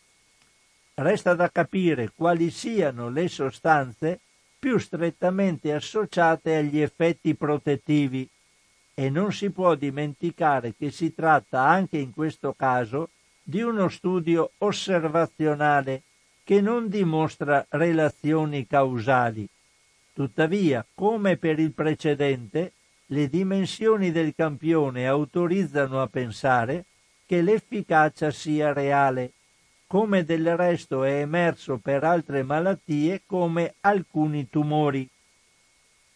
Resta 0.96 1.34
da 1.34 1.50
capire 1.50 2.12
quali 2.16 2.50
siano 2.50 3.10
le 3.10 3.28
sostanze 3.28 4.20
più 4.64 4.78
strettamente 4.78 5.74
associate 5.74 6.56
agli 6.56 6.80
effetti 6.80 7.36
protettivi, 7.36 8.26
e 8.94 9.10
non 9.10 9.34
si 9.34 9.50
può 9.50 9.76
dimenticare 9.76 10.74
che 10.74 10.90
si 10.90 11.14
tratta 11.14 11.66
anche 11.66 11.98
in 11.98 12.14
questo 12.14 12.54
caso 12.54 13.10
di 13.44 13.62
uno 13.62 13.90
studio 13.90 14.52
osservazionale 14.60 16.04
che 16.46 16.62
non 16.62 16.88
dimostra 16.88 17.66
relazioni 17.72 18.66
causali. 18.66 19.46
Tuttavia, 20.14 20.86
come 20.94 21.36
per 21.36 21.60
il 21.60 21.74
precedente, 21.74 22.72
le 23.08 23.28
dimensioni 23.28 24.14
del 24.14 24.34
campione 24.34 25.06
autorizzano 25.06 26.02
a 26.02 26.08
pensare 26.08 26.86
che 27.26 27.42
l'efficacia 27.42 28.32
sia 28.32 28.72
reale, 28.72 29.32
come 29.94 30.24
del 30.24 30.58
resto 30.58 31.04
è 31.04 31.20
emerso 31.20 31.78
per 31.78 32.04
altre 32.04 32.42
malattie 32.42 33.22
come 33.28 33.76
alcuni 33.82 34.50
tumori, 34.50 35.08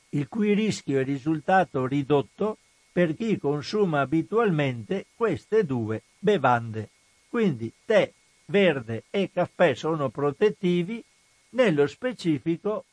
il 0.10 0.28
cui 0.28 0.56
rischio 0.56 1.00
è 1.00 1.04
risultato 1.04 1.86
ridotto 1.86 2.58
per 2.92 3.16
chi 3.16 3.38
consuma 3.38 4.00
abitualmente 4.00 5.06
queste 5.16 5.64
due 5.64 6.02
bevande. 6.18 6.90
Quindi 7.30 7.72
tè 7.86 8.12
verde 8.46 9.04
e 9.12 9.30
caffè 9.32 9.76
sono 9.76 10.10
protettivi, 10.10 11.04
nello 11.50 11.86
specifico 11.86 12.84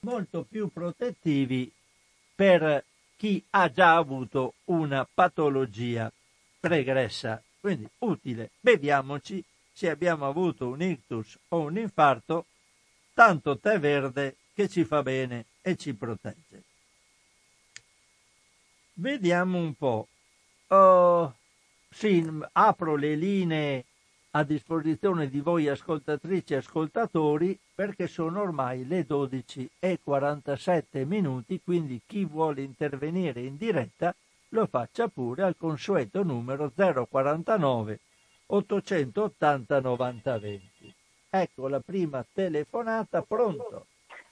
molto 0.00 0.44
più 0.46 0.68
protettivi 0.68 1.72
per 2.34 2.84
chi 3.16 3.42
ha 3.48 3.70
già 3.70 3.96
avuto 3.96 4.52
una 4.64 5.08
patologia 5.10 6.12
pregressa. 6.60 7.42
Quindi 7.60 7.86
utile, 7.98 8.50
beviamoci 8.58 9.44
se 9.72 9.90
abbiamo 9.90 10.26
avuto 10.26 10.68
un 10.68 10.80
ictus 10.80 11.38
o 11.48 11.60
un 11.60 11.76
infarto, 11.76 12.46
tanto 13.12 13.58
tè 13.58 13.78
verde 13.78 14.36
che 14.54 14.68
ci 14.68 14.84
fa 14.84 15.02
bene 15.02 15.44
e 15.60 15.76
ci 15.76 15.94
protegge. 15.94 16.62
Vediamo 18.94 19.58
un 19.58 19.74
po'. 19.74 20.08
Oh, 20.68 21.34
sì, 21.90 22.26
apro 22.52 22.96
le 22.96 23.14
linee 23.14 23.84
a 24.32 24.44
disposizione 24.44 25.28
di 25.28 25.40
voi 25.40 25.68
ascoltatrici 25.68 26.52
e 26.52 26.56
ascoltatori 26.56 27.58
perché 27.74 28.06
sono 28.06 28.40
ormai 28.40 28.86
le 28.86 29.04
12 29.04 29.68
e 29.78 29.98
47 30.02 31.04
minuti, 31.04 31.60
quindi 31.62 32.00
chi 32.06 32.24
vuole 32.24 32.62
intervenire 32.62 33.40
in 33.40 33.56
diretta 33.56 34.14
lo 34.50 34.66
faccia 34.66 35.08
pure 35.08 35.42
al 35.42 35.56
consueto 35.56 36.22
numero 36.22 36.72
049 36.74 38.00
880 38.46 39.80
90 39.80 40.38
20. 40.38 40.94
Ecco 41.30 41.68
la 41.68 41.80
prima 41.80 42.24
telefonata, 42.32 43.22
pronto? 43.22 43.86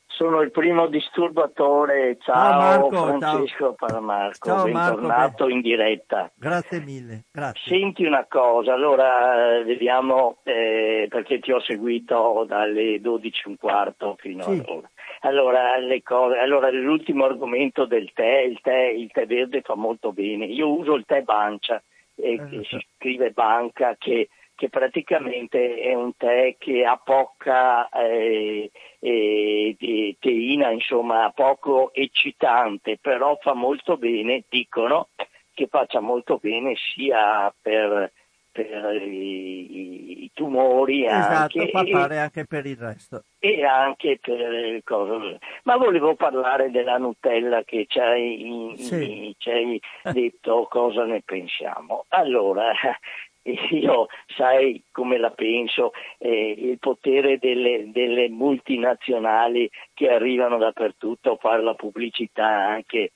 Sono 0.06 0.40
il 0.40 0.50
primo 0.50 0.88
disturbatore. 0.88 2.16
Ciao, 2.20 2.34
ciao 2.34 2.58
Marco, 2.58 3.06
Francesco 3.06 3.56
ciao. 3.56 3.74
Paramarco, 3.74 4.48
ciao, 4.48 4.64
bentornato 4.64 5.06
Marco, 5.06 5.48
in 5.48 5.60
diretta. 5.60 6.30
Grazie 6.34 6.80
mille, 6.80 7.24
grazie. 7.30 7.78
Senti 7.78 8.04
una 8.04 8.26
cosa, 8.28 8.72
allora 8.72 9.62
vediamo 9.62 10.38
eh, 10.42 11.06
perché 11.08 11.38
ti 11.38 11.52
ho 11.52 11.60
seguito 11.60 12.44
dalle 12.48 13.00
12 13.00 13.42
e 13.44 13.48
un 13.48 13.56
quarto 13.56 14.16
fino 14.18 14.42
sì. 14.42 14.50
ad 14.50 14.64
ora. 14.66 14.90
Allora, 15.20 15.74
cose, 16.02 16.38
allora, 16.38 16.70
l'ultimo 16.70 17.24
argomento 17.24 17.84
del 17.86 18.12
tè, 18.12 18.38
il 18.38 18.60
tè, 18.60 18.84
il 18.84 19.10
tè 19.10 19.26
verde 19.26 19.62
fa 19.62 19.74
molto 19.74 20.12
bene. 20.12 20.46
Io 20.46 20.70
uso 20.70 20.94
il 20.94 21.04
tè 21.04 21.22
bancia, 21.22 21.82
eh, 22.14 22.34
eh, 22.34 22.64
si 22.64 22.78
scrive 22.96 23.30
banca, 23.30 23.96
che 23.98 24.28
che 24.58 24.70
praticamente 24.70 25.76
è 25.78 25.94
un 25.94 26.16
tè 26.16 26.56
che 26.58 26.84
ha 26.84 26.96
poca 26.96 27.88
eh, 27.90 28.68
eh, 28.98 30.16
teina, 30.18 30.70
insomma, 30.72 31.30
poco 31.32 31.94
eccitante, 31.94 32.98
però 33.00 33.38
fa 33.40 33.54
molto 33.54 33.96
bene, 33.96 34.42
dicono 34.48 35.10
che 35.54 35.68
faccia 35.68 36.00
molto 36.00 36.38
bene 36.38 36.74
sia 36.74 37.54
per, 37.62 38.10
per 38.64 39.02
i, 39.02 40.22
i, 40.24 40.30
tumori 40.34 41.04
esatto, 41.04 41.58
anche, 41.58 41.70
fa 41.70 41.84
fare 41.84 42.18
anche 42.18 42.44
per 42.44 42.66
il 42.66 42.76
resto 42.76 43.24
e 43.38 43.64
anche 43.64 44.18
per 44.20 44.80
cosa 44.84 45.38
ma 45.64 45.76
volevo 45.76 46.14
parlare 46.14 46.70
della 46.70 46.98
Nutella 46.98 47.62
che 47.64 47.86
ci 47.88 47.98
hai, 47.98 48.74
sì. 48.76 49.34
ci 49.38 49.50
hai 49.50 49.80
detto 50.12 50.66
cosa 50.70 51.04
ne 51.04 51.22
pensiamo 51.24 52.04
allora 52.08 52.72
io 53.70 54.06
sai 54.26 54.82
come 54.92 55.18
la 55.18 55.30
penso, 55.30 55.92
eh, 56.18 56.54
il 56.56 56.78
potere 56.78 57.38
delle, 57.38 57.90
delle, 57.90 58.28
multinazionali 58.28 59.70
che 59.94 60.10
arrivano 60.10 60.58
dappertutto 60.58 61.32
a 61.32 61.36
fare 61.36 61.62
la 61.62 61.74
pubblicità 61.74 62.46
anche. 62.46 63.12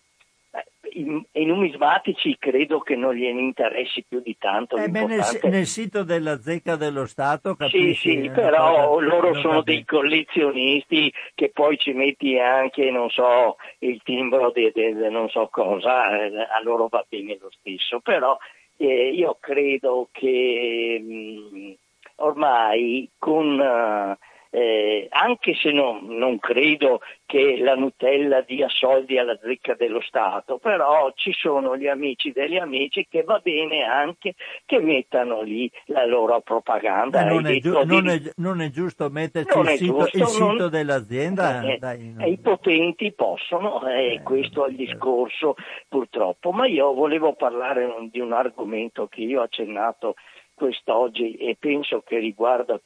I, 0.95 1.27
I, 1.33 1.45
numismatici 1.47 2.37
credo 2.39 2.81
che 2.81 2.97
non 2.97 3.15
gliene 3.15 3.41
interessi 3.41 4.05
più 4.07 4.21
di 4.21 4.37
tanto. 4.39 4.77
Eh 4.77 4.89
beh, 4.89 5.07
nel, 5.07 5.23
nel, 5.45 5.67
sito 5.67 6.03
della 6.03 6.39
zecca 6.41 6.77
dello 6.77 7.07
Stato 7.07 7.55
capisci? 7.55 8.11
Sì, 8.11 8.21
sì, 8.23 8.31
però 8.31 8.99
loro 9.01 9.33
sono 9.41 9.63
dei 9.63 9.87
collezionisti 9.87 11.11
che 11.35 11.51
poi 11.51 11.79
ci 11.79 11.93
metti 11.93 12.39
anche, 12.39 12.91
non 12.91 13.09
so, 13.09 13.57
il 13.79 14.03
timbro 14.05 14.53
di 14.53 14.71
non 15.11 15.31
so 15.31 15.49
cosa, 15.51 16.21
eh, 16.21 16.37
a 16.37 16.61
loro 16.63 16.89
va 16.89 17.05
bene 17.09 17.39
lo 17.41 17.51
stesso, 17.59 18.01
però 18.01 18.37
eh, 18.77 19.11
io 19.15 19.39
credo 19.41 20.09
che 20.13 21.01
mh, 21.01 21.57
mm, 21.57 21.73
ormai 22.17 23.09
con 23.19 23.59
uh, 23.59 24.17
eh, 24.55 25.07
anche 25.09 25.55
se 25.55 25.73
non, 25.73 26.05
non, 26.05 26.39
credo 26.39 27.01
che 27.25 27.57
la 27.59 27.75
Nutella 27.75 28.43
dia 28.43 28.69
soldi 28.69 29.17
alla 29.17 29.39
zecca 29.43 29.75
dello 29.75 30.03
Stato, 30.03 30.59
però 30.59 31.11
ci 31.15 31.33
sono 31.33 31.75
gli 31.75 31.87
amici 31.87 32.33
degli 32.33 32.59
amici 32.59 33.07
che 33.09 33.23
va 33.23 33.41
bene 33.43 33.83
anche 33.85 34.35
che 34.67 34.79
mettano 34.79 35.41
lì 35.41 35.71
la 35.87 36.05
loro 36.05 36.43
propaganda. 36.43 37.25
Non 37.25 37.47
è, 37.47 37.59
giu- 37.61 37.83
non, 37.85 38.09
è, 38.09 38.21
non, 38.37 38.61
è, 38.61 38.69
giusto 38.69 39.09
metterci 39.09 39.59
il, 39.59 39.69
sito, 39.69 39.99
giusto, 40.01 40.17
il 40.19 40.27
sito 40.27 40.45
non, 40.45 40.69
dell'azienda? 40.69 41.63
Eh, 41.63 41.79
Dai, 41.79 42.15
I 42.19 42.39
potenti 42.39 43.11
possono, 43.13 43.89
eh, 43.89 44.13
eh, 44.17 44.23
questo 44.23 44.67
è 44.67 44.69
il 44.69 44.77
discorso 44.77 45.57
purtroppo, 45.89 46.53
ma 46.53 46.67
io 46.67 46.93
volevo 46.93 47.33
parlare 47.33 47.89
di 48.11 48.21
un 48.21 48.35
argomento 48.35 49.07
che 49.07 49.23
io 49.23 49.41
ho 49.41 49.45
accennato 49.45 50.15
quest'oggi 50.53 51.37
e 51.37 51.57
penso 51.59 52.03
che 52.03 52.19
riguarda 52.19 52.79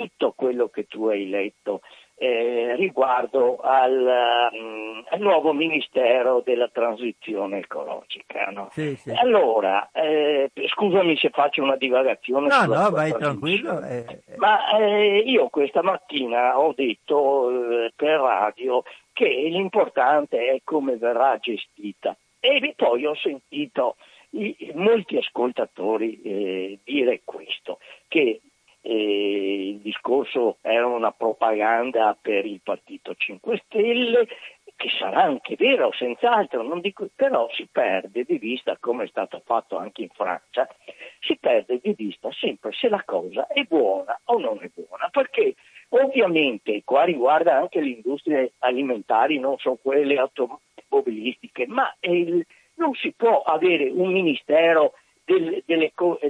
tutto 0.00 0.32
quello 0.34 0.68
che 0.68 0.86
tu 0.86 1.08
hai 1.08 1.28
letto 1.28 1.82
eh, 2.16 2.74
riguardo 2.76 3.58
al, 3.58 4.50
um, 4.52 5.04
al, 5.08 5.20
nuovo 5.20 5.52
Ministero 5.52 6.42
della 6.44 6.68
Transizione 6.68 7.58
Ecologica. 7.58 8.46
No? 8.50 8.68
Sì, 8.72 8.96
sì. 8.96 9.10
Allora, 9.10 9.90
eh, 9.92 10.50
scusami 10.68 11.16
se 11.16 11.28
faccio 11.30 11.62
una 11.62 11.76
divagazione. 11.76 12.48
No, 12.48 12.64
no, 12.64 12.90
vai 12.90 13.12
tranquillo. 13.12 13.82
Eh, 13.82 14.04
eh. 14.26 14.36
Ma 14.36 14.78
eh, 14.78 15.18
io 15.18 15.48
questa 15.48 15.82
mattina 15.82 16.58
ho 16.58 16.72
detto 16.74 17.50
eh, 17.50 17.92
per 17.94 18.20
radio 18.20 18.82
che 19.12 19.26
l'importante 19.26 20.46
è 20.46 20.60
come 20.64 20.96
verrà 20.96 21.38
gestita 21.38 22.16
e 22.38 22.72
poi 22.74 23.04
ho 23.04 23.14
sentito 23.16 23.96
i, 24.30 24.72
molti 24.74 25.18
ascoltatori 25.18 26.78
dire 26.84 27.20
questo, 27.24 27.78
che 28.08 28.40
eh, 28.82 29.68
il 29.68 29.78
discorso 29.78 30.58
era 30.62 30.86
una 30.86 31.12
propaganda 31.12 32.16
per 32.20 32.46
il 32.46 32.60
Partito 32.62 33.14
5 33.14 33.62
Stelle, 33.66 34.26
che 34.80 34.88
sarà 34.98 35.24
anche 35.24 35.56
vero, 35.56 35.92
senz'altro, 35.92 36.64
dico, 36.80 37.06
però 37.14 37.48
si 37.52 37.68
perde 37.70 38.24
di 38.24 38.38
vista, 38.38 38.78
come 38.80 39.04
è 39.04 39.08
stato 39.08 39.42
fatto 39.44 39.76
anche 39.76 40.02
in 40.02 40.08
Francia, 40.08 40.66
si 41.20 41.36
perde 41.36 41.80
di 41.82 41.92
vista 41.92 42.30
sempre 42.32 42.72
se 42.72 42.88
la 42.88 43.02
cosa 43.04 43.46
è 43.48 43.62
buona 43.64 44.18
o 44.24 44.38
non 44.38 44.58
è 44.62 44.70
buona, 44.72 45.10
perché 45.10 45.54
ovviamente 45.90 46.82
qua 46.82 47.04
riguarda 47.04 47.56
anche 47.58 47.80
le 47.80 47.90
industrie 47.90 48.52
alimentari, 48.60 49.38
non 49.38 49.58
sono 49.58 49.76
quelle 49.82 50.16
automobilistiche, 50.16 51.66
ma 51.66 51.94
il, 52.00 52.42
non 52.76 52.94
si 52.94 53.12
può 53.12 53.42
avere 53.42 53.90
un 53.90 54.10
ministero 54.10 54.94
del, 55.30 55.62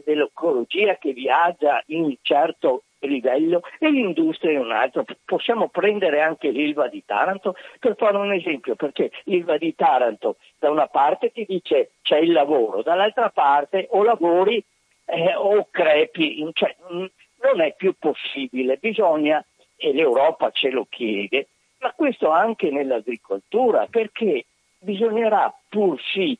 dell'ecologia 0.04 0.96
che 0.96 1.12
viaggia 1.12 1.82
in 1.86 2.02
un 2.02 2.14
certo 2.20 2.82
livello 3.00 3.62
e 3.78 3.90
l'industria 3.90 4.52
in 4.52 4.58
un 4.58 4.72
altro. 4.72 5.04
Possiamo 5.24 5.68
prendere 5.68 6.20
anche 6.20 6.50
l'Ilva 6.50 6.88
di 6.88 7.02
Taranto 7.04 7.54
per 7.78 7.96
fare 7.96 8.18
un 8.18 8.32
esempio, 8.32 8.74
perché 8.74 9.10
l'Ilva 9.24 9.56
di 9.56 9.74
Taranto 9.74 10.36
da 10.58 10.70
una 10.70 10.86
parte 10.86 11.32
ti 11.32 11.46
dice 11.48 11.92
c'è 12.02 12.18
il 12.18 12.32
lavoro, 12.32 12.82
dall'altra 12.82 13.30
parte 13.30 13.86
o 13.90 14.02
lavori 14.02 14.62
eh, 15.06 15.34
o 15.34 15.66
crepi, 15.70 16.46
cioè, 16.52 16.76
non 16.90 17.60
è 17.60 17.74
più 17.74 17.94
possibile, 17.98 18.76
bisogna, 18.76 19.42
e 19.76 19.94
l'Europa 19.94 20.50
ce 20.50 20.70
lo 20.70 20.86
chiede, 20.90 21.48
ma 21.78 21.92
questo 21.92 22.28
anche 22.28 22.70
nell'agricoltura, 22.70 23.86
perché 23.86 24.44
bisognerà 24.78 25.52
pur 25.68 25.98
sì 26.12 26.38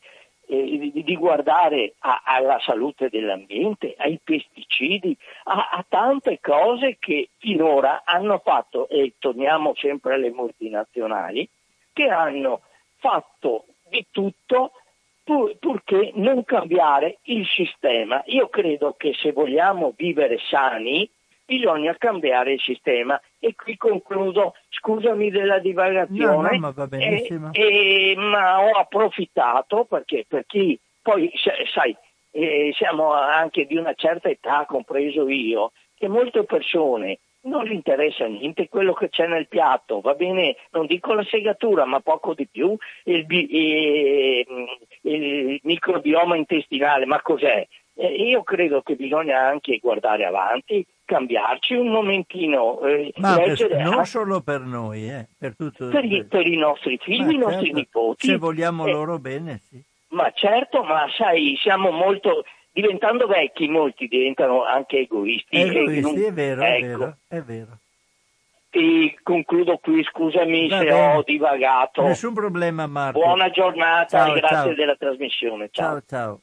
eh, 0.51 0.91
di 0.93 1.17
guardare 1.17 1.95
a, 2.01 2.23
alla 2.25 2.59
salute 2.61 3.09
dell'ambiente, 3.09 3.95
ai 3.97 4.19
pesticidi, 4.23 5.17
a, 5.45 5.71
a, 5.71 5.85
tante 5.89 6.41
cose 6.41 6.97
che 6.99 7.31
finora 7.39 8.03
hanno 8.05 8.41
fatto, 8.45 8.89
e 8.89 9.15
torniamo 9.19 9.75
sempre 9.77 10.15
alle 10.15 10.31
multinazionali, 10.31 11.49
che 11.93 12.09
hanno 12.09 12.63
fatto 12.97 13.67
di 13.89 14.05
tutto 14.11 14.73
pur, 15.23 15.57
purché 15.59 16.11
non 16.15 16.45
cambiare 16.45 17.19
il 17.23 17.47
sistema. 17.47 18.21
Io 18.27 18.49
credo 18.49 18.95
che 18.97 19.15
se 19.15 19.31
vogliamo 19.31 19.93
vivere 19.97 20.39
sani 20.51 21.09
bisogna 21.45 21.95
cambiare 21.97 22.55
il 22.55 22.61
sistema 22.61 23.21
e 23.41 23.55
qui 23.55 23.77
concludo, 23.77 24.55
scusami 24.69 25.31
della 25.31 25.59
divagazione, 25.59 26.59
no, 26.59 26.75
no, 26.75 26.75
ma, 26.77 26.89
e, 26.91 27.27
e, 27.53 28.15
ma 28.17 28.63
ho 28.63 28.71
approfittato 28.73 29.87
perché 29.87 30.27
per 30.29 30.45
chi 30.47 30.79
poi 31.03 31.33
sai 31.73 31.97
eh, 32.33 32.73
siamo 32.77 33.13
anche 33.13 33.65
di 33.65 33.77
una 33.77 33.95
certa 33.95 34.29
età, 34.29 34.67
compreso 34.67 35.29
io, 35.29 35.73
che 35.97 36.07
molte 36.07 36.45
persone 36.45 37.19
non 37.43 37.65
gli 37.65 37.73
interessa 37.73 38.27
niente 38.27 38.69
quello 38.69 38.93
che 38.93 39.09
c'è 39.09 39.27
nel 39.27 39.49
piatto, 39.49 40.01
va 40.01 40.15
bene, 40.15 40.57
non 40.73 40.87
dico 40.87 41.15
la 41.15 41.25
segatura, 41.25 41.87
ma 41.87 42.01
poco 42.01 42.35
di 42.35 42.47
più, 42.47 42.77
il, 43.05 43.25
il, 43.29 44.47
il 45.03 45.61
microbioma 45.63 46.37
intestinale, 46.37 47.07
ma 47.07 47.21
cos'è? 47.23 47.67
Eh, 48.01 48.15
io 48.15 48.43
credo 48.43 48.81
che 48.81 48.95
bisogna 48.97 49.47
anche 49.47 49.77
guardare 49.77 50.25
avanti, 50.25 50.87
cambiarci 51.05 51.75
un 51.75 51.89
momentino. 51.89 52.81
Eh, 52.81 53.13
ma 53.17 53.37
per, 53.37 53.77
non 53.83 54.07
solo 54.07 54.41
per 54.41 54.61
noi, 54.61 55.07
eh, 55.11 55.29
per, 55.37 55.55
tutto, 55.55 55.89
per, 55.89 56.05
i, 56.05 56.25
per, 56.25 56.47
i, 56.47 56.57
nostri 56.57 56.99
figli, 56.99 57.35
i 57.35 57.37
nostri 57.37 57.67
certo, 57.67 57.79
nipoti. 57.79 58.27
Se 58.27 58.37
vogliamo 58.39 58.87
eh, 58.87 58.91
loro 58.93 59.19
bene, 59.19 59.59
sì. 59.59 59.83
Ma 60.11 60.33
certo, 60.33 60.83
ma 60.83 61.07
sai, 61.15 61.57
siamo 61.61 61.91
molto 61.91 62.45
diventando 62.73 63.27
vecchi 63.27 63.69
molti 63.69 64.09
diventano 64.09 64.65
anche 64.65 65.01
egoisti. 65.01 65.61
Egoisti, 65.61 66.01
non... 66.01 66.23
è 66.23 66.33
vero, 66.33 66.63
ecco. 66.63 66.73
è 66.73 66.81
vero, 66.81 67.17
è 67.29 67.41
vero. 67.43 67.79
Ti 68.71 69.19
concludo 69.23 69.77
qui, 69.77 70.03
scusami 70.05 70.69
Va 70.69 70.79
se 70.79 70.85
bene. 70.85 71.17
ho 71.17 71.23
divagato. 71.23 72.03
Nessun 72.03 72.33
problema 72.33 72.87
Marco. 72.87 73.21
Buona 73.21 73.51
giornata 73.51 74.25
ciao, 74.25 74.35
e 74.35 74.39
grazie 74.39 74.57
ciao. 74.57 74.75
della 74.75 74.95
trasmissione. 74.95 75.69
Ciao. 75.71 75.87
ciao, 75.87 76.03
ciao. 76.07 76.41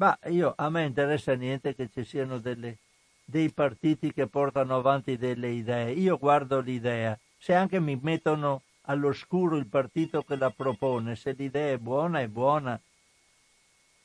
Ma 0.00 0.18
io, 0.28 0.54
a 0.56 0.70
me 0.70 0.86
interessa 0.86 1.34
niente 1.34 1.74
che 1.74 1.90
ci 1.90 2.04
siano 2.04 2.38
delle, 2.38 2.78
dei 3.22 3.52
partiti 3.52 4.14
che 4.14 4.26
portano 4.28 4.76
avanti 4.76 5.18
delle 5.18 5.50
idee. 5.50 5.92
Io 5.92 6.16
guardo 6.16 6.60
l'idea. 6.60 7.18
Se 7.36 7.52
anche 7.52 7.80
mi 7.80 7.98
mettono 8.00 8.62
all'oscuro 8.84 9.56
il 9.56 9.66
partito 9.66 10.22
che 10.22 10.36
la 10.36 10.48
propone, 10.48 11.16
se 11.16 11.32
l'idea 11.32 11.74
è 11.74 11.76
buona, 11.78 12.20
è 12.20 12.28
buona 12.28 12.80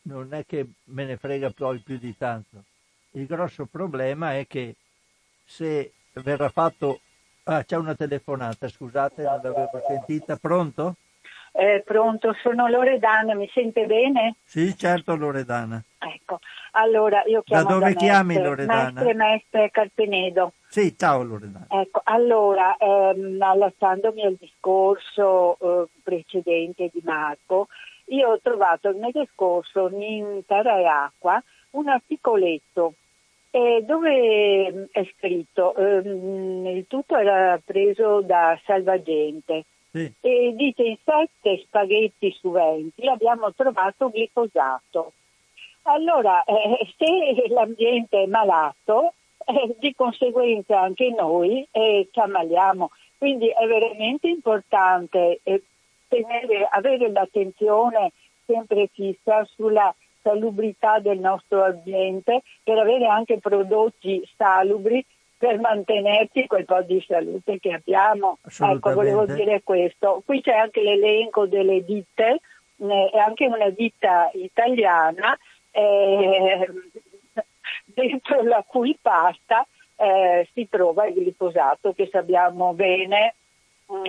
non 0.02 0.34
è 0.34 0.46
che 0.46 0.68
me 0.86 1.06
ne 1.06 1.16
frega 1.16 1.52
poi 1.52 1.80
più 1.80 1.98
di 1.98 2.16
tanto. 2.16 2.66
Il 3.12 3.26
grosso 3.26 3.66
problema 3.66 4.36
è 4.36 4.46
che 4.48 4.76
se 5.46 5.94
verrà 6.14 6.50
fatto... 6.50 7.00
Ah, 7.48 7.64
c'è 7.64 7.78
una 7.78 7.96
telefonata, 7.96 8.68
scusate, 8.68 9.24
non 9.24 9.40
l'avevo 9.42 9.82
sentita. 9.88 10.36
Pronto? 10.36 10.98
Eh, 11.58 11.84
pronto, 11.86 12.36
sono 12.42 12.68
Loredana, 12.68 13.34
mi 13.34 13.50
sente 13.54 13.86
bene? 13.86 14.36
Sì, 14.44 14.76
certo 14.78 15.16
Loredana. 15.16 15.82
Ecco, 15.98 16.40
allora 16.72 17.24
io 17.28 17.44
chiamo 17.44 17.64
Da 17.64 17.74
dove 17.76 17.94
da 17.94 18.00
chiami 18.00 18.34
Mestre, 18.34 18.44
Loredana? 18.44 18.84
Mestre 18.92 19.14
Mestre 19.14 19.72
Carpenedo. 19.72 20.54
Sì, 20.68 20.98
ciao 20.98 21.24
Loredana. 21.24 21.68
Ecco, 21.70 22.02
allora, 22.04 22.76
ehm, 22.76 23.42
allassandomi 23.42 24.26
al 24.26 24.36
discorso 24.38 25.58
eh, 25.62 25.88
precedente 26.04 26.90
di 26.92 27.02
Marco, 27.06 27.68
io 28.08 28.32
ho 28.32 28.40
trovato 28.42 28.90
il 28.90 28.98
mese 28.98 29.26
scorso 29.32 29.88
in 29.94 30.42
Terra 30.46 30.78
e 30.78 30.86
Acqua 30.86 31.42
un 31.72 31.88
articoletto 31.88 32.96
eh, 33.52 33.82
dove 33.86 34.72
mm, 34.74 34.84
è 34.92 35.10
scritto, 35.16 35.74
ehm, 35.74 36.66
il 36.66 36.86
tutto 36.88 37.16
era 37.16 37.58
preso 37.64 38.20
da 38.20 38.60
Salvagente, 38.66 39.64
sì. 39.96 40.12
e 40.20 40.54
dice 40.56 40.84
in 40.84 40.98
sette 41.06 41.64
spaghetti 41.64 42.36
su 42.38 42.52
20 42.52 43.08
abbiamo 43.08 43.54
trovato 43.54 44.12
glifosato. 44.14 45.14
Allora, 45.84 46.44
eh, 46.44 46.86
se 46.98 47.48
l'ambiente 47.48 48.24
è 48.24 48.26
malato, 48.26 49.14
eh, 49.46 49.76
di 49.80 49.94
conseguenza 49.96 50.82
anche 50.82 51.10
noi 51.12 51.66
eh, 51.72 52.10
ci 52.12 52.20
ammaliamo. 52.20 52.92
Quindi 53.18 53.48
è 53.48 53.66
veramente 53.66 54.28
importante 54.28 55.40
eh, 55.44 55.64
tenere, 56.10 56.68
avere 56.70 57.10
l'attenzione 57.12 58.12
sempre 58.46 58.90
fissa 58.92 59.48
sulla 59.56 59.94
salubrità 60.22 61.00
del 61.00 61.20
nostro 61.20 61.64
ambiente 61.64 62.42
per 62.64 62.80
avere 62.80 63.06
anche 63.06 63.38
prodotti 63.38 64.28
salubri 64.36 65.06
per 65.38 65.60
mantenerci 65.60 66.48
quel 66.48 66.66
po' 66.66 66.82
di 66.82 67.04
salute 67.08 67.60
che 67.60 67.74
abbiamo. 67.74 68.38
Ecco, 68.60 68.94
volevo 68.94 69.26
dire 69.26 69.62
questo. 69.64 70.22
Qui 70.26 70.42
c'è 70.42 70.54
anche 70.54 70.82
l'elenco 70.82 71.46
delle 71.46 71.84
ditte, 71.84 72.40
eh, 72.78 73.10
e 73.14 73.18
anche 73.18 73.46
una 73.46 73.70
ditta 73.70 74.30
italiana 74.34 75.38
eh, 75.72 76.68
dentro 77.86 78.44
la 78.44 78.64
cui 78.68 78.98
pasta 79.02 79.66
eh, 79.98 80.48
si 80.54 80.68
trova 80.70 81.06
il 81.06 81.16
glifosato 81.16 81.94
che 81.94 82.10
sappiamo 82.12 82.74
bene 82.74 83.36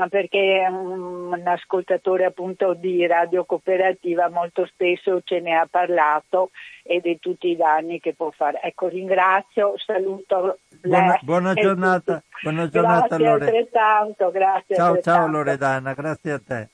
perché 0.09 0.67
un 0.71 1.43
ascoltatore 1.45 2.25
appunto 2.25 2.73
di 2.75 3.07
Radio 3.07 3.45
Cooperativa 3.45 4.29
molto 4.31 4.65
spesso 4.67 5.21
ce 5.23 5.41
ne 5.41 5.55
ha 5.55 5.67
parlato 5.71 6.51
e 6.83 7.01
di 7.01 7.19
tutti 7.19 7.49
i 7.49 7.57
danni 7.57 8.01
che 8.01 8.15
può 8.15 8.31
fare. 8.31 8.61
Ecco, 8.63 8.89
ringrazio, 8.89 9.75
saluto 9.77 10.59
buona, 10.81 11.19
buona 11.23 11.55
giornata, 11.55 12.23
buona 12.43 12.69
giornata 12.69 13.17
grazie 13.17 13.27
Lore. 13.27 13.45
altrettanto, 13.45 14.31
grazie 14.31 14.75
Ciao, 14.77 14.87
altrettanto. 14.87 15.21
ciao 15.21 15.29
Loredana, 15.29 15.93
grazie 15.93 16.33
a 16.33 16.41
te. 16.45 16.69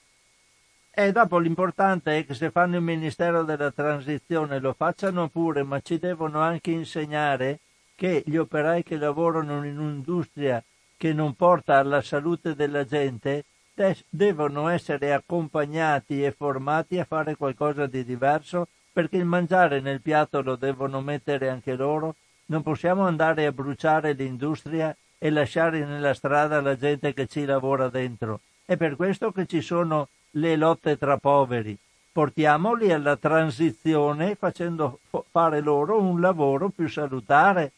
E 0.94 1.10
dopo 1.10 1.38
l'importante 1.38 2.18
è 2.18 2.26
che 2.26 2.34
se 2.34 2.50
fanno 2.50 2.76
il 2.76 2.82
Ministero 2.82 3.42
della 3.42 3.70
Transizione 3.70 4.60
lo 4.60 4.74
facciano 4.74 5.28
pure, 5.28 5.62
ma 5.62 5.80
ci 5.80 5.98
devono 5.98 6.40
anche 6.40 6.70
insegnare 6.70 7.58
che 7.96 8.22
gli 8.26 8.36
operai 8.36 8.82
che 8.82 8.96
lavorano 8.96 9.64
in 9.64 9.78
un'industria 9.78 10.62
che 11.02 11.12
non 11.12 11.34
porta 11.34 11.78
alla 11.78 12.00
salute 12.00 12.54
della 12.54 12.84
gente 12.84 13.46
devono 14.08 14.68
essere 14.68 15.12
accompagnati 15.12 16.22
e 16.22 16.30
formati 16.30 17.00
a 17.00 17.04
fare 17.04 17.34
qualcosa 17.34 17.86
di 17.86 18.04
diverso 18.04 18.68
perché 18.92 19.16
il 19.16 19.24
mangiare 19.24 19.80
nel 19.80 20.00
piatto 20.00 20.42
lo 20.42 20.54
devono 20.54 21.00
mettere 21.00 21.48
anche 21.48 21.74
loro. 21.74 22.14
Non 22.46 22.62
possiamo 22.62 23.04
andare 23.04 23.46
a 23.46 23.50
bruciare 23.50 24.12
l'industria 24.12 24.96
e 25.18 25.30
lasciare 25.30 25.84
nella 25.84 26.14
strada 26.14 26.60
la 26.60 26.76
gente 26.76 27.12
che 27.12 27.26
ci 27.26 27.46
lavora 27.46 27.88
dentro. 27.88 28.38
È 28.64 28.76
per 28.76 28.94
questo 28.94 29.32
che 29.32 29.46
ci 29.46 29.60
sono 29.60 30.06
le 30.30 30.54
lotte 30.54 30.96
tra 30.96 31.16
poveri. 31.16 31.76
Portiamoli 32.12 32.92
alla 32.92 33.16
transizione 33.16 34.36
facendo 34.36 35.00
fare 35.32 35.60
loro 35.62 36.00
un 36.00 36.20
lavoro 36.20 36.68
più 36.68 36.88
salutare 36.88 37.72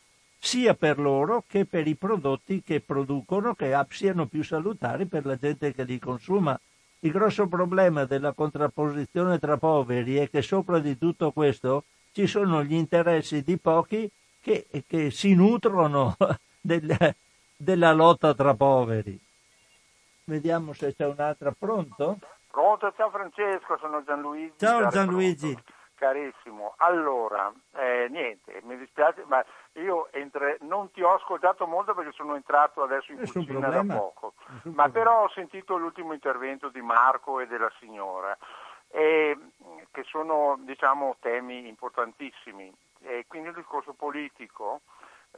sia 0.44 0.74
per 0.74 0.98
loro 0.98 1.42
che 1.48 1.64
per 1.64 1.86
i 1.86 1.94
prodotti 1.94 2.62
che 2.62 2.80
producono 2.80 3.54
che 3.54 3.74
siano 3.88 4.26
più 4.26 4.44
salutari 4.44 5.06
per 5.06 5.24
la 5.24 5.36
gente 5.36 5.72
che 5.72 5.84
li 5.84 5.98
consuma. 5.98 6.58
Il 6.98 7.12
grosso 7.12 7.46
problema 7.46 8.04
della 8.04 8.32
contrapposizione 8.32 9.38
tra 9.38 9.56
poveri 9.56 10.16
è 10.16 10.28
che 10.28 10.42
sopra 10.42 10.80
di 10.80 10.98
tutto 10.98 11.32
questo 11.32 11.84
ci 12.12 12.26
sono 12.26 12.62
gli 12.62 12.74
interessi 12.74 13.42
di 13.42 13.56
pochi 13.56 14.08
che, 14.38 14.66
che 14.86 15.10
si 15.10 15.34
nutrono 15.34 16.14
del, 16.60 16.94
della 17.56 17.92
lotta 17.92 18.34
tra 18.34 18.52
poveri. 18.52 19.18
Vediamo 20.24 20.74
se 20.74 20.94
c'è 20.94 21.06
un'altra. 21.06 21.54
Pronto? 21.58 22.18
Pronto, 22.50 22.92
ciao 22.94 23.08
Francesco, 23.08 23.78
sono 23.80 24.04
Gianluigi. 24.04 24.52
Ciao 24.58 24.88
Gianluigi. 24.88 25.52
Pronto 25.52 25.73
carissimo. 26.04 26.74
Allora, 26.78 27.50
eh, 27.76 28.08
niente, 28.10 28.60
mi 28.64 28.76
dispiace, 28.76 29.24
ma 29.26 29.42
io 29.74 30.08
entre... 30.12 30.58
non 30.60 30.90
ti 30.90 31.02
ho 31.02 31.14
ascoltato 31.14 31.66
molto 31.66 31.94
perché 31.94 32.12
sono 32.12 32.34
entrato 32.34 32.82
adesso 32.82 33.12
in 33.12 33.18
Nessun 33.20 33.42
cucina 33.46 33.60
problema. 33.60 33.94
da 33.94 33.98
poco, 34.00 34.34
Nessun 34.36 34.72
ma 34.74 34.82
problema. 34.84 34.88
però 34.92 35.22
ho 35.24 35.28
sentito 35.30 35.76
l'ultimo 35.76 36.12
intervento 36.12 36.68
di 36.68 36.82
Marco 36.82 37.40
e 37.40 37.46
della 37.46 37.72
signora, 37.78 38.36
eh, 38.90 39.36
che 39.90 40.02
sono 40.04 40.56
diciamo 40.58 41.16
temi 41.20 41.66
importantissimi. 41.68 42.70
E 43.06 43.24
quindi 43.26 43.48
il 43.48 43.54
discorso 43.54 43.92
politico 43.94 44.80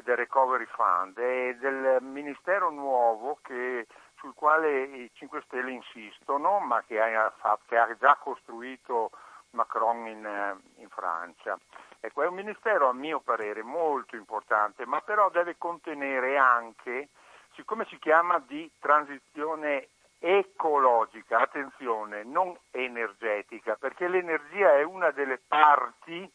del 0.03 0.17
Recovery 0.17 0.67
Fund 0.67 1.17
e 1.19 1.57
del 1.59 1.99
ministero 2.01 2.71
nuovo 2.71 3.39
che, 3.43 3.87
sul 4.19 4.35
quale 4.35 4.83
i 4.83 5.11
5 5.15 5.43
Stelle 5.47 5.71
insistono, 5.71 6.59
ma 6.59 6.83
che 6.87 7.01
ha, 7.01 7.33
che 7.67 7.77
ha 7.77 7.97
già 7.99 8.17
costruito 8.21 9.11
Macron 9.57 10.07
in, 10.07 10.25
eh, 10.25 10.81
in 10.81 10.89
Francia. 10.89 11.59
Ecco, 11.99 12.23
è 12.23 12.29
un 12.29 12.35
ministero 12.35 12.89
a 12.89 12.93
mio 12.93 13.19
parere 13.21 13.63
molto 13.63 14.15
importante, 14.15 14.87
ma 14.87 15.01
però 15.01 15.29
deve 15.31 15.57
contenere 15.59 16.37
anche, 16.37 17.09
siccome 17.55 17.85
si 17.87 17.99
chiama 17.99 18.39
di 18.39 18.71
transizione 18.79 19.89
ecologica, 20.21 21.41
attenzione, 21.41 22.23
non 22.23 22.57
energetica, 22.71 23.75
perché 23.75 24.07
l'energia 24.07 24.75
è 24.75 24.83
una 24.83 25.11
delle 25.11 25.41
parti 25.47 26.31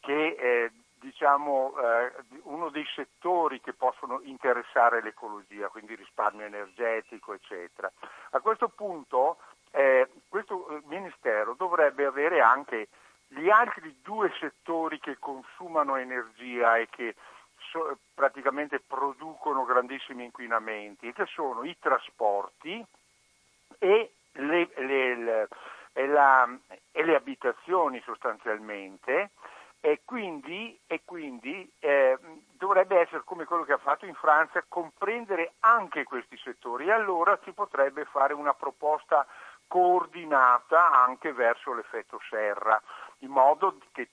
che 0.00 0.36
eh, 0.38 0.70
diciamo 1.00 1.74
eh, 1.78 2.12
uno 2.44 2.70
dei 2.70 2.86
settori 2.94 3.60
che 3.60 3.74
possono 3.74 4.20
interessare 4.22 5.02
l'ecologia, 5.02 5.68
quindi 5.68 5.94
risparmio 5.94 6.46
energetico, 6.46 7.34
eccetera. 7.34 7.90
A 8.30 8.40
questo 8.40 8.68
punto 8.68 9.36
eh, 9.70 10.08
questo 10.28 10.68
eh, 10.68 10.82
Ministero 10.86 11.54
dovrebbe 11.54 12.04
avere 12.04 12.40
anche 12.40 12.88
gli 13.28 13.50
altri 13.50 13.98
due 14.02 14.32
settori 14.38 15.00
che 15.00 15.18
consumano 15.84 15.96
energia 15.96 16.76
e 16.78 16.88
che 16.90 17.14
so, 17.70 17.98
praticamente 18.14 18.80
producono 18.80 19.64
grandissimi 19.64 20.24
inquinamenti, 20.24 21.12
che 21.12 21.26
sono 21.26 21.62
i 21.64 21.76
trasporti 21.78 22.84
e 23.78 24.12
le, 24.32 24.70
le, 24.76 25.16
le, 25.16 25.48
e 25.92 26.06
la, 26.06 26.48
e 26.90 27.04
le 27.04 27.14
abitazioni 27.14 28.00
sostanzialmente 28.04 29.30
e 29.80 30.00
quindi, 30.04 30.78
e 30.86 31.02
quindi 31.04 31.70
eh, 31.80 32.18
dovrebbe 32.56 33.00
essere 33.00 33.22
come 33.24 33.44
quello 33.44 33.64
che 33.64 33.74
ha 33.74 33.78
fatto 33.78 34.06
in 34.06 34.14
Francia, 34.14 34.64
comprendere 34.66 35.52
anche 35.60 36.04
questi 36.04 36.38
settori. 36.38 36.86
E 36.86 36.92
allora 36.92 37.38
si 37.44 37.52
potrebbe 37.52 38.06
fare 38.06 38.32
una 38.32 38.54
proposta 38.54 39.26
coordinata 39.66 40.90
anche 41.04 41.32
verso 41.32 41.74
l'effetto 41.74 42.18
serra, 42.30 42.80
in 43.18 43.30
modo 43.30 43.76
che 43.92 44.08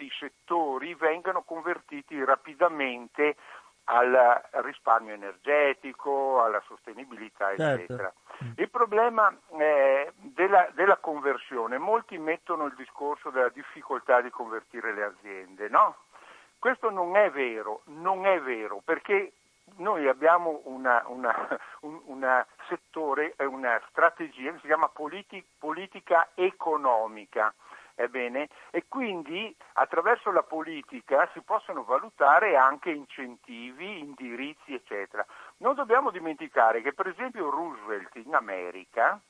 tutti 0.00 0.04
i 0.06 0.12
settori 0.18 0.94
vengano 0.94 1.42
convertiti 1.42 2.22
rapidamente 2.24 3.36
al 3.84 4.40
risparmio 4.62 5.12
energetico, 5.14 6.42
alla 6.42 6.62
sostenibilità, 6.66 7.54
certo. 7.56 7.82
eccetera. 7.82 8.12
Il 8.56 8.70
problema 8.70 9.34
eh, 9.58 10.12
della, 10.14 10.68
della, 10.74 10.96
conversione, 10.96 11.76
molti 11.76 12.16
mettono 12.16 12.66
il 12.66 12.74
discorso 12.76 13.30
della 13.30 13.48
difficoltà 13.48 14.20
di 14.20 14.30
convertire 14.30 14.94
le 14.94 15.02
aziende, 15.02 15.68
no? 15.68 15.96
Questo 16.58 16.90
non 16.90 17.16
è 17.16 17.30
vero, 17.30 17.82
non 17.86 18.26
è 18.26 18.40
vero, 18.40 18.80
perché 18.84 19.32
noi 19.76 20.06
abbiamo 20.08 20.60
una, 20.64 21.02
una, 21.06 21.34
un 21.80 22.00
una 22.06 22.46
settore, 22.68 23.34
una 23.38 23.80
strategia 23.88 24.52
che 24.52 24.58
si 24.60 24.66
chiama 24.66 24.88
politi- 24.88 25.44
politica 25.58 26.28
economica 26.34 27.52
Ebbene, 28.00 28.48
e 28.70 28.86
quindi 28.88 29.54
attraverso 29.74 30.30
la 30.30 30.42
politica 30.42 31.28
si 31.34 31.42
possono 31.42 31.84
valutare 31.84 32.56
anche 32.56 32.90
incentivi, 32.90 33.98
indirizzi, 33.98 34.72
eccetera. 34.72 35.24
Non 35.58 35.74
dobbiamo 35.74 36.10
dimenticare 36.10 36.80
che 36.80 36.94
per 36.94 37.08
esempio 37.08 37.50
Roosevelt 37.50 38.16
in 38.16 38.34
America, 38.34 39.20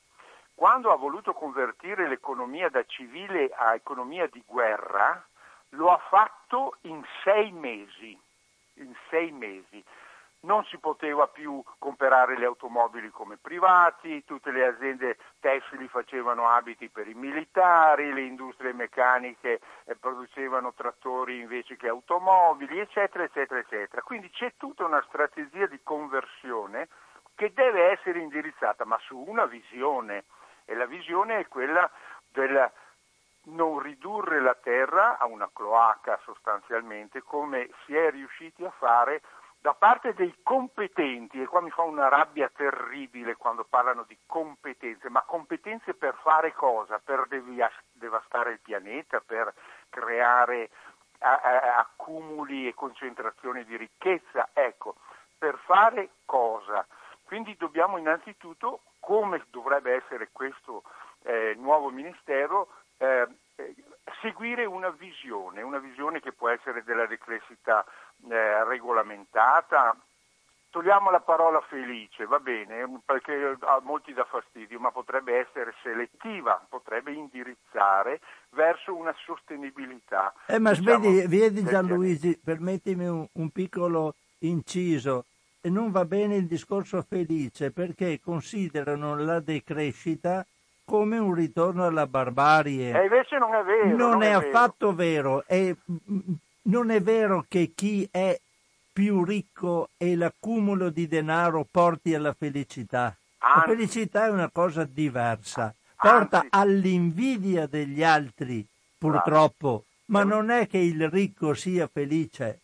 quando 0.55 0.89
ha 0.89 0.95
voluto 0.95 1.33
convertire 1.33 2.07
l'economia 2.07 2.69
da 2.69 2.85
civile 2.85 3.51
a 3.53 3.73
economia 3.73 4.27
di 4.27 4.41
guerra, 4.45 5.21
lo 5.71 5.89
ha 5.91 5.97
fatto 5.97 6.77
in 6.83 7.03
sei 7.23 7.51
mesi. 7.51 8.17
In 8.75 8.95
sei 9.09 9.31
mesi 9.31 9.83
non 10.41 10.63
si 10.65 10.77
poteva 10.79 11.27
più 11.27 11.63
comprare 11.77 12.37
le 12.37 12.45
automobili 12.45 13.09
come 13.09 13.37
privati, 13.37 14.23
tutte 14.25 14.51
le 14.51 14.65
aziende 14.65 15.17
tessili 15.39 15.87
facevano 15.87 16.47
abiti 16.47 16.89
per 16.89 17.07
i 17.07 17.13
militari, 17.13 18.13
le 18.13 18.21
industrie 18.21 18.73
meccaniche 18.73 19.59
eh, 19.83 19.95
producevano 19.95 20.73
trattori 20.73 21.39
invece 21.39 21.77
che 21.77 21.87
automobili, 21.87 22.79
eccetera, 22.79 23.23
eccetera, 23.23 23.59
eccetera. 23.59 24.01
Quindi 24.01 24.29
c'è 24.31 24.53
tutta 24.57 24.85
una 24.85 25.03
strategia 25.07 25.67
di 25.67 25.79
conversione 25.83 26.87
che 27.35 27.53
deve 27.53 27.91
essere 27.91 28.19
indirizzata, 28.19 28.85
ma 28.85 28.97
su 28.99 29.17
una 29.17 29.45
visione, 29.45 30.25
e 30.65 30.75
la 30.75 30.85
visione 30.85 31.39
è 31.39 31.47
quella 31.47 31.89
del 32.31 32.71
non 33.43 33.79
ridurre 33.79 34.39
la 34.39 34.55
terra 34.55 35.17
a 35.17 35.25
una 35.25 35.49
cloaca 35.51 36.19
sostanzialmente, 36.23 37.23
come 37.23 37.69
si 37.85 37.95
è 37.95 38.11
riusciti 38.11 38.63
a 38.63 38.69
fare 38.69 39.21
da 39.61 39.75
parte 39.75 40.15
dei 40.15 40.33
competenti, 40.41 41.39
e 41.39 41.45
qua 41.45 41.61
mi 41.61 41.69
fa 41.69 41.83
una 41.83 42.09
rabbia 42.09 42.49
terribile 42.49 43.35
quando 43.35 43.63
parlano 43.63 44.03
di 44.07 44.17
competenze, 44.25 45.07
ma 45.09 45.21
competenze 45.21 45.93
per 45.93 46.15
fare 46.23 46.51
cosa? 46.53 46.99
Per 46.99 47.27
devastare 47.93 48.53
il 48.53 48.59
pianeta, 48.59 49.21
per 49.21 49.53
creare 49.89 50.69
accumuli 51.19 52.67
e 52.67 52.73
concentrazioni 52.73 53.63
di 53.63 53.77
ricchezza, 53.77 54.49
ecco, 54.53 54.95
per 55.37 55.59
fare 55.65 56.09
cosa? 56.25 56.85
Quindi 57.23 57.55
dobbiamo 57.55 57.97
innanzitutto, 57.97 58.81
come 58.99 59.45
dovrebbe 59.51 59.93
essere 59.93 60.29
questo 60.31 60.81
eh, 61.21 61.53
nuovo 61.57 61.91
ministero, 61.91 62.69
eh, 62.97 63.27
seguire 64.21 64.65
una 64.65 64.89
visione, 64.89 65.61
una 65.61 65.77
visione 65.77 66.19
che 66.19 66.31
può 66.31 66.49
essere 66.49 66.83
della 66.83 67.05
decrescita 67.05 67.85
eh, 68.29 68.63
regolamentata. 68.65 69.95
Togliamo 70.69 71.11
la 71.11 71.19
parola 71.19 71.59
felice, 71.67 72.25
va 72.25 72.39
bene, 72.39 73.01
perché 73.05 73.57
a 73.59 73.81
molti 73.83 74.13
dà 74.13 74.23
fastidio, 74.23 74.79
ma 74.79 74.89
potrebbe 74.89 75.37
essere 75.37 75.73
selettiva, 75.83 76.65
potrebbe 76.69 77.11
indirizzare 77.11 78.21
verso 78.51 78.95
una 78.95 79.13
sostenibilità. 79.25 80.33
Eh, 80.45 80.59
ma 80.59 80.71
diciamo, 80.71 80.99
vedi, 80.99 81.27
vedi 81.27 81.63
Gianluigi, 81.65 82.39
permettimi 82.41 83.05
un, 83.05 83.27
un 83.33 83.49
piccolo 83.49 84.15
inciso, 84.39 85.25
e 85.59 85.69
non 85.69 85.91
va 85.91 86.05
bene 86.05 86.37
il 86.37 86.47
discorso 86.47 87.05
felice 87.07 87.71
perché 87.71 88.19
considerano 88.23 89.15
la 89.15 89.41
decrescita 89.41 90.45
come 90.83 91.17
un 91.17 91.33
ritorno 91.33 91.85
alla 91.85 92.07
barbarie. 92.07 92.99
E 92.99 93.03
invece 93.03 93.37
non 93.37 93.53
è 93.53 93.63
vero. 93.63 93.95
Non, 93.95 94.09
non 94.11 94.23
è, 94.23 94.29
è, 94.29 94.31
affatto 94.31 94.93
vero. 94.93 95.43
vero. 95.47 96.35
Non 96.63 96.91
è 96.91 97.01
vero 97.01 97.45
che 97.47 97.71
chi 97.75 98.07
è 98.11 98.39
più 98.93 99.23
ricco 99.23 99.89
e 99.97 100.15
l'accumulo 100.15 100.89
di 100.89 101.07
denaro 101.07 101.65
porti 101.69 102.13
alla 102.13 102.33
felicità. 102.33 103.15
Anzi, 103.39 103.57
la 103.57 103.63
felicità 103.73 104.25
è 104.25 104.29
una 104.29 104.49
cosa 104.51 104.83
diversa. 104.83 105.73
Porta 105.95 106.37
anzi, 106.37 106.49
all'invidia 106.51 107.67
degli 107.67 108.03
altri, 108.03 108.65
purtroppo. 108.97 109.85
Bravo. 109.85 109.85
Ma 110.05 110.23
non 110.23 110.49
è 110.49 110.67
che 110.67 110.77
il 110.77 111.09
ricco 111.09 111.53
sia 111.53 111.87
felice. 111.87 112.59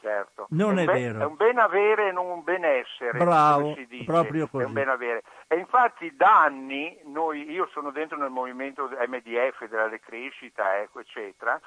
Certo. 0.00 0.46
Non 0.50 0.78
è, 0.78 0.82
è 0.82 0.86
vero. 0.86 1.20
È 1.20 1.24
un 1.24 1.36
ben 1.36 1.58
avere 1.58 2.08
e 2.08 2.12
non 2.12 2.26
un 2.26 2.42
benessere. 2.42 3.18
Bravo, 3.18 3.74
si 3.74 3.86
dice. 3.86 4.04
proprio 4.04 4.46
così. 4.48 4.64
È 4.64 4.66
un 4.66 4.72
ben 4.72 4.88
avere. 4.88 5.22
E 5.46 5.56
infatti 5.56 6.14
da 6.16 6.42
anni, 6.42 6.98
noi, 7.04 7.50
io 7.50 7.68
sono 7.72 7.90
dentro 7.90 8.16
nel 8.18 8.30
movimento 8.30 8.88
MDF, 8.88 9.66
della 9.68 9.88
decrescita, 9.88 10.80
ecco, 10.80 11.00
eccetera, 11.00 11.60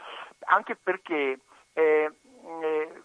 anche 0.47 0.75
perché 0.75 1.39
eh, 1.75 2.11
eh, 2.61 3.03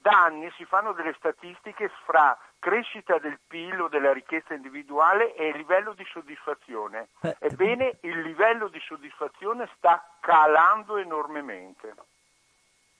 da 0.00 0.24
anni 0.24 0.50
si 0.56 0.64
fanno 0.64 0.92
delle 0.92 1.14
statistiche 1.14 1.90
fra 2.04 2.38
crescita 2.58 3.18
del 3.18 3.38
PIL 3.46 3.82
o 3.82 3.88
della 3.88 4.12
ricchezza 4.12 4.54
individuale 4.54 5.34
e 5.34 5.52
livello 5.52 5.92
di 5.92 6.04
soddisfazione. 6.10 7.08
Eh. 7.22 7.36
Ebbene, 7.40 7.98
il 8.00 8.20
livello 8.20 8.68
di 8.68 8.80
soddisfazione 8.80 9.68
sta 9.76 10.16
calando 10.20 10.96
enormemente 10.96 11.94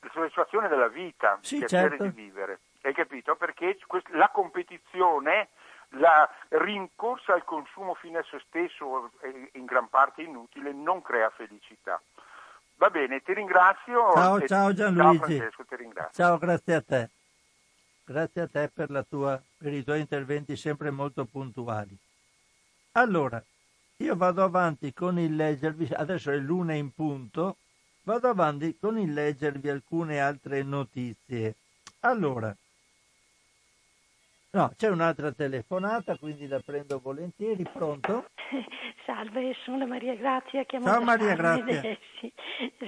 la 0.01 0.11
soddisfazione 0.12 0.69
della 0.69 0.89
vita, 0.89 1.39
sì, 1.41 1.55
il 1.55 1.61
piacere 1.61 1.89
certo. 1.91 2.05
di 2.05 2.11
vivere. 2.11 2.61
Hai 2.83 2.93
capito? 2.93 3.37
Perché 3.37 3.79
la 4.09 4.29
competizione, 4.29 5.49
la 5.91 6.29
rincorsa 6.49 7.33
al 7.33 7.45
consumo 7.45 7.95
fine 7.95 8.19
a 8.19 8.25
se 8.25 8.41
stesso, 8.47 9.12
in 9.53 9.65
gran 9.65 9.89
parte 9.89 10.23
inutile, 10.23 10.73
non 10.73 11.01
crea 11.01 11.31
felicità. 11.31 12.01
Va 12.77 12.91
bene, 12.91 13.22
ti 13.22 13.33
ringrazio. 13.33 14.12
Ciao, 14.12 14.47
ciao 14.47 14.72
Gianluigi. 14.72 15.18
Ciao 15.18 15.27
Francesco, 15.27 15.64
ti 15.64 15.77
ringrazio. 15.77 16.25
Ciao, 16.25 16.39
grazie 16.39 16.75
a 16.75 16.83
te. 16.83 17.11
Grazie 18.05 18.41
a 18.43 18.49
te 18.49 18.70
per, 18.72 19.07
tua, 19.09 19.43
per 19.59 19.72
i 19.72 19.83
tuoi 19.83 20.01
interventi 20.01 20.57
sempre 20.57 20.91
molto 20.91 21.25
puntuali. 21.25 21.97
Allora, 22.93 23.43
io 23.97 24.16
vado 24.16 24.43
avanti 24.43 24.93
con 24.93 25.18
il 25.18 25.35
leggervi, 25.35 25.89
adesso 25.95 26.31
è 26.31 26.37
l'una 26.37 26.75
in 26.75 26.93
punto, 26.93 27.57
Vado 28.05 28.29
avanti 28.29 28.77
con 28.79 28.99
il 28.99 29.14
leggervi 29.14 29.70
alcune 29.70 30.20
altre 30.20 30.62
notizie. 30.62 31.55
Allora, 32.01 32.55
no, 34.55 34.72
c'è 34.76 34.88
un'altra 34.88 35.32
telefonata, 35.32 36.16
quindi 36.16 36.46
la 36.46 36.61
prendo 36.61 37.00
volentieri. 37.00 37.66
Pronto? 37.72 38.30
Salve, 39.05 39.55
sono 39.64 39.86
Maria 39.86 40.14
Grazia. 40.14 40.64
Chiamo 40.64 40.86
Ciao 40.86 41.02
Maria 41.02 41.34
Grazia. 41.34 41.98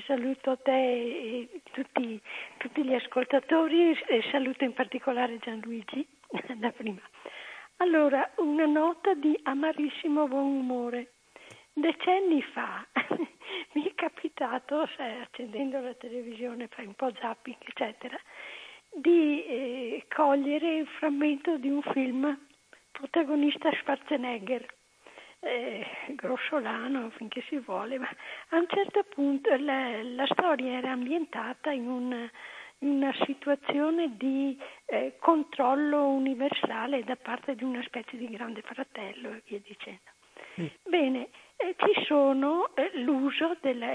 Saluto 0.07 0.59
te 0.59 0.71
e 0.73 1.61
tutti, 1.73 2.21
tutti 2.59 2.85
gli 2.85 2.95
ascoltatori 2.95 3.91
e 3.91 4.23
saluto 4.31 4.65
in 4.65 4.73
particolare 4.73 5.39
Gianluigi 5.39 6.07
da 6.57 6.71
prima. 6.71 7.01
Allora, 7.79 8.31
una 8.37 8.65
nota 8.65 9.15
di 9.15 9.39
amarissimo 9.43 10.27
buon 10.29 10.45
umore. 10.45 11.13
Decenni 11.73 12.41
fa 12.43 12.87
mi 13.75 13.85
è 13.85 13.95
capitato, 13.95 14.89
sai, 14.97 15.21
accendendo 15.21 15.79
la 15.81 15.93
televisione, 15.93 16.69
fai 16.69 16.87
un 16.87 16.95
po' 16.95 17.13
zapping, 17.21 17.57
eccetera, 17.59 18.17
di 18.97 19.45
eh, 19.45 20.07
cogliere 20.15 20.77
il 20.79 20.87
frammento 20.99 21.57
di 21.59 21.69
un 21.69 21.83
film, 21.83 22.39
protagonista 22.93 23.71
Schwarzenegger, 23.73 24.67
eh, 25.41 25.87
grossolano 26.15 27.11
finché 27.11 27.43
si 27.49 27.59
vuole, 27.59 27.99
ma 27.99 28.09
a 28.51 28.57
un 28.57 28.67
certo 28.69 29.05
punto 29.05 29.55
la, 29.57 30.03
la 30.03 30.27
storia 30.27 30.79
era 30.79 30.93
ambientata 30.93 31.71
in 31.71 31.89
un, 31.89 32.29
una 32.79 33.15
situazione 33.25 34.17
di 34.17 34.59
eh, 34.87 35.17
controllo 35.19 36.09
universale 36.09 37.05
da 37.05 37.17
parte 37.17 37.55
di 37.55 37.65
una 37.65 37.83
specie 37.83 38.17
di 38.17 38.29
grande 38.29 38.63
fratello 38.63 39.31
e 39.31 39.43
via 39.47 39.61
dicendo. 39.63 40.11
Sì. 40.55 40.71
Bene, 40.89 41.29
ci 41.77 42.05
sono 42.05 42.75
eh, 42.75 42.91
l'uso 43.01 43.57
della, 43.61 43.95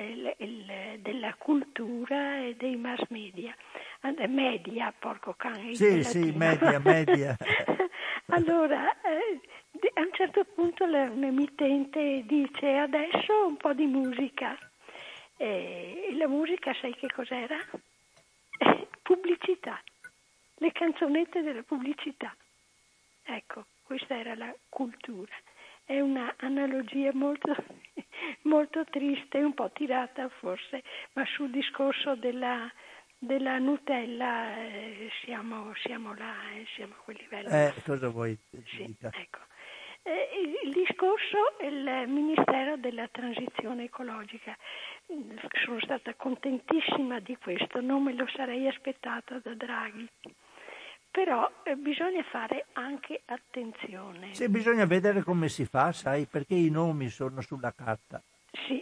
della, 0.98 1.34
cultura 1.36 2.40
e 2.40 2.56
dei 2.56 2.76
mass 2.76 3.02
media. 3.10 3.56
Media, 4.28 4.94
porco 4.98 5.34
cane. 5.38 5.76
Sì, 5.76 6.04
sì, 6.04 6.32
media, 6.32 6.80
media. 6.80 7.38
allora, 8.28 9.00
eh, 9.02 9.40
a 9.94 10.02
un 10.02 10.10
certo 10.14 10.44
punto 10.56 10.86
l'emittente 10.86 12.24
dice 12.26 12.78
adesso 12.78 13.46
un 13.46 13.58
po' 13.58 13.74
di 13.74 13.86
musica. 13.86 14.58
E 15.38 16.14
la 16.18 16.28
musica, 16.28 16.74
sai 16.80 16.96
che 16.96 17.08
cos'era? 17.14 17.58
pubblicità, 19.02 19.82
le 20.56 20.72
canzonette 20.72 21.42
della 21.42 21.64
pubblicità. 21.64 22.36
Ecco, 23.24 23.66
questa 23.84 24.18
era 24.18 24.36
la 24.36 24.54
cultura 24.70 25.34
è 25.86 26.00
un'analogia 26.00 27.12
molto, 27.14 27.56
molto 28.44 28.84
triste, 28.86 29.40
un 29.40 29.54
po' 29.54 29.72
tirata 29.72 30.30
forse, 30.30 30.84
ma 31.14 31.26
sul 31.26 31.50
discorso 31.50 32.16
della, 32.16 32.72
della 33.18 33.58
Nutella 33.60 34.58
eh, 34.58 35.10
siamo, 35.24 35.74
siamo, 35.84 36.14
là, 36.16 36.34
eh, 36.56 36.66
siamo 36.76 36.94
a 36.98 37.04
quel 37.04 37.18
livello. 37.20 37.50
Eh, 37.50 37.74
cosa 37.86 38.10
vuoi 38.10 38.38
sì, 38.66 38.96
ecco. 39.00 39.40
eh, 40.04 40.30
il 40.64 40.72
discorso 40.72 41.58
è 41.60 41.66
il 41.66 42.08
Ministero 42.08 42.78
della 42.78 43.08
Transizione 43.10 43.84
Ecologica. 43.84 44.58
Sono 45.66 45.80
stata 45.82 46.14
contentissima 46.16 47.20
di 47.20 47.38
questo, 47.38 47.82
non 47.82 48.04
me 48.04 48.14
lo 48.14 48.28
sarei 48.34 48.68
aspettata 48.68 49.40
da 49.44 49.54
Draghi. 49.54 50.10
Però 51.12 51.50
eh, 51.64 51.76
bisogna 51.76 52.24
fare 52.24 52.68
anche 52.74 53.22
attenzione. 53.26 54.34
Sì, 54.34 54.48
bisogna 54.48 54.86
vedere 54.86 55.24
come 55.24 55.50
si 55.50 55.66
fa, 55.66 55.92
sai, 55.92 56.26
perché 56.26 56.56
i 56.56 56.70
nomi 56.70 57.10
sono 57.10 57.42
sulla 57.42 57.74
carta. 57.74 58.22
Sì. 58.66 58.82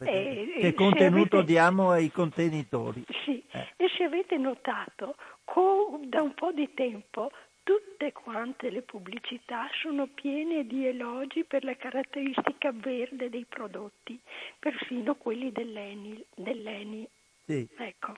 Eh, 0.00 0.56
che 0.58 0.74
contenuto 0.74 1.36
avete... 1.38 1.52
diamo 1.52 1.90
ai 1.90 2.10
contenitori. 2.10 3.04
Sì, 3.24 3.42
eh. 3.52 3.68
e 3.76 3.88
se 3.96 4.04
avete 4.04 4.36
notato, 4.36 5.14
con, 5.44 6.08
da 6.08 6.20
un 6.22 6.34
po' 6.34 6.52
di 6.52 6.74
tempo 6.74 7.30
tutte 7.62 8.12
quante 8.12 8.68
le 8.70 8.82
pubblicità 8.82 9.68
sono 9.80 10.08
piene 10.08 10.66
di 10.66 10.86
elogi 10.86 11.44
per 11.44 11.62
la 11.64 11.76
caratteristica 11.76 12.72
verde 12.72 13.30
dei 13.30 13.46
prodotti, 13.48 14.20
persino 14.58 15.14
quelli 15.14 15.52
dell'Eni. 15.52 16.22
dell'Eni. 16.34 17.08
Sì. 17.44 17.68
Ecco. 17.78 18.16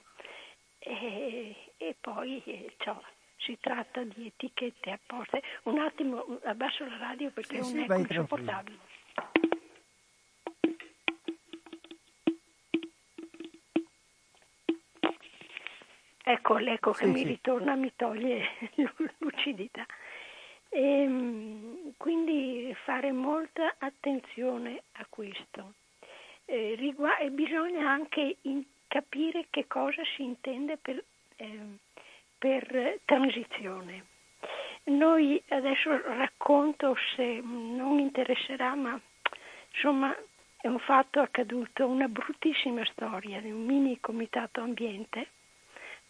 E, 0.78 1.54
e 1.76 1.96
poi 2.00 2.42
eh, 2.44 2.74
ciò, 2.78 3.00
si 3.44 3.58
tratta 3.60 4.02
di 4.02 4.26
etichette 4.26 4.90
apposte. 4.90 5.42
Un 5.64 5.78
attimo, 5.78 6.38
abbasso 6.44 6.86
la 6.86 6.96
radio 6.96 7.30
perché 7.30 7.62
sì, 7.62 7.76
è 7.76 7.80
un 7.80 7.86
sì, 7.88 8.00
insopportabile. 8.00 8.78
Ecco 16.24 16.56
l'eco 16.56 16.92
che 16.92 17.04
sì, 17.06 17.10
mi 17.10 17.18
sì. 17.18 17.24
ritorna 17.24 17.74
mi 17.74 17.92
toglie 17.96 18.46
lucidità. 19.18 19.84
E, 20.68 21.02
ehm, 21.02 21.92
quindi 21.96 22.74
fare 22.84 23.10
molta 23.12 23.74
attenzione 23.78 24.82
a 24.92 25.06
questo. 25.08 25.74
Eh, 26.44 26.74
rigu- 26.76 27.18
e 27.20 27.30
bisogna 27.30 27.90
anche 27.90 28.36
in- 28.42 28.64
capire 28.86 29.46
che 29.50 29.66
cosa 29.66 30.02
si 30.14 30.22
intende 30.22 30.76
per 30.76 31.02
eh, 31.36 31.58
per 32.42 32.98
transizione. 33.04 34.04
Noi 34.86 35.40
adesso 35.50 35.90
racconto 35.90 36.96
se 37.14 37.40
non 37.40 38.00
interesserà, 38.00 38.74
ma 38.74 39.00
insomma 39.72 40.12
è 40.60 40.66
un 40.66 40.80
fatto 40.80 41.20
accaduto, 41.20 41.86
una 41.86 42.08
bruttissima 42.08 42.84
storia 42.86 43.40
di 43.40 43.52
un 43.52 43.64
mini 43.64 44.00
comitato 44.00 44.60
ambiente 44.60 45.28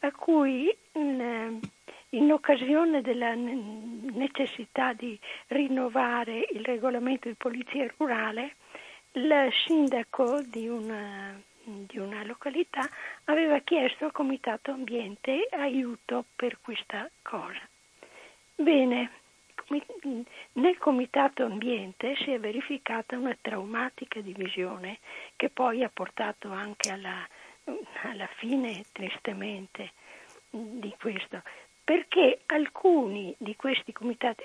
a 0.00 0.12
cui 0.12 0.74
in, 0.92 1.60
in 2.08 2.32
occasione 2.32 3.02
della 3.02 3.34
necessità 3.34 4.94
di 4.94 5.18
rinnovare 5.48 6.48
il 6.52 6.64
regolamento 6.64 7.28
di 7.28 7.34
polizia 7.34 7.86
rurale, 7.98 8.56
il 9.12 9.50
sindaco 9.66 10.40
di 10.40 10.66
una 10.66 11.38
di 11.64 11.98
una 11.98 12.24
località 12.24 12.88
aveva 13.24 13.58
chiesto 13.60 14.04
al 14.04 14.12
Comitato 14.12 14.70
Ambiente 14.70 15.46
aiuto 15.50 16.24
per 16.34 16.58
questa 16.60 17.08
cosa. 17.22 17.60
Bene, 18.54 19.10
nel 20.52 20.78
Comitato 20.78 21.44
Ambiente 21.44 22.16
si 22.16 22.30
è 22.30 22.38
verificata 22.38 23.16
una 23.16 23.36
traumatica 23.40 24.20
divisione 24.20 24.98
che 25.36 25.48
poi 25.48 25.82
ha 25.82 25.90
portato 25.92 26.50
anche 26.50 26.90
alla, 26.90 27.26
alla 28.02 28.28
fine, 28.36 28.84
tristemente, 28.92 29.92
di 30.50 30.94
questo 31.00 31.42
perché 31.84 32.42
alcuni 32.46 33.34
di 33.38 33.56
questi 33.56 33.92
comitati, 33.92 34.44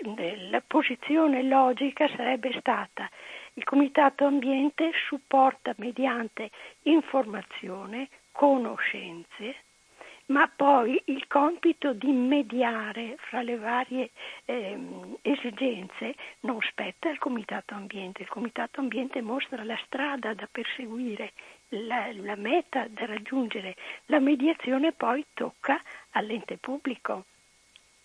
la 0.50 0.62
posizione 0.66 1.44
logica 1.44 2.08
sarebbe 2.10 2.56
stata 2.60 3.10
il 3.58 3.64
Comitato 3.64 4.24
Ambiente 4.24 4.92
supporta 5.08 5.74
mediante 5.78 6.52
informazione, 6.84 8.08
conoscenze, 8.32 9.56
ma 10.28 10.48
poi 10.54 11.02
il 11.06 11.26
compito 11.28 11.94
di 11.94 12.12
mediare 12.12 13.16
fra 13.18 13.42
le 13.42 13.58
varie 13.58 14.12
eh, 14.46 14.78
esigenze 15.24 16.14
non 16.42 16.60
spetta 16.62 17.10
al 17.10 17.18
Comitato 17.18 17.74
Ambiente. 17.74 18.22
Il 18.22 18.28
Comitato 18.28 18.80
Ambiente 18.80 19.22
mostra 19.22 19.64
la 19.64 19.80
strada 19.86 20.36
da 20.36 20.48
perseguire, 20.52 21.34
la, 21.70 22.12
la 22.14 22.36
meta 22.36 22.86
da 22.88 23.08
raggiungere, 23.08 23.76
la 24.06 24.20
mediazione 24.20 24.92
poi 24.92 25.26
tocca 25.34 25.82
all'ente 26.12 26.58
pubblico. 26.58 27.26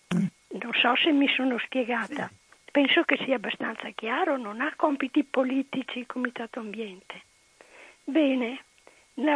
Non 0.07 0.73
so 0.73 0.95
se 0.95 1.11
mi 1.11 1.27
sono 1.27 1.59
spiegata. 1.59 2.31
Penso 2.73 3.03
che 3.03 3.17
sia 3.17 3.35
abbastanza 3.35 3.87
chiaro, 3.91 4.35
non 4.35 4.59
ha 4.59 4.73
compiti 4.75 5.23
politici 5.23 5.99
il 5.99 6.07
Comitato 6.07 6.59
Ambiente. 6.59 7.21
Bene, 8.03 8.63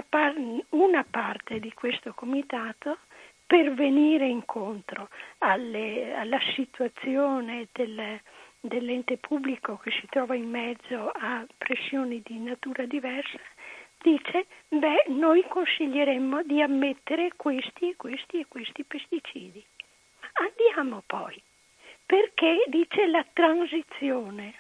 par- 0.10 0.34
una 0.70 1.04
parte 1.04 1.60
di 1.60 1.72
questo 1.72 2.16
comitato 2.16 2.98
per 3.46 3.76
venire 3.76 4.26
incontro 4.26 5.10
alle, 5.38 6.16
alla 6.16 6.40
situazione 6.56 7.68
del, 7.74 8.20
dell'ente 8.60 9.18
pubblico 9.18 9.78
che 9.78 9.92
si 9.92 10.08
trova 10.10 10.34
in 10.34 10.50
mezzo 10.50 11.12
a 11.14 11.46
pressioni 11.56 12.24
di 12.26 12.40
natura 12.40 12.88
diversa, 12.88 13.40
dice, 14.02 14.48
beh, 14.68 15.06
noi 15.10 15.46
consiglieremmo 15.48 16.42
di 16.42 16.60
ammettere 16.60 17.34
questi 17.36 17.92
e 17.92 17.96
questi 17.98 18.40
e 18.40 18.48
questi 18.48 18.84
pesticidi. 18.84 19.64
Andiamo 20.34 21.04
poi 21.06 21.40
perché 22.08 22.64
dice 22.68 23.06
la 23.06 23.24
transizione. 23.34 24.56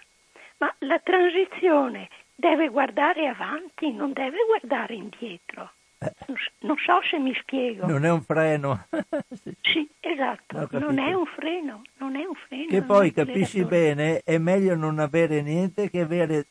Ma 0.57 0.73
la 0.79 0.99
transizione 0.99 2.09
deve 2.35 2.67
guardare 2.67 3.27
avanti, 3.27 3.91
non 3.91 4.13
deve 4.13 4.37
guardare 4.45 4.93
indietro. 4.93 5.71
Eh. 5.99 6.11
Non 6.59 6.75
so 6.77 6.99
se 7.09 7.17
mi 7.17 7.33
spiego. 7.33 7.87
Non 7.87 8.05
è 8.05 8.11
un 8.11 8.21
freno. 8.21 8.87
sì, 9.61 9.89
esatto, 9.99 10.67
non 10.77 10.99
è 10.99 11.13
un 11.13 11.25
freno, 11.25 11.81
non 11.97 12.15
è 12.15 12.25
un 12.25 12.35
freno. 12.47 12.67
Che 12.67 12.83
poi 12.83 13.11
capisci 13.11 13.63
bene, 13.63 14.21
è 14.23 14.37
meglio 14.37 14.75
non 14.75 14.99
avere 14.99 15.41
niente 15.41 15.89
che 15.89 16.01
avere 16.01 16.45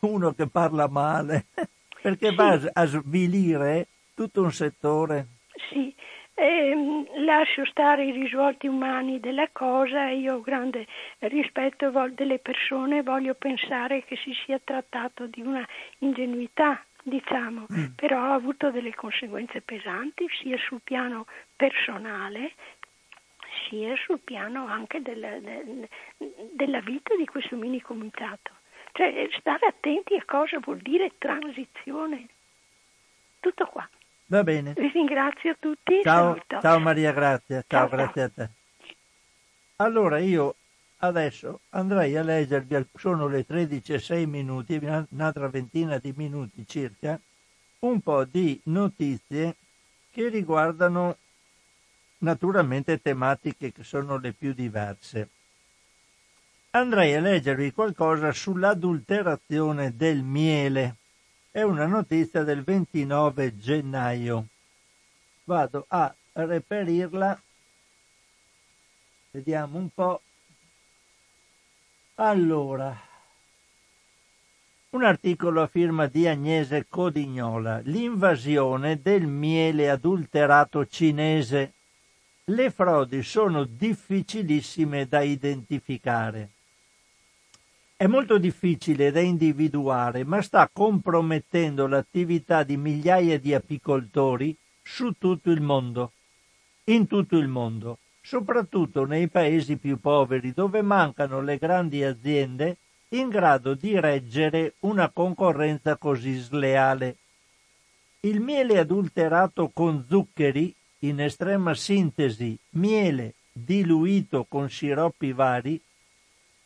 uno 0.00 0.32
che 0.32 0.48
parla 0.48 0.88
male, 0.88 1.46
perché 2.02 2.30
sì. 2.30 2.34
va 2.34 2.60
a 2.72 2.84
svilire 2.84 3.86
tutto 4.14 4.42
un 4.42 4.52
settore. 4.52 5.26
Sì, 5.70 5.94
eh, 6.38 7.06
lascio 7.24 7.64
stare 7.64 8.04
i 8.04 8.10
risvolti 8.10 8.66
umani 8.66 9.18
della 9.20 9.48
cosa, 9.50 10.10
io 10.10 10.34
ho 10.34 10.40
grande 10.42 10.86
rispetto 11.20 11.90
delle 12.10 12.38
persone, 12.38 13.02
voglio 13.02 13.34
pensare 13.34 14.04
che 14.04 14.16
si 14.16 14.34
sia 14.44 14.60
trattato 14.62 15.26
di 15.26 15.40
una 15.40 15.66
ingenuità, 16.00 16.84
diciamo, 17.02 17.66
mm. 17.72 17.84
però 17.96 18.18
ha 18.18 18.34
avuto 18.34 18.70
delle 18.70 18.94
conseguenze 18.94 19.62
pesanti 19.62 20.26
sia 20.42 20.58
sul 20.58 20.80
piano 20.84 21.26
personale 21.56 22.52
sia 23.68 23.96
sul 23.96 24.20
piano 24.20 24.66
anche 24.66 25.00
della, 25.00 25.38
della 26.52 26.80
vita 26.80 27.16
di 27.16 27.24
questo 27.24 27.56
mini 27.56 27.80
comitato. 27.80 28.52
Cioè 28.92 29.28
stare 29.38 29.66
attenti 29.66 30.14
a 30.14 30.24
cosa 30.26 30.58
vuol 30.58 30.78
dire 30.78 31.12
transizione. 31.16 32.26
Tutto 33.40 33.66
qua. 33.66 33.88
Va 34.28 34.42
bene. 34.42 34.72
Vi 34.76 34.88
ringrazio 34.88 35.56
tutti. 35.60 36.00
Ciao, 36.02 36.36
ciao 36.48 36.80
Maria 36.80 37.12
Grazia, 37.12 37.64
ciao, 37.66 37.88
ciao, 37.88 37.96
grazie 37.96 38.22
a 38.22 38.28
te. 38.28 38.50
Allora 39.76 40.18
io 40.18 40.56
adesso 40.98 41.60
andrei 41.70 42.16
a 42.16 42.22
leggervi, 42.22 42.86
sono 42.94 43.28
le 43.28 43.44
13 43.44 43.92
e 43.92 43.98
6 43.98 44.26
minuti, 44.26 44.80
un'altra 45.10 45.48
ventina 45.48 45.98
di 45.98 46.12
minuti 46.16 46.66
circa, 46.66 47.20
un 47.80 48.00
po' 48.00 48.24
di 48.24 48.58
notizie 48.64 49.56
che 50.10 50.28
riguardano 50.28 51.18
naturalmente 52.18 53.00
tematiche 53.00 53.70
che 53.70 53.84
sono 53.84 54.18
le 54.18 54.32
più 54.32 54.54
diverse. 54.54 55.28
andrei 56.70 57.14
a 57.14 57.20
leggervi 57.20 57.72
qualcosa 57.72 58.32
sull'adulterazione 58.32 59.94
del 59.94 60.22
miele. 60.22 60.96
È 61.56 61.62
una 61.62 61.86
notizia 61.86 62.42
del 62.42 62.62
29 62.62 63.56
gennaio. 63.56 64.48
Vado 65.44 65.86
a 65.88 66.14
reperirla. 66.34 67.42
Vediamo 69.30 69.78
un 69.78 69.88
po'. 69.88 70.20
Allora, 72.16 72.94
un 74.90 75.02
articolo 75.02 75.62
a 75.62 75.66
firma 75.66 76.04
di 76.08 76.28
Agnese 76.28 76.84
Codignola, 76.90 77.78
l'invasione 77.78 79.00
del 79.00 79.26
miele 79.26 79.88
adulterato 79.88 80.86
cinese. 80.86 81.72
Le 82.44 82.70
frodi 82.70 83.22
sono 83.22 83.64
difficilissime 83.64 85.06
da 85.06 85.22
identificare. 85.22 86.50
È 87.98 88.06
molto 88.06 88.36
difficile 88.36 89.10
da 89.10 89.20
individuare, 89.20 90.22
ma 90.22 90.42
sta 90.42 90.68
compromettendo 90.70 91.86
l'attività 91.86 92.62
di 92.62 92.76
migliaia 92.76 93.38
di 93.38 93.54
apicoltori 93.54 94.54
su 94.82 95.12
tutto 95.12 95.50
il 95.50 95.62
mondo, 95.62 96.12
in 96.84 97.06
tutto 97.06 97.38
il 97.38 97.48
mondo, 97.48 97.96
soprattutto 98.20 99.06
nei 99.06 99.28
paesi 99.28 99.78
più 99.78 99.98
poveri 99.98 100.52
dove 100.52 100.82
mancano 100.82 101.40
le 101.40 101.56
grandi 101.56 102.04
aziende 102.04 102.76
in 103.10 103.30
grado 103.30 103.72
di 103.72 103.98
reggere 103.98 104.74
una 104.80 105.08
concorrenza 105.08 105.96
così 105.96 106.34
sleale. 106.34 107.16
Il 108.20 108.40
miele 108.40 108.78
adulterato 108.78 109.70
con 109.72 110.04
zuccheri, 110.06 110.74
in 110.98 111.22
estrema 111.22 111.72
sintesi 111.72 112.58
miele 112.72 113.36
diluito 113.52 114.44
con 114.46 114.68
sciroppi 114.68 115.32
vari, 115.32 115.80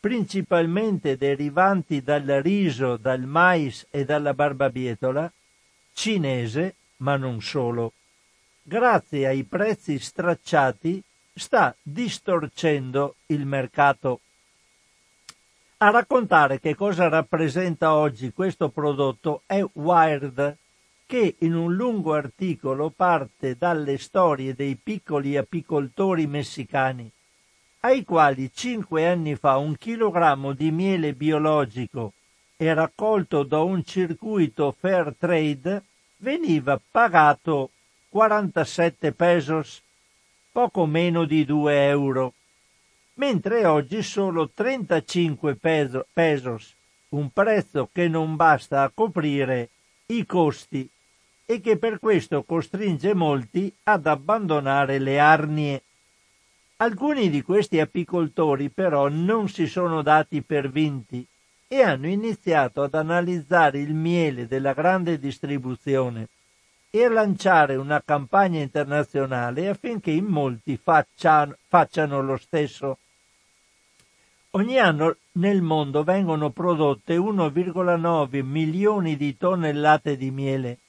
principalmente 0.01 1.15
derivanti 1.15 2.01
dal 2.01 2.25
riso, 2.41 2.97
dal 2.97 3.21
mais 3.21 3.85
e 3.91 4.03
dalla 4.03 4.33
barbabietola, 4.33 5.31
cinese, 5.93 6.75
ma 6.97 7.17
non 7.17 7.39
solo, 7.39 7.93
grazie 8.63 9.27
ai 9.27 9.43
prezzi 9.43 9.99
stracciati, 9.99 11.01
sta 11.35 11.75
distorcendo 11.83 13.15
il 13.27 13.45
mercato. 13.45 14.21
A 15.77 15.91
raccontare 15.91 16.59
che 16.59 16.75
cosa 16.75 17.07
rappresenta 17.07 17.93
oggi 17.93 18.33
questo 18.33 18.69
prodotto 18.69 19.43
è 19.45 19.63
Wired, 19.73 20.57
che 21.05 21.35
in 21.39 21.53
un 21.53 21.75
lungo 21.75 22.13
articolo 22.13 22.89
parte 22.89 23.55
dalle 23.55 23.99
storie 23.99 24.55
dei 24.55 24.75
piccoli 24.81 25.37
apicoltori 25.37 26.25
messicani, 26.25 27.11
ai 27.81 28.03
quali 28.03 28.51
cinque 28.53 29.07
anni 29.07 29.35
fa 29.35 29.57
un 29.57 29.77
chilogrammo 29.77 30.53
di 30.53 30.71
miele 30.71 31.13
biologico 31.13 32.13
e 32.57 32.73
raccolto 32.73 33.43
da 33.43 33.59
un 33.61 33.83
circuito 33.83 34.75
fair 34.77 35.15
trade 35.17 35.83
veniva 36.17 36.79
pagato 36.91 37.71
47 38.09 39.11
pesos, 39.13 39.81
poco 40.51 40.85
meno 40.85 41.25
di 41.25 41.45
2 41.45 41.87
euro 41.87 42.33
mentre 43.21 43.65
oggi 43.65 44.01
solo 44.01 44.49
35 44.49 45.55
pesos, 46.11 46.75
un 47.09 47.29
prezzo 47.29 47.89
che 47.91 48.07
non 48.07 48.35
basta 48.35 48.81
a 48.81 48.91
coprire 48.93 49.69
i 50.07 50.25
costi 50.25 50.89
e 51.45 51.61
che 51.61 51.77
per 51.77 51.99
questo 51.99 52.43
costringe 52.43 53.13
molti 53.13 53.73
ad 53.83 54.07
abbandonare 54.07 54.97
le 54.97 55.19
arnie. 55.19 55.83
Alcuni 56.81 57.29
di 57.29 57.43
questi 57.43 57.79
apicoltori 57.79 58.71
però 58.71 59.07
non 59.07 59.47
si 59.47 59.67
sono 59.67 60.01
dati 60.01 60.41
per 60.41 60.71
vinti 60.71 61.23
e 61.67 61.83
hanno 61.83 62.07
iniziato 62.07 62.81
ad 62.81 62.95
analizzare 62.95 63.77
il 63.77 63.93
miele 63.93 64.47
della 64.47 64.73
grande 64.73 65.19
distribuzione 65.19 66.29
e 66.89 67.05
a 67.05 67.09
lanciare 67.11 67.75
una 67.75 68.01
campagna 68.03 68.59
internazionale 68.61 69.69
affinché 69.69 70.09
in 70.09 70.25
molti 70.25 70.75
facciano, 70.75 71.55
facciano 71.67 72.19
lo 72.23 72.37
stesso. 72.37 72.97
Ogni 74.49 74.79
anno 74.79 75.17
nel 75.33 75.61
mondo 75.61 76.03
vengono 76.03 76.49
prodotte 76.49 77.15
1,9 77.15 78.43
milioni 78.43 79.15
di 79.17 79.37
tonnellate 79.37 80.17
di 80.17 80.31
miele 80.31 80.79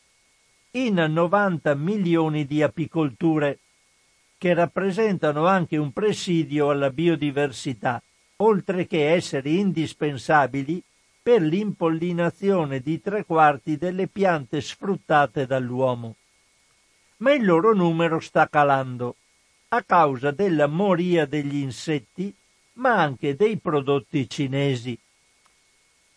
in 0.71 0.95
90 0.95 1.75
milioni 1.75 2.47
di 2.47 2.63
apicolture, 2.63 3.59
che 4.43 4.55
rappresentano 4.55 5.47
anche 5.47 5.77
un 5.77 5.93
presidio 5.93 6.71
alla 6.71 6.91
biodiversità, 6.91 8.03
oltre 8.39 8.89
che 8.89 9.13
essere 9.13 9.51
indispensabili 9.51 10.83
per 11.23 11.41
l'impollinazione 11.41 12.81
di 12.81 13.01
tre 13.01 13.25
quarti 13.25 13.77
delle 13.77 14.09
piante 14.09 14.61
sfruttate 14.61 15.47
dall'uomo. 15.47 16.17
Ma 17.19 17.31
il 17.35 17.45
loro 17.45 17.73
numero 17.73 18.19
sta 18.19 18.49
calando 18.49 19.15
a 19.69 19.85
causa 19.85 20.33
della 20.33 20.67
moria 20.67 21.25
degli 21.25 21.59
insetti, 21.59 22.35
ma 22.75 23.01
anche 23.01 23.37
dei 23.37 23.59
prodotti 23.59 24.29
cinesi. 24.29 24.99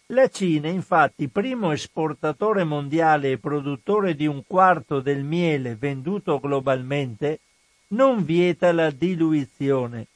La 0.08 0.28
Cina, 0.30 0.68
infatti, 0.68 1.30
primo 1.30 1.72
esportatore 1.72 2.64
mondiale 2.64 3.34
e 3.34 3.38
produttore 3.38 4.16
di 4.16 4.26
un 4.26 4.44
quarto 4.48 5.00
del 5.00 5.24
miele 5.24 5.76
venduto 5.76 6.40
globalmente, 6.40 7.42
non 7.90 8.24
vieta 8.24 8.72
la 8.72 8.90
diluizione 8.90 10.08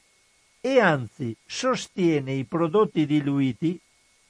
e 0.60 0.78
anzi 0.78 1.34
sostiene 1.46 2.32
i 2.32 2.44
prodotti 2.44 3.06
diluiti 3.06 3.80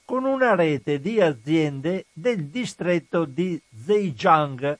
con 0.05 0.25
una 0.25 0.55
rete 0.55 1.01
di 1.01 1.21
aziende 1.21 2.07
del 2.13 2.47
distretto 2.47 3.25
di 3.25 3.61
Zhejiang, 3.85 4.79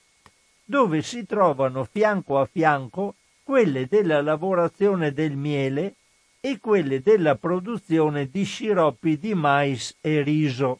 dove 0.63 1.01
si 1.01 1.25
trovano 1.25 1.87
fianco 1.89 2.39
a 2.39 2.45
fianco 2.45 3.15
quelle 3.43 3.87
della 3.87 4.21
lavorazione 4.21 5.13
del 5.13 5.35
miele 5.35 5.95
e 6.39 6.59
quelle 6.59 7.01
della 7.01 7.35
produzione 7.35 8.29
di 8.29 8.43
sciroppi 8.43 9.17
di 9.17 9.33
mais 9.33 9.95
e 10.01 10.21
riso. 10.21 10.79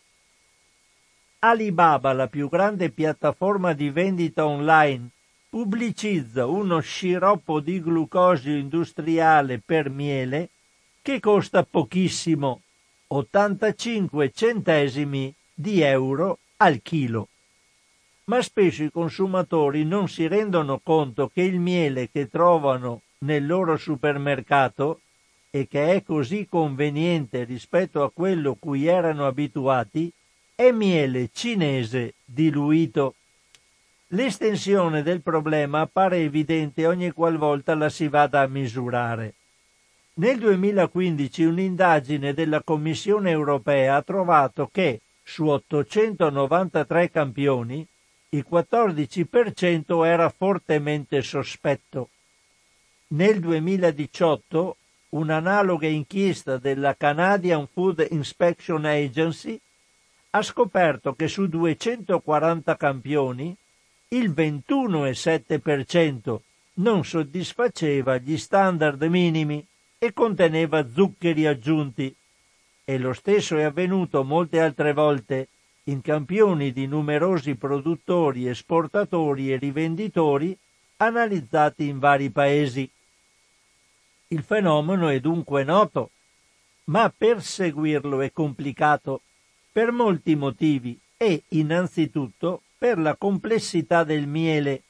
Alibaba, 1.39 2.13
la 2.13 2.27
più 2.27 2.49
grande 2.49 2.89
piattaforma 2.89 3.73
di 3.73 3.89
vendita 3.89 4.45
online, 4.45 5.09
pubblicizza 5.51 6.45
uno 6.45 6.79
sciroppo 6.79 7.59
di 7.59 7.81
glucosio 7.81 8.55
industriale 8.55 9.59
per 9.59 9.89
miele 9.89 10.47
che 11.01 11.19
costa 11.19 11.63
pochissimo, 11.63 12.61
85 13.07 14.31
centesimi 14.31 15.35
di 15.53 15.81
euro 15.81 16.39
al 16.55 16.81
chilo. 16.81 17.27
Ma 18.25 18.41
spesso 18.41 18.81
i 18.83 18.91
consumatori 18.91 19.83
non 19.83 20.07
si 20.07 20.25
rendono 20.25 20.79
conto 20.81 21.27
che 21.27 21.41
il 21.41 21.59
miele 21.59 22.09
che 22.09 22.29
trovano 22.29 23.01
nel 23.25 23.45
loro 23.45 23.75
supermercato 23.75 25.01
e 25.49 25.67
che 25.67 25.95
è 25.95 26.01
così 26.01 26.47
conveniente 26.49 27.43
rispetto 27.43 28.03
a 28.03 28.09
quello 28.09 28.55
cui 28.57 28.85
erano 28.85 29.27
abituati 29.27 30.09
è 30.55 30.71
miele 30.71 31.29
cinese 31.33 32.13
diluito. 32.23 33.15
L'estensione 34.13 35.03
del 35.03 35.21
problema 35.21 35.79
appare 35.79 36.17
evidente 36.17 36.85
ogni 36.85 37.11
qualvolta 37.11 37.75
la 37.75 37.87
si 37.87 38.09
vada 38.09 38.41
a 38.41 38.47
misurare. 38.47 39.35
Nel 40.15 40.37
2015 40.37 41.45
un'indagine 41.45 42.33
della 42.33 42.61
Commissione 42.61 43.31
europea 43.31 43.95
ha 43.95 44.01
trovato 44.01 44.67
che 44.69 44.99
su 45.23 45.45
893 45.45 47.09
campioni 47.09 47.87
il 48.29 48.45
14% 48.49 50.05
era 50.05 50.27
fortemente 50.27 51.21
sospetto. 51.21 52.09
Nel 53.09 53.39
2018 53.39 54.75
un'analoga 55.11 55.87
inchiesta 55.87 56.57
della 56.57 56.97
Canadian 56.97 57.65
Food 57.65 58.05
Inspection 58.09 58.83
Agency 58.83 59.57
ha 60.31 60.41
scoperto 60.41 61.13
che 61.13 61.29
su 61.29 61.47
240 61.47 62.75
campioni 62.75 63.55
il 64.13 64.31
21,7% 64.31 66.39
non 66.73 67.05
soddisfaceva 67.05 68.17
gli 68.17 68.37
standard 68.37 69.01
minimi 69.03 69.65
e 69.97 70.11
conteneva 70.11 70.85
zuccheri 70.89 71.45
aggiunti 71.45 72.13
e 72.83 72.97
lo 72.97 73.13
stesso 73.13 73.57
è 73.57 73.63
avvenuto 73.63 74.25
molte 74.25 74.59
altre 74.59 74.91
volte 74.91 75.47
in 75.83 76.01
campioni 76.01 76.73
di 76.73 76.87
numerosi 76.87 77.55
produttori, 77.55 78.49
esportatori 78.49 79.53
e 79.53 79.55
rivenditori 79.55 80.57
analizzati 80.97 81.87
in 81.87 81.99
vari 81.99 82.31
paesi. 82.31 82.91
Il 84.27 84.43
fenomeno 84.43 85.07
è 85.07 85.21
dunque 85.21 85.63
noto, 85.63 86.09
ma 86.85 87.13
perseguirlo 87.15 88.19
è 88.19 88.33
complicato 88.33 89.21
per 89.71 89.93
molti 89.93 90.35
motivi 90.35 90.99
e 91.15 91.43
innanzitutto 91.49 92.63
per 92.81 92.97
la 92.97 93.15
complessità 93.15 94.03
del 94.03 94.25
miele, 94.25 94.81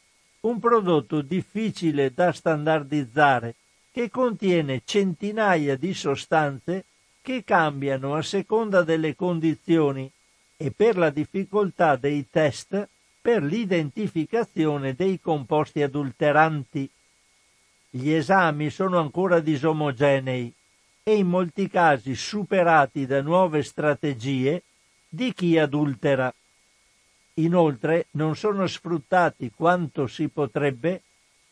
un 0.42 0.60
prodotto 0.60 1.20
difficile 1.20 2.14
da 2.14 2.32
standardizzare 2.32 3.56
che 3.92 4.10
contiene 4.10 4.84
centinaia 4.86 5.76
di 5.76 5.94
sostanze 5.94 6.86
che 7.22 7.44
cambiano 7.44 8.16
a 8.16 8.22
seconda 8.22 8.84
delle 8.84 9.14
condizioni 9.14 10.10
e 10.56 10.72
per 10.72 10.98
la 10.98 11.10
difficoltà 11.10 11.98
dei 11.98 12.28
test 12.32 12.88
per 13.22 13.44
l'identificazione 13.44 14.96
dei 14.96 15.20
composti 15.20 15.82
adulteranti. 15.82 16.90
Gli 17.90 18.12
esami 18.12 18.70
sono 18.70 19.00
ancora 19.00 19.42
disomogenei 19.42 20.50
e 21.04 21.16
in 21.18 21.28
molti 21.28 21.68
casi 21.68 22.16
superati 22.16 23.06
da 23.06 23.22
nuove 23.22 23.64
strategie 23.64 24.64
di 25.10 25.34
chi 25.34 25.58
adultera. 25.58 26.34
Inoltre 27.36 28.08
non 28.12 28.36
sono 28.36 28.68
sfruttati 28.68 29.52
quanto 29.56 30.08
si 30.08 30.28
potrebbe 30.28 31.02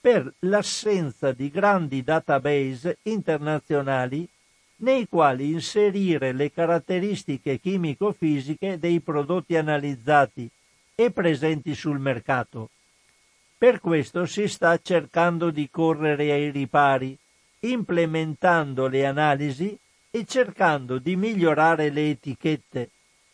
per 0.02 0.34
l'assenza 0.40 1.32
di 1.32 1.50
grandi 1.50 2.04
database 2.04 2.98
internazionali 3.04 4.28
nei 4.78 5.08
quali 5.08 5.52
inserire 5.52 6.32
le 6.32 6.52
caratteristiche 6.52 7.60
chimico-fisiche 7.60 8.80
dei 8.80 9.02
prodotti 9.02 9.56
analizzati 9.56 10.50
e 10.96 11.12
presenti 11.12 11.76
sul 11.76 12.00
mercato. 12.00 12.70
Per 13.58 13.82
questo 13.82 14.26
si 14.26 14.48
sta 14.48 14.80
cercando 14.82 15.50
di 15.50 15.70
correre 15.70 16.32
ai 16.32 16.50
ripari, 16.50 17.18
implementando 17.62 18.88
le 18.88 19.06
analisi 19.06 19.78
e 20.12 20.26
cercando 20.26 20.98
di 20.98 21.18
migliorare 21.18 21.90
le 21.90 22.12
etichette, 22.12 22.90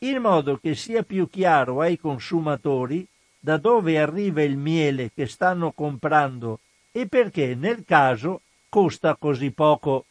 in 0.09 0.21
modo 0.21 0.57
che 0.57 0.75
sia 0.75 1.03
più 1.03 1.29
chiaro 1.29 1.81
ai 1.81 1.97
consumatori 1.97 3.05
da 3.39 3.57
dove 3.57 3.99
arriva 3.99 4.41
il 4.41 4.57
miele 4.57 5.11
che 5.13 5.27
stanno 5.27 5.71
comprando 5.71 6.59
e 6.91 7.07
perché 7.07 7.55
nel 7.55 7.83
caso 7.85 8.41
costa 8.69 9.15
così 9.15 9.51
poco. 9.51 10.05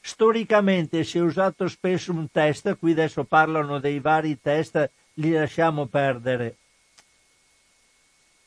Storicamente 0.00 1.04
si 1.04 1.18
è 1.18 1.20
usato 1.20 1.68
spesso 1.68 2.12
un 2.12 2.30
test, 2.30 2.76
qui 2.76 2.92
adesso 2.92 3.24
parlano 3.24 3.78
dei 3.78 4.00
vari 4.00 4.40
test, 4.40 4.90
li 5.14 5.30
lasciamo 5.32 5.86
perdere. 5.86 6.56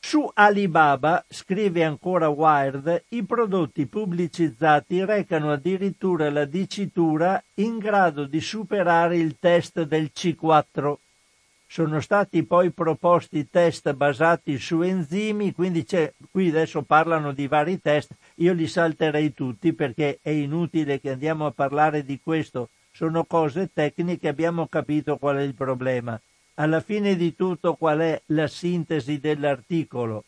Su 0.08 0.30
Alibaba, 0.34 1.24
scrive 1.28 1.82
ancora 1.82 2.28
Wired, 2.28 3.06
i 3.08 3.24
prodotti 3.24 3.86
pubblicizzati 3.86 5.04
recano 5.04 5.50
addirittura 5.50 6.30
la 6.30 6.44
dicitura 6.44 7.42
in 7.54 7.78
grado 7.78 8.24
di 8.24 8.40
superare 8.40 9.16
il 9.16 9.34
test 9.40 9.82
del 9.82 10.12
C4. 10.14 10.94
Sono 11.66 11.98
stati 11.98 12.44
poi 12.44 12.70
proposti 12.70 13.50
test 13.50 13.92
basati 13.94 14.58
su 14.58 14.80
enzimi, 14.82 15.52
quindi 15.52 15.84
qui 16.30 16.50
adesso 16.50 16.82
parlano 16.82 17.32
di 17.32 17.48
vari 17.48 17.80
test, 17.80 18.12
io 18.36 18.52
li 18.52 18.68
salterei 18.68 19.34
tutti 19.34 19.72
perché 19.72 20.20
è 20.22 20.30
inutile 20.30 21.00
che 21.00 21.10
andiamo 21.10 21.46
a 21.46 21.50
parlare 21.50 22.04
di 22.04 22.20
questo, 22.22 22.68
sono 22.92 23.24
cose 23.24 23.70
tecniche, 23.72 24.28
abbiamo 24.28 24.68
capito 24.68 25.16
qual 25.16 25.38
è 25.38 25.42
il 25.42 25.54
problema. 25.54 26.16
Alla 26.58 26.80
fine 26.80 27.16
di 27.16 27.34
tutto 27.34 27.74
qual 27.74 27.98
è 27.98 28.22
la 28.26 28.46
sintesi 28.46 29.18
dell'articolo? 29.20 30.24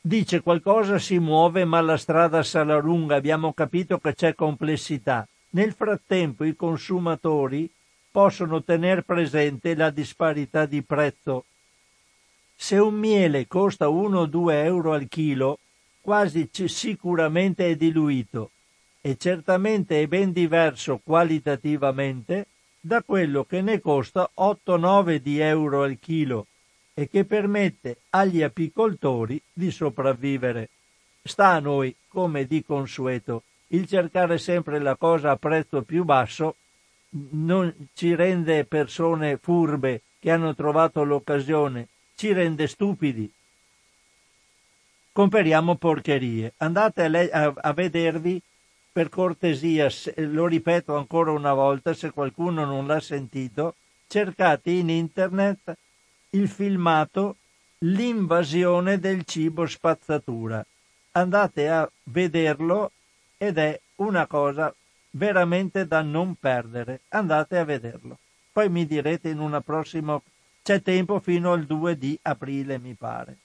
Dice 0.00 0.40
qualcosa 0.40 0.98
si 0.98 1.18
muove 1.18 1.66
ma 1.66 1.82
la 1.82 1.98
strada 1.98 2.42
sarà 2.42 2.78
lunga, 2.78 3.16
abbiamo 3.16 3.52
capito 3.52 3.98
che 3.98 4.14
c'è 4.14 4.34
complessità. 4.34 5.28
Nel 5.50 5.74
frattempo 5.74 6.44
i 6.44 6.56
consumatori 6.56 7.70
possono 8.10 8.62
tener 8.62 9.02
presente 9.02 9.74
la 9.74 9.90
disparità 9.90 10.64
di 10.64 10.80
prezzo. 10.80 11.44
Se 12.56 12.78
un 12.78 12.94
miele 12.94 13.46
costa 13.46 13.88
1 13.88 14.20
o 14.20 14.26
2 14.26 14.64
euro 14.64 14.94
al 14.94 15.06
chilo, 15.06 15.58
quasi 16.00 16.48
sicuramente 16.50 17.68
è 17.68 17.76
diluito 17.76 18.52
e 19.02 19.18
certamente 19.18 20.00
è 20.00 20.06
ben 20.06 20.32
diverso 20.32 20.98
qualitativamente 21.04 22.46
da 22.84 23.02
quello 23.02 23.44
che 23.44 23.62
ne 23.62 23.80
costa 23.80 24.28
8-9 24.36 25.16
di 25.16 25.38
euro 25.38 25.84
al 25.84 25.98
chilo 26.00 26.48
e 26.94 27.08
che 27.08 27.24
permette 27.24 27.98
agli 28.10 28.42
apicoltori 28.42 29.40
di 29.52 29.70
sopravvivere. 29.70 30.68
Sta 31.22 31.50
a 31.50 31.60
noi, 31.60 31.94
come 32.08 32.44
di 32.44 32.64
consueto, 32.64 33.44
il 33.68 33.86
cercare 33.86 34.36
sempre 34.36 34.80
la 34.80 34.96
cosa 34.96 35.30
a 35.30 35.36
prezzo 35.36 35.82
più 35.82 36.02
basso 36.02 36.56
non 37.30 37.72
ci 37.94 38.16
rende 38.16 38.64
persone 38.64 39.36
furbe 39.36 40.02
che 40.18 40.32
hanno 40.32 40.54
trovato 40.54 41.04
l'occasione, 41.04 41.86
ci 42.16 42.32
rende 42.32 42.66
stupidi. 42.66 43.30
Comperiamo 45.12 45.76
porcherie. 45.76 46.54
Andate 46.56 47.04
a, 47.04 47.08
le- 47.08 47.30
a-, 47.30 47.52
a 47.54 47.72
vedervi, 47.72 48.42
per 48.92 49.08
cortesia, 49.08 49.88
lo 50.16 50.46
ripeto 50.46 50.94
ancora 50.96 51.30
una 51.30 51.54
volta, 51.54 51.94
se 51.94 52.10
qualcuno 52.10 52.64
non 52.64 52.86
l'ha 52.86 53.00
sentito, 53.00 53.74
cercate 54.06 54.70
in 54.70 54.90
internet 54.90 55.76
il 56.30 56.48
filmato 56.48 57.36
L'invasione 57.84 59.00
del 59.00 59.24
cibo 59.24 59.66
spazzatura. 59.66 60.64
Andate 61.12 61.68
a 61.68 61.90
vederlo 62.04 62.92
ed 63.36 63.58
è 63.58 63.80
una 63.96 64.28
cosa 64.28 64.72
veramente 65.10 65.88
da 65.88 66.00
non 66.00 66.36
perdere. 66.36 67.00
Andate 67.08 67.58
a 67.58 67.64
vederlo. 67.64 68.18
Poi 68.52 68.68
mi 68.68 68.86
direte 68.86 69.30
in 69.30 69.40
una 69.40 69.60
prossima... 69.60 70.20
C'è 70.62 70.80
tempo 70.80 71.18
fino 71.18 71.50
al 71.50 71.64
2 71.64 71.98
di 71.98 72.16
aprile, 72.22 72.78
mi 72.78 72.94
pare. 72.94 73.36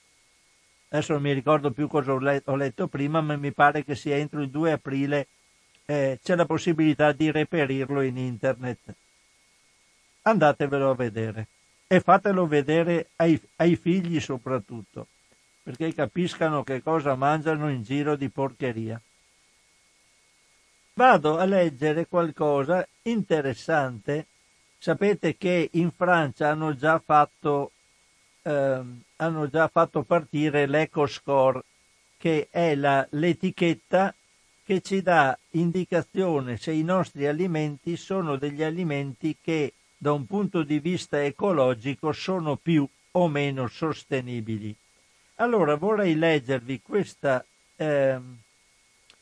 Adesso 0.90 1.14
non 1.14 1.22
mi 1.22 1.32
ricordo 1.32 1.72
più 1.72 1.88
cosa 1.88 2.12
ho 2.12 2.54
letto 2.56 2.86
prima, 2.86 3.20
ma 3.20 3.36
mi 3.36 3.50
pare 3.50 3.82
che 3.82 3.96
sia 3.96 4.14
entro 4.14 4.40
il 4.40 4.50
2 4.50 4.70
aprile 4.70 5.26
eh, 5.90 6.18
c'è 6.22 6.36
la 6.36 6.44
possibilità 6.44 7.12
di 7.12 7.30
reperirlo 7.30 8.02
in 8.02 8.18
internet. 8.18 8.94
Andatevelo 10.22 10.90
a 10.90 10.94
vedere 10.94 11.46
e 11.86 12.00
fatelo 12.00 12.46
vedere 12.46 13.08
ai, 13.16 13.40
ai 13.56 13.74
figli 13.76 14.20
soprattutto, 14.20 15.06
perché 15.62 15.94
capiscano 15.94 16.62
che 16.62 16.82
cosa 16.82 17.14
mangiano 17.14 17.70
in 17.70 17.82
giro 17.82 18.16
di 18.16 18.28
porcheria 18.28 19.00
vado 20.98 21.38
a 21.38 21.44
leggere 21.44 22.08
qualcosa 22.08 22.84
interessante. 23.02 24.26
Sapete 24.78 25.36
che 25.36 25.70
in 25.74 25.92
Francia 25.92 26.50
hanno 26.50 26.74
già 26.74 26.98
fatto, 26.98 27.70
eh, 28.42 28.82
hanno 29.16 29.48
già 29.48 29.68
fatto 29.68 30.02
partire 30.02 30.66
l'EcoScore, 30.66 31.62
che 32.18 32.48
è 32.50 32.74
la, 32.74 33.06
l'etichetta 33.10 34.12
che 34.68 34.82
ci 34.82 35.00
dà 35.00 35.34
indicazione 35.52 36.58
se 36.58 36.72
i 36.72 36.82
nostri 36.82 37.26
alimenti 37.26 37.96
sono 37.96 38.36
degli 38.36 38.62
alimenti 38.62 39.34
che 39.40 39.72
da 39.96 40.12
un 40.12 40.26
punto 40.26 40.62
di 40.62 40.78
vista 40.78 41.24
ecologico 41.24 42.12
sono 42.12 42.56
più 42.56 42.86
o 43.12 43.28
meno 43.28 43.66
sostenibili. 43.66 44.76
Allora 45.36 45.76
vorrei 45.76 46.16
leggervi 46.16 46.82
questa 46.82 47.42
eh, 47.76 48.20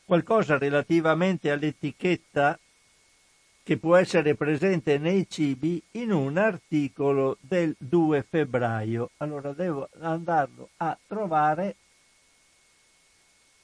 qualcosa 0.03 0.57
relativamente 0.57 1.49
all'etichetta 1.49 2.59
che 3.63 3.77
può 3.77 3.95
essere 3.95 4.35
presente 4.35 4.97
nei 4.97 5.29
cibi 5.29 5.81
in 5.91 6.11
un 6.11 6.35
articolo 6.35 7.37
del 7.39 7.73
2 7.77 8.25
febbraio. 8.29 9.11
Allora 9.19 9.53
devo 9.53 9.87
andarlo 10.01 10.71
a 10.75 10.97
trovare 11.07 11.77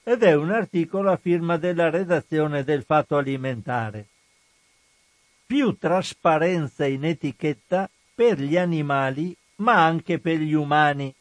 ed 0.04 0.24
è 0.24 0.34
un 0.34 0.52
articolo 0.52 1.12
a 1.12 1.18
firma 1.18 1.58
della 1.58 1.90
redazione 1.90 2.64
del 2.64 2.84
Fatto 2.84 3.16
Alimentare. 3.16 4.08
Più 5.46 5.78
trasparenza 5.78 6.86
in 6.86 7.06
etichetta 7.06 7.90
per 8.14 8.40
gli 8.40 8.58
animali 8.58 9.36
ma 9.58 9.86
anche 9.86 10.20
per 10.20 10.40
gli 10.40 10.54
umani. 10.54 11.14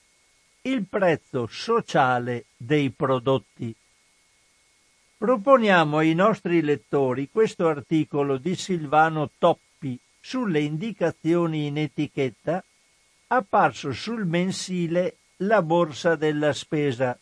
Il 0.62 0.86
prezzo 0.86 1.46
sociale 1.46 2.46
dei 2.56 2.90
prodotti. 2.90 3.74
Proponiamo 5.16 5.98
ai 5.98 6.14
nostri 6.14 6.62
lettori 6.62 7.28
questo 7.30 7.68
articolo 7.68 8.38
di 8.38 8.56
Silvano 8.56 9.30
Toppi 9.38 9.98
sulle 10.20 10.60
indicazioni 10.60 11.66
in 11.66 11.78
etichetta 11.78 12.64
apparso 13.28 13.92
sul 13.92 14.26
mensile 14.26 15.16
La 15.38 15.62
Borsa 15.62 16.16
della 16.16 16.52
Spesa, 16.52 17.18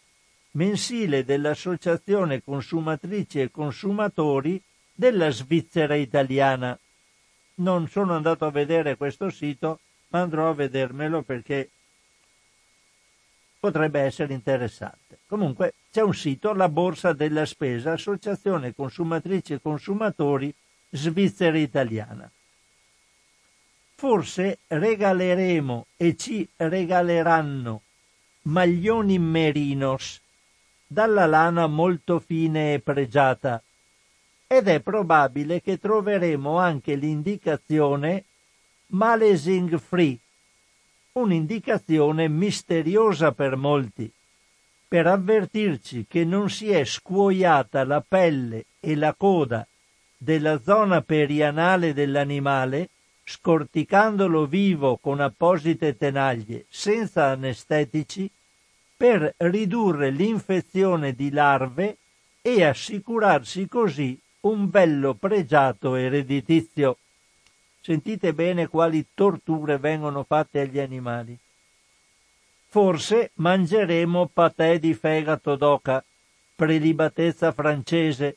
mensile 0.52 1.24
dell'Associazione 1.24 2.42
Consumatrici 2.42 3.40
e 3.40 3.50
Consumatori 3.50 4.60
della 4.92 5.30
Svizzera 5.30 5.94
Italiana. 5.94 6.78
Non 7.56 7.88
sono 7.88 8.14
andato 8.14 8.46
a 8.46 8.50
vedere 8.50 8.96
questo 8.96 9.30
sito, 9.30 9.80
ma 10.08 10.20
andrò 10.20 10.48
a 10.48 10.54
vedermelo 10.54 11.22
perché 11.22 11.70
potrebbe 13.60 14.00
essere 14.00 14.32
interessante. 14.32 15.18
Comunque 15.26 15.74
c'è 15.92 16.00
un 16.00 16.14
sito, 16.14 16.54
la 16.54 16.68
Borsa 16.68 17.12
della 17.12 17.44
Spesa, 17.44 17.92
Associazione 17.92 18.74
Consumatrici 18.74 19.52
e 19.52 19.60
Consumatori 19.60 20.52
Svizzera 20.88 21.58
Italiana. 21.58 22.30
Forse 23.94 24.58
regaleremo 24.66 25.86
e 25.96 26.16
ci 26.16 26.48
regaleranno 26.56 27.82
maglioni 28.42 29.18
merinos 29.18 30.20
dalla 30.92 31.24
lana 31.24 31.68
molto 31.68 32.18
fine 32.18 32.74
e 32.74 32.80
pregiata, 32.80 33.62
ed 34.48 34.66
è 34.66 34.80
probabile 34.80 35.60
che 35.62 35.78
troveremo 35.78 36.58
anche 36.58 36.96
l'indicazione 36.96 38.24
malesing 38.88 39.78
free, 39.78 40.18
un'indicazione 41.12 42.26
misteriosa 42.26 43.30
per 43.30 43.54
molti, 43.54 44.10
per 44.88 45.06
avvertirci 45.06 46.06
che 46.08 46.24
non 46.24 46.50
si 46.50 46.70
è 46.70 46.84
scuoiata 46.84 47.84
la 47.84 48.00
pelle 48.00 48.64
e 48.80 48.96
la 48.96 49.14
coda 49.16 49.64
della 50.18 50.60
zona 50.60 51.02
perianale 51.02 51.94
dell'animale, 51.94 52.88
scorticandolo 53.22 54.44
vivo 54.44 54.96
con 54.96 55.20
apposite 55.20 55.96
tenaglie 55.96 56.64
senza 56.68 57.26
anestetici, 57.26 58.28
per 59.00 59.32
ridurre 59.38 60.10
l'infezione 60.10 61.14
di 61.14 61.30
larve 61.30 61.96
e 62.42 62.62
assicurarsi 62.64 63.66
così 63.66 64.20
un 64.40 64.68
bello 64.68 65.14
pregiato 65.14 65.94
ereditizio. 65.94 66.98
Sentite 67.80 68.34
bene 68.34 68.66
quali 68.66 69.06
torture 69.14 69.78
vengono 69.78 70.22
fatte 70.24 70.60
agli 70.60 70.78
animali. 70.78 71.34
Forse 72.68 73.30
mangeremo 73.36 74.28
patè 74.30 74.78
di 74.78 74.92
fegato 74.92 75.56
d'oca, 75.56 76.04
prelibatezza 76.54 77.52
francese, 77.52 78.36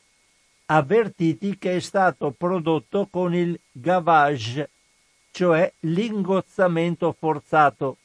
avvertiti 0.64 1.58
che 1.58 1.76
è 1.76 1.80
stato 1.80 2.30
prodotto 2.30 3.06
con 3.10 3.34
il 3.34 3.60
gavage, 3.70 4.70
cioè 5.30 5.70
l'ingozzamento 5.80 7.14
forzato, 7.18 7.98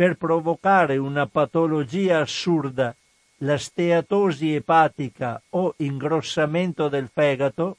per 0.00 0.16
provocare 0.16 0.96
una 0.96 1.26
patologia 1.26 2.20
assurda, 2.20 2.96
la 3.40 3.58
steatosi 3.58 4.54
epatica 4.54 5.42
o 5.50 5.74
ingrossamento 5.76 6.88
del 6.88 7.10
fegato, 7.12 7.76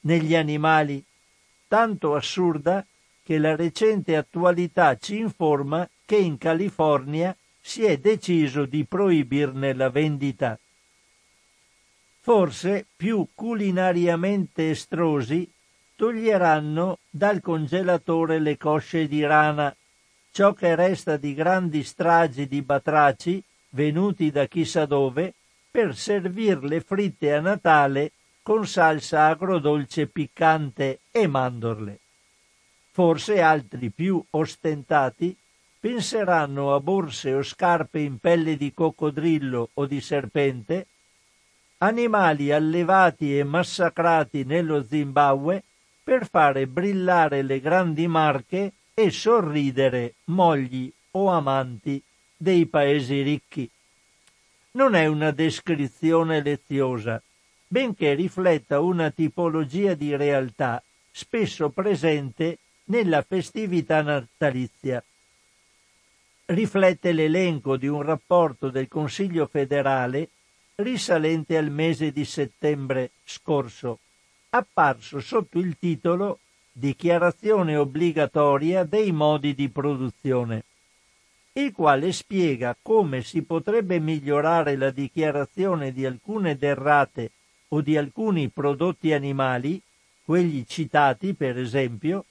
negli 0.00 0.34
animali, 0.34 1.04
tanto 1.68 2.14
assurda 2.14 2.82
che 3.22 3.36
la 3.36 3.54
recente 3.54 4.16
attualità 4.16 4.96
ci 4.96 5.18
informa 5.18 5.86
che 6.06 6.16
in 6.16 6.38
California 6.38 7.36
si 7.60 7.84
è 7.84 7.98
deciso 7.98 8.64
di 8.64 8.86
proibirne 8.86 9.74
la 9.74 9.90
vendita. 9.90 10.58
Forse 12.22 12.86
più 12.96 13.28
culinariamente 13.34 14.70
estrosi 14.70 15.46
toglieranno 15.94 17.00
dal 17.10 17.42
congelatore 17.42 18.38
le 18.38 18.56
cosce 18.56 19.06
di 19.06 19.22
rana 19.22 19.76
ciò 20.38 20.52
che 20.52 20.76
resta 20.76 21.16
di 21.16 21.34
grandi 21.34 21.82
stragi 21.82 22.46
di 22.46 22.62
batraci 22.62 23.42
venuti 23.70 24.30
da 24.30 24.46
chissà 24.46 24.86
dove 24.86 25.34
per 25.68 25.96
servirle 25.96 26.80
fritte 26.80 27.34
a 27.34 27.40
Natale 27.40 28.12
con 28.40 28.64
salsa 28.64 29.26
agrodolce 29.26 30.06
piccante 30.06 31.00
e 31.10 31.26
mandorle. 31.26 31.98
Forse 32.92 33.40
altri 33.40 33.90
più 33.90 34.24
ostentati 34.30 35.36
penseranno 35.80 36.72
a 36.72 36.78
borse 36.78 37.34
o 37.34 37.42
scarpe 37.42 37.98
in 37.98 38.18
pelle 38.18 38.56
di 38.56 38.72
coccodrillo 38.72 39.70
o 39.74 39.86
di 39.86 40.00
serpente, 40.00 40.86
animali 41.78 42.52
allevati 42.52 43.36
e 43.36 43.42
massacrati 43.42 44.44
nello 44.44 44.84
Zimbabwe 44.84 45.64
per 46.04 46.28
fare 46.28 46.68
brillare 46.68 47.42
le 47.42 47.58
grandi 47.58 48.06
marche 48.06 48.74
e 48.98 49.12
sorridere 49.12 50.14
mogli 50.24 50.92
o 51.12 51.28
amanti 51.28 52.02
dei 52.36 52.66
paesi 52.66 53.22
ricchi. 53.22 53.70
Non 54.72 54.96
è 54.96 55.06
una 55.06 55.30
descrizione 55.30 56.42
leziosa, 56.42 57.22
benché 57.68 58.14
rifletta 58.14 58.80
una 58.80 59.12
tipologia 59.12 59.94
di 59.94 60.16
realtà 60.16 60.82
spesso 61.12 61.68
presente 61.68 62.58
nella 62.86 63.22
festività 63.22 64.02
natalizia. 64.02 65.00
Riflette 66.46 67.12
l'elenco 67.12 67.76
di 67.76 67.86
un 67.86 68.02
rapporto 68.02 68.68
del 68.68 68.88
Consiglio 68.88 69.46
federale 69.46 70.28
risalente 70.74 71.56
al 71.56 71.70
mese 71.70 72.10
di 72.10 72.24
settembre 72.24 73.12
scorso, 73.22 74.00
apparso 74.50 75.20
sotto 75.20 75.60
il 75.60 75.76
titolo 75.78 76.40
dichiarazione 76.78 77.76
obbligatoria 77.76 78.84
dei 78.84 79.10
modi 79.10 79.52
di 79.52 79.68
produzione, 79.68 80.62
il 81.54 81.72
quale 81.72 82.12
spiega 82.12 82.76
come 82.80 83.22
si 83.22 83.42
potrebbe 83.42 83.98
migliorare 83.98 84.76
la 84.76 84.90
dichiarazione 84.90 85.92
di 85.92 86.06
alcune 86.06 86.56
derrate 86.56 87.32
o 87.70 87.80
di 87.80 87.96
alcuni 87.96 88.48
prodotti 88.48 89.12
animali, 89.12 89.82
quelli 90.22 90.64
citati 90.68 91.34
per 91.34 91.58
esempio, 91.58 92.26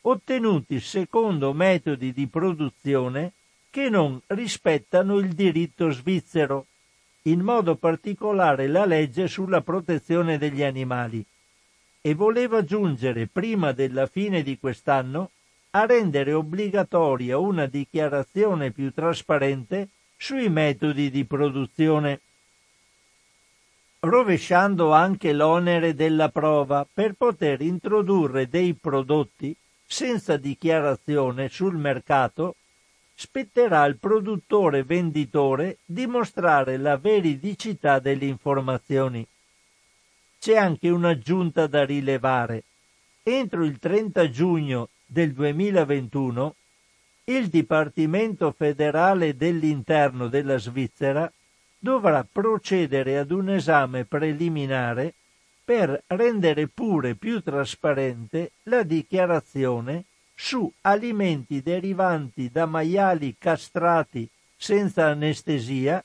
ottenuti 0.00 0.80
secondo 0.80 1.52
metodi 1.52 2.12
di 2.12 2.26
produzione 2.26 3.34
che 3.70 3.88
non 3.88 4.20
rispettano 4.26 5.18
il 5.18 5.28
diritto 5.28 5.90
svizzero, 5.90 6.66
in 7.22 7.40
modo 7.40 7.76
particolare 7.76 8.66
la 8.66 8.84
legge 8.84 9.28
sulla 9.28 9.60
protezione 9.60 10.38
degli 10.38 10.64
animali 10.64 11.24
e 12.04 12.14
voleva 12.14 12.64
giungere 12.64 13.28
prima 13.28 13.70
della 13.70 14.06
fine 14.06 14.42
di 14.42 14.58
quest'anno 14.58 15.30
a 15.70 15.86
rendere 15.86 16.32
obbligatoria 16.32 17.38
una 17.38 17.66
dichiarazione 17.66 18.72
più 18.72 18.92
trasparente 18.92 19.88
sui 20.16 20.48
metodi 20.48 21.10
di 21.10 21.24
produzione, 21.24 22.20
rovesciando 24.00 24.92
anche 24.92 25.32
l'onere 25.32 25.94
della 25.94 26.28
prova 26.28 26.84
per 26.92 27.14
poter 27.14 27.60
introdurre 27.62 28.48
dei 28.48 28.74
prodotti 28.74 29.56
senza 29.86 30.36
dichiarazione 30.36 31.48
sul 31.48 31.76
mercato, 31.76 32.56
spetterà 33.14 33.82
al 33.82 33.96
produttore 33.96 34.82
venditore 34.82 35.78
dimostrare 35.84 36.78
la 36.78 36.96
veridicità 36.96 38.00
delle 38.00 38.26
informazioni 38.26 39.24
c'è 40.42 40.56
anche 40.56 40.90
un'aggiunta 40.90 41.68
da 41.68 41.84
rilevare. 41.84 42.64
Entro 43.22 43.64
il 43.64 43.78
30 43.78 44.28
giugno 44.28 44.88
del 45.06 45.32
2021 45.34 46.56
il 47.26 47.46
Dipartimento 47.46 48.50
federale 48.50 49.36
dell'interno 49.36 50.26
della 50.26 50.58
Svizzera 50.58 51.32
dovrà 51.78 52.26
procedere 52.30 53.18
ad 53.18 53.30
un 53.30 53.50
esame 53.50 54.04
preliminare 54.04 55.14
per 55.64 56.02
rendere 56.08 56.66
pure 56.66 57.14
più 57.14 57.40
trasparente 57.40 58.50
la 58.64 58.82
dichiarazione 58.82 60.06
su 60.34 60.68
alimenti 60.80 61.62
derivanti 61.62 62.50
da 62.50 62.66
maiali 62.66 63.36
castrati 63.38 64.28
senza 64.56 65.06
anestesia 65.06 66.04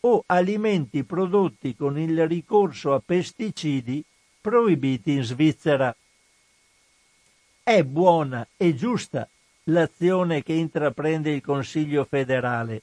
o 0.00 0.24
alimenti 0.26 1.04
prodotti 1.04 1.74
con 1.76 1.98
il 1.98 2.26
ricorso 2.26 2.94
a 2.94 3.02
pesticidi 3.04 4.02
proibiti 4.40 5.12
in 5.12 5.22
Svizzera. 5.22 5.94
È 7.62 7.82
buona 7.84 8.46
e 8.56 8.74
giusta 8.74 9.28
l'azione 9.64 10.42
che 10.42 10.54
intraprende 10.54 11.30
il 11.30 11.42
Consiglio 11.42 12.04
federale. 12.04 12.82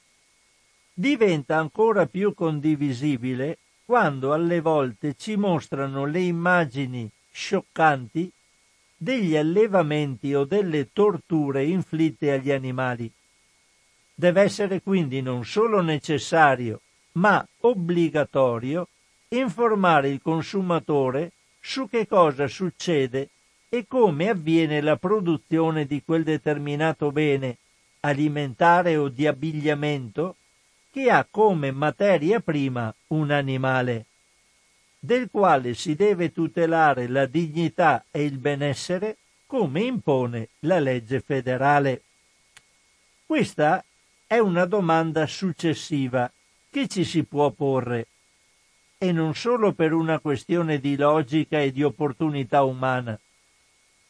Diventa 0.94 1.58
ancora 1.58 2.06
più 2.06 2.34
condivisibile 2.34 3.58
quando 3.84 4.32
alle 4.32 4.60
volte 4.60 5.14
ci 5.16 5.36
mostrano 5.36 6.04
le 6.04 6.20
immagini 6.20 7.10
scioccanti 7.30 8.30
degli 8.96 9.36
allevamenti 9.36 10.34
o 10.34 10.44
delle 10.44 10.92
torture 10.92 11.64
inflitte 11.64 12.32
agli 12.32 12.50
animali. 12.50 13.10
Deve 14.14 14.42
essere 14.42 14.82
quindi 14.82 15.22
non 15.22 15.44
solo 15.44 15.80
necessario, 15.80 16.80
ma 17.12 17.46
obbligatorio 17.60 18.88
informare 19.28 20.08
il 20.08 20.20
consumatore 20.22 21.32
su 21.60 21.88
che 21.88 22.06
cosa 22.06 22.48
succede 22.48 23.28
e 23.68 23.86
come 23.86 24.30
avviene 24.30 24.80
la 24.80 24.96
produzione 24.96 25.86
di 25.86 26.02
quel 26.04 26.24
determinato 26.24 27.12
bene 27.12 27.58
alimentare 28.00 28.96
o 28.96 29.08
di 29.08 29.26
abbigliamento 29.26 30.36
che 30.90 31.10
ha 31.10 31.26
come 31.28 31.70
materia 31.70 32.40
prima 32.40 32.92
un 33.08 33.30
animale, 33.30 34.06
del 34.98 35.28
quale 35.30 35.74
si 35.74 35.94
deve 35.94 36.32
tutelare 36.32 37.06
la 37.08 37.26
dignità 37.26 38.04
e 38.10 38.24
il 38.24 38.38
benessere 38.38 39.16
come 39.46 39.82
impone 39.82 40.48
la 40.60 40.78
legge 40.78 41.20
federale. 41.20 42.02
Questa 43.26 43.84
è 44.26 44.38
una 44.38 44.64
domanda 44.64 45.26
successiva 45.26 46.30
che 46.70 46.88
ci 46.88 47.04
si 47.04 47.24
può 47.24 47.50
porre, 47.50 48.06
e 48.98 49.12
non 49.12 49.34
solo 49.34 49.72
per 49.72 49.92
una 49.92 50.18
questione 50.18 50.80
di 50.80 50.96
logica 50.96 51.60
e 51.60 51.70
di 51.70 51.82
opportunità 51.82 52.62
umana. 52.62 53.18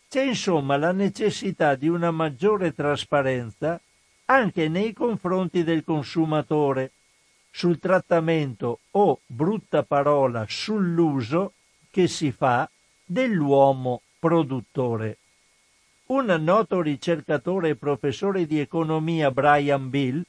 C'è 0.08 0.22
insomma 0.22 0.78
la 0.78 0.92
necessità 0.92 1.74
di 1.74 1.88
una 1.88 2.10
maggiore 2.10 2.72
trasparenza 2.72 3.78
anche 4.24 4.68
nei 4.68 4.92
confronti 4.94 5.62
del 5.62 5.84
consumatore 5.84 6.92
sul 7.50 7.78
trattamento 7.78 8.80
o, 8.92 9.20
brutta 9.26 9.82
parola, 9.82 10.46
sull'uso 10.48 11.52
che 11.90 12.06
si 12.08 12.32
fa 12.32 12.68
dell'uomo 13.04 14.02
produttore. 14.18 15.18
Un 16.06 16.26
noto 16.40 16.80
ricercatore 16.80 17.70
e 17.70 17.76
professore 17.76 18.46
di 18.46 18.60
economia, 18.60 19.30
Brian 19.30 19.90
Bill, 19.90 20.24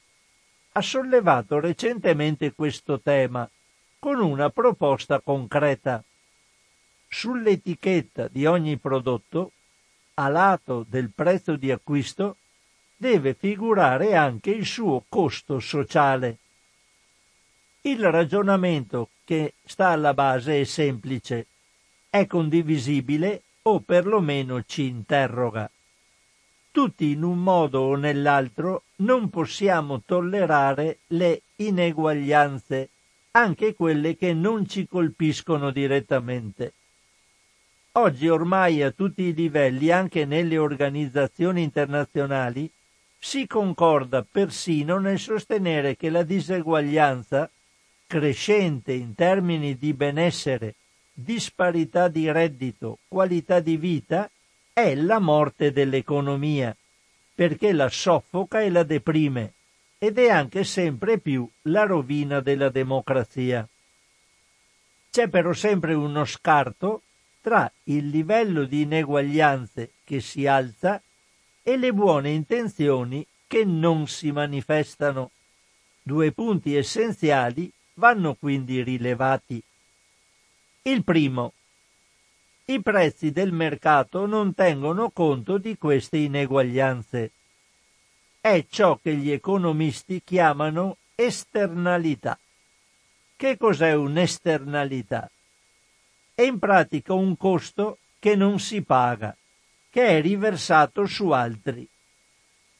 ha 0.72 0.82
sollevato 0.82 1.58
recentemente 1.58 2.52
questo 2.52 3.00
tema 3.00 3.48
con 3.98 4.20
una 4.20 4.50
proposta 4.50 5.20
concreta. 5.20 6.02
Sull'etichetta 7.08 8.28
di 8.28 8.46
ogni 8.46 8.76
prodotto, 8.76 9.52
a 10.14 10.28
lato 10.28 10.86
del 10.88 11.10
prezzo 11.14 11.56
di 11.56 11.70
acquisto, 11.70 12.36
deve 12.96 13.34
figurare 13.34 14.14
anche 14.14 14.50
il 14.50 14.64
suo 14.64 15.04
costo 15.08 15.58
sociale. 15.58 16.38
Il 17.82 18.10
ragionamento 18.10 19.08
che 19.24 19.54
sta 19.64 19.88
alla 19.88 20.14
base 20.14 20.60
è 20.60 20.64
semplice, 20.64 21.46
è 22.10 22.26
condivisibile 22.26 23.42
o 23.62 23.80
perlomeno 23.80 24.62
ci 24.64 24.86
interroga. 24.86 25.70
Tutti 26.70 27.10
in 27.10 27.22
un 27.22 27.38
modo 27.38 27.80
o 27.80 27.96
nell'altro 27.96 28.84
non 29.00 29.30
possiamo 29.30 30.02
tollerare 30.04 31.00
le 31.08 31.42
ineguaglianze, 31.56 32.88
anche 33.32 33.74
quelle 33.74 34.16
che 34.16 34.32
non 34.32 34.66
ci 34.66 34.86
colpiscono 34.86 35.70
direttamente. 35.70 36.72
Oggi 37.92 38.28
ormai 38.28 38.82
a 38.82 38.90
tutti 38.90 39.22
i 39.22 39.34
livelli, 39.34 39.90
anche 39.90 40.24
nelle 40.24 40.58
organizzazioni 40.58 41.62
internazionali, 41.62 42.70
si 43.18 43.46
concorda 43.46 44.24
persino 44.28 44.98
nel 44.98 45.18
sostenere 45.18 45.96
che 45.96 46.08
la 46.08 46.22
diseguaglianza, 46.22 47.50
crescente 48.06 48.92
in 48.92 49.14
termini 49.14 49.76
di 49.76 49.92
benessere, 49.92 50.74
disparità 51.12 52.08
di 52.08 52.30
reddito, 52.30 52.98
qualità 53.08 53.60
di 53.60 53.76
vita, 53.76 54.30
è 54.72 54.94
la 54.94 55.18
morte 55.18 55.72
dell'economia, 55.72 56.74
perché 57.40 57.72
la 57.72 57.88
soffoca 57.88 58.60
e 58.60 58.68
la 58.68 58.82
deprime, 58.82 59.54
ed 59.96 60.18
è 60.18 60.28
anche 60.28 60.62
sempre 60.62 61.16
più 61.16 61.48
la 61.62 61.84
rovina 61.84 62.40
della 62.40 62.68
democrazia. 62.68 63.66
C'è 65.10 65.26
però 65.28 65.54
sempre 65.54 65.94
uno 65.94 66.26
scarto 66.26 67.00
tra 67.40 67.72
il 67.84 68.08
livello 68.10 68.64
di 68.64 68.82
ineguaglianze 68.82 69.92
che 70.04 70.20
si 70.20 70.46
alza 70.46 71.00
e 71.62 71.78
le 71.78 71.94
buone 71.94 72.28
intenzioni 72.28 73.26
che 73.46 73.64
non 73.64 74.06
si 74.06 74.32
manifestano. 74.32 75.30
Due 76.02 76.32
punti 76.32 76.76
essenziali 76.76 77.72
vanno 77.94 78.34
quindi 78.34 78.82
rilevati. 78.82 79.62
Il 80.82 81.02
primo. 81.04 81.54
I 82.66 82.82
prezzi 82.82 83.32
del 83.32 83.52
mercato 83.52 84.26
non 84.26 84.54
tengono 84.54 85.10
conto 85.10 85.58
di 85.58 85.76
queste 85.76 86.18
ineguaglianze. 86.18 87.30
È 88.40 88.64
ciò 88.68 88.98
che 89.02 89.14
gli 89.14 89.30
economisti 89.30 90.22
chiamano 90.24 90.96
esternalità. 91.14 92.38
Che 93.36 93.56
cos'è 93.56 93.92
un'esternalità? 93.94 95.30
È 96.34 96.42
in 96.42 96.58
pratica 96.58 97.12
un 97.12 97.36
costo 97.36 97.98
che 98.18 98.36
non 98.36 98.58
si 98.60 98.82
paga, 98.82 99.36
che 99.90 100.06
è 100.06 100.20
riversato 100.20 101.06
su 101.06 101.30
altri. 101.30 101.86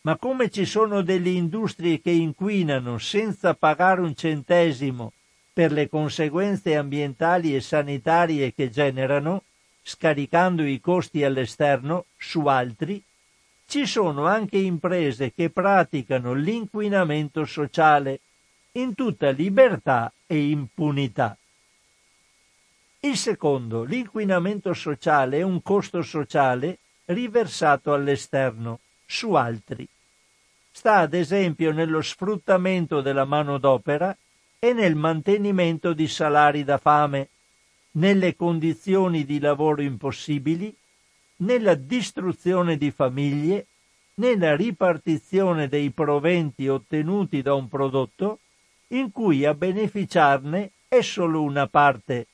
Ma 0.02 0.16
come 0.16 0.48
ci 0.48 0.64
sono 0.64 1.02
delle 1.02 1.30
industrie 1.30 2.00
che 2.00 2.10
inquinano 2.10 2.96
senza 2.98 3.54
pagare 3.54 4.00
un 4.00 4.14
centesimo 4.14 5.12
per 5.52 5.72
le 5.72 5.88
conseguenze 5.88 6.76
ambientali 6.76 7.54
e 7.54 7.60
sanitarie 7.60 8.54
che 8.54 8.70
generano, 8.70 9.42
scaricando 9.82 10.64
i 10.64 10.80
costi 10.80 11.24
all'esterno 11.24 12.06
su 12.16 12.46
altri, 12.46 13.02
ci 13.66 13.86
sono 13.86 14.26
anche 14.26 14.58
imprese 14.58 15.32
che 15.32 15.50
praticano 15.50 16.32
l'inquinamento 16.32 17.44
sociale 17.44 18.20
in 18.72 18.94
tutta 18.94 19.30
libertà 19.30 20.12
e 20.26 20.48
impunità. 20.48 21.36
Il 23.00 23.16
secondo, 23.16 23.84
l'inquinamento 23.84 24.74
sociale 24.74 25.38
è 25.38 25.42
un 25.42 25.62
costo 25.62 26.02
sociale 26.02 26.78
riversato 27.06 27.92
all'esterno, 27.92 28.80
su 29.06 29.32
altri. 29.32 29.88
Sta 30.70 30.96
ad 30.96 31.14
esempio 31.14 31.72
nello 31.72 32.02
sfruttamento 32.02 33.00
della 33.00 33.24
manodopera 33.24 34.16
e 34.58 34.72
nel 34.72 34.94
mantenimento 34.94 35.92
di 35.92 36.06
salari 36.06 36.62
da 36.62 36.78
fame, 36.78 37.28
nelle 37.92 38.36
condizioni 38.36 39.24
di 39.24 39.38
lavoro 39.40 39.82
impossibili, 39.82 40.74
nella 41.36 41.74
distruzione 41.74 42.76
di 42.76 42.90
famiglie, 42.90 43.66
nella 44.14 44.54
ripartizione 44.54 45.68
dei 45.68 45.90
proventi 45.90 46.68
ottenuti 46.68 47.42
da 47.42 47.54
un 47.54 47.68
prodotto 47.68 48.40
in 48.88 49.10
cui 49.10 49.44
a 49.44 49.54
beneficiarne 49.54 50.72
è 50.86 51.00
solo 51.00 51.42
una 51.42 51.66
parte, 51.66 52.26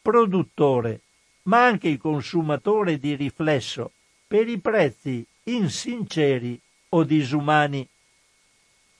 produttore, 0.00 1.00
ma 1.42 1.64
anche 1.64 1.88
il 1.88 1.98
consumatore 1.98 2.98
di 2.98 3.14
riflesso 3.14 3.92
per 4.26 4.48
i 4.48 4.58
prezzi 4.58 5.26
insinceri 5.44 6.58
o 6.90 7.04
disumani 7.04 7.86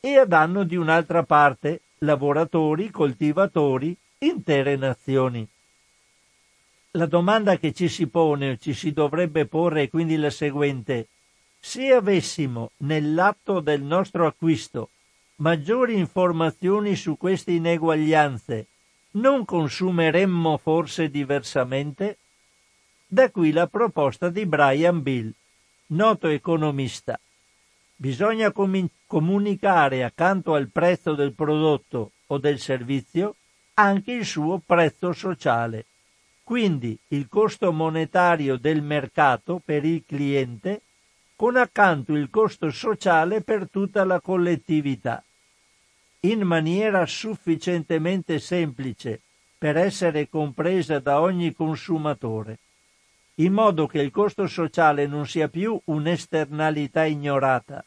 e 0.01 0.19
a 0.19 0.25
danno 0.25 0.65
di 0.65 0.77
un'altra 0.77 1.23
parte 1.23 1.81
lavoratori, 1.99 2.91
coltivatori, 2.91 3.97
intere 4.19 4.77
nazioni. 4.77 5.49
La 6.93 7.07
domanda 7.07 7.59
che 7.59 7.73
ci 7.73 7.89
si 7.89 8.07
pone 8.07 8.51
o 8.51 8.57
ci 8.57 8.73
si 8.73 8.93
dovrebbe 8.93 9.47
porre 9.47 9.83
è 9.83 9.89
quindi 9.91 10.17
la 10.17 10.31
seguente. 10.31 11.09
Se 11.61 11.93
avessimo 11.93 12.71
nell'atto 12.79 13.61
del 13.61 13.83
nostro 13.83 14.27
acquisto 14.27 14.91
maggiori 15.37 15.99
informazioni 15.99 16.97
su 16.97 17.17
queste 17.19 17.53
ineguaglianze, 17.53 18.67
non 19.13 19.45
consumeremmo 19.45 20.57
forse 20.57 21.11
diversamente? 21.11 22.19
Da 23.07 23.31
qui 23.31 23.53
la 23.53 23.67
proposta 23.67 24.31
di 24.31 24.47
Brian 24.47 25.03
Bill, 25.03 25.33
noto 25.89 26.29
economista. 26.29 27.19
Bisogna 27.97 28.53
com- 28.53 28.89
comunicare 29.07 30.05
accanto 30.05 30.55
al 30.55 30.69
prezzo 30.69 31.15
del 31.15 31.33
prodotto 31.33 32.13
o 32.27 32.39
del 32.39 32.59
servizio 32.59 33.37
anche 33.75 34.13
il 34.13 34.25
suo 34.25 34.61
prezzo 34.65 35.13
sociale, 35.13 35.87
quindi 36.47 36.97
il 37.09 37.27
costo 37.29 37.73
monetario 37.73 38.57
del 38.57 38.81
mercato 38.81 39.61
per 39.65 39.85
il 39.85 40.05
cliente 40.07 40.83
con 41.35 41.57
accanto 41.57 42.15
il 42.15 42.31
costo 42.31 42.71
sociale 42.71 43.41
per 43.41 43.69
tutta 43.69 44.05
la 44.05 44.21
collettività, 44.21 45.25
in 46.21 46.43
maniera 46.43 47.05
sufficientemente 47.05 48.39
semplice 48.39 49.23
per 49.59 49.77
essere 49.77 50.29
compresa 50.29 51.01
da 51.01 51.21
ogni 51.21 51.53
consumatore 51.53 52.61
in 53.39 53.53
modo 53.53 53.89
che 53.89 54.01
il 54.01 54.13
costo 54.13 54.47
sociale 54.47 55.09
non 55.09 55.27
sia 55.27 55.49
più 55.49 55.79
un'esternalità 55.87 57.05
ignorata, 57.05 57.85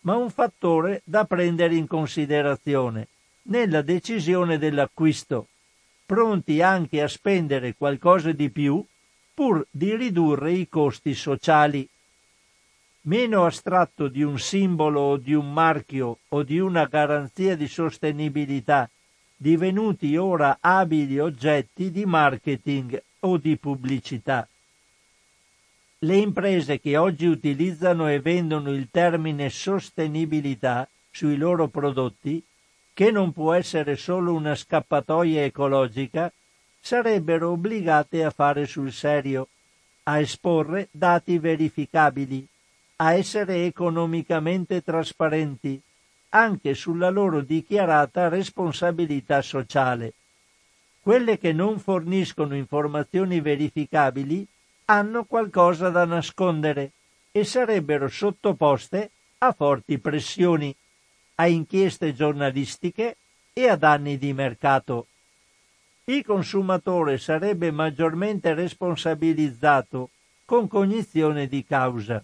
ma 0.00 0.14
un 0.16 0.28
fattore 0.28 1.00
da 1.04 1.24
prendere 1.24 1.74
in 1.74 1.86
considerazione 1.86 3.08
nella 3.44 3.80
decisione 3.80 4.58
dell'acquisto, 4.58 5.48
pronti 6.06 6.60
anche 6.60 7.02
a 7.02 7.08
spendere 7.08 7.74
qualcosa 7.74 8.32
di 8.32 8.50
più 8.50 8.84
pur 9.34 9.66
di 9.70 9.96
ridurre 9.96 10.52
i 10.52 10.68
costi 10.68 11.14
sociali. 11.14 11.88
Meno 13.02 13.44
astratto 13.44 14.08
di 14.08 14.22
un 14.22 14.38
simbolo 14.38 15.00
o 15.00 15.16
di 15.16 15.34
un 15.34 15.52
marchio 15.52 16.18
o 16.28 16.42
di 16.42 16.58
una 16.58 16.86
garanzia 16.86 17.56
di 17.56 17.66
sostenibilità, 17.66 18.88
divenuti 19.36 20.16
ora 20.16 20.58
abili 20.60 21.18
oggetti 21.18 21.90
di 21.90 22.04
marketing 22.06 23.02
o 23.20 23.36
di 23.36 23.56
pubblicità. 23.56 24.48
Le 25.98 26.16
imprese 26.16 26.80
che 26.80 26.96
oggi 26.96 27.26
utilizzano 27.26 28.08
e 28.08 28.20
vendono 28.20 28.70
il 28.70 28.88
termine 28.90 29.50
sostenibilità 29.50 30.88
sui 31.10 31.36
loro 31.36 31.68
prodotti, 31.68 32.42
che 32.94 33.10
non 33.10 33.32
può 33.32 33.52
essere 33.52 33.96
solo 33.96 34.32
una 34.32 34.54
scappatoia 34.54 35.42
ecologica, 35.44 36.32
sarebbero 36.80 37.50
obbligate 37.50 38.24
a 38.24 38.30
fare 38.30 38.66
sul 38.66 38.92
serio, 38.92 39.48
a 40.04 40.20
esporre 40.20 40.88
dati 40.92 41.38
verificabili, 41.38 42.46
a 42.96 43.14
essere 43.14 43.64
economicamente 43.66 44.82
trasparenti, 44.82 45.80
anche 46.30 46.74
sulla 46.74 47.10
loro 47.10 47.40
dichiarata 47.40 48.28
responsabilità 48.28 49.42
sociale. 49.42 50.14
Quelle 51.00 51.36
che 51.36 51.52
non 51.52 51.80
forniscono 51.80 52.54
informazioni 52.54 53.40
verificabili 53.40 54.46
hanno 54.86 55.24
qualcosa 55.24 55.90
da 55.90 56.04
nascondere 56.04 56.92
e 57.32 57.44
sarebbero 57.44 58.08
sottoposte 58.08 59.10
a 59.38 59.52
forti 59.52 59.98
pressioni, 59.98 60.74
a 61.36 61.46
inchieste 61.46 62.12
giornalistiche 62.12 63.16
e 63.52 63.68
a 63.68 63.76
danni 63.76 64.18
di 64.18 64.32
mercato. 64.32 65.08
il 66.06 66.22
consumatore 66.22 67.16
sarebbe 67.16 67.70
maggiormente 67.70 68.52
responsabilizzato 68.52 70.10
con 70.44 70.68
cognizione 70.68 71.46
di 71.46 71.64
causa. 71.64 72.22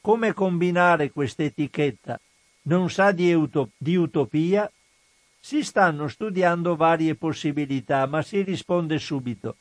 Come 0.00 0.32
combinare 0.32 1.10
questa 1.10 1.42
etichetta? 1.42 2.20
Non 2.62 2.88
sa 2.88 3.10
di, 3.10 3.32
utop- 3.32 3.72
di 3.76 3.96
utopia? 3.96 4.70
Si 5.40 5.64
stanno 5.64 6.06
studiando 6.06 6.76
varie 6.76 7.16
possibilità, 7.16 8.06
ma 8.06 8.22
si 8.22 8.42
risponde 8.42 8.98
subito. 8.98 9.56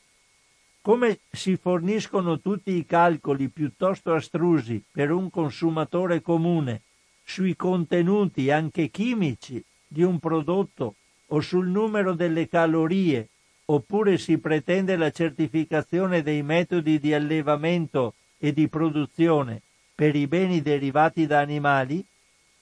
Come 0.81 1.21
si 1.31 1.57
forniscono 1.57 2.39
tutti 2.39 2.71
i 2.71 2.85
calcoli 2.85 3.49
piuttosto 3.49 4.13
astrusi 4.13 4.83
per 4.91 5.11
un 5.11 5.31
consumatore 5.31 6.21
comune 6.21 6.83
sui 7.27 7.57
contenuti 7.57 8.49
anche 8.51 8.87
chimici 8.89 9.61
di 9.85 10.01
un 10.01 10.17
prodotto 10.17 10.95
o 11.27 11.41
sul 11.41 11.67
numero 11.67 12.13
delle 12.13 12.47
calorie, 12.47 13.27
oppure 13.65 14.17
si 14.17 14.37
pretende 14.37 14.95
la 14.95 15.11
certificazione 15.11 16.23
dei 16.23 16.41
metodi 16.41 16.99
di 16.99 17.13
allevamento 17.13 18.13
e 18.39 18.53
di 18.53 18.69
produzione 18.69 19.61
per 19.93 20.15
i 20.15 20.25
beni 20.25 20.61
derivati 20.61 21.27
da 21.27 21.39
animali, 21.39 22.03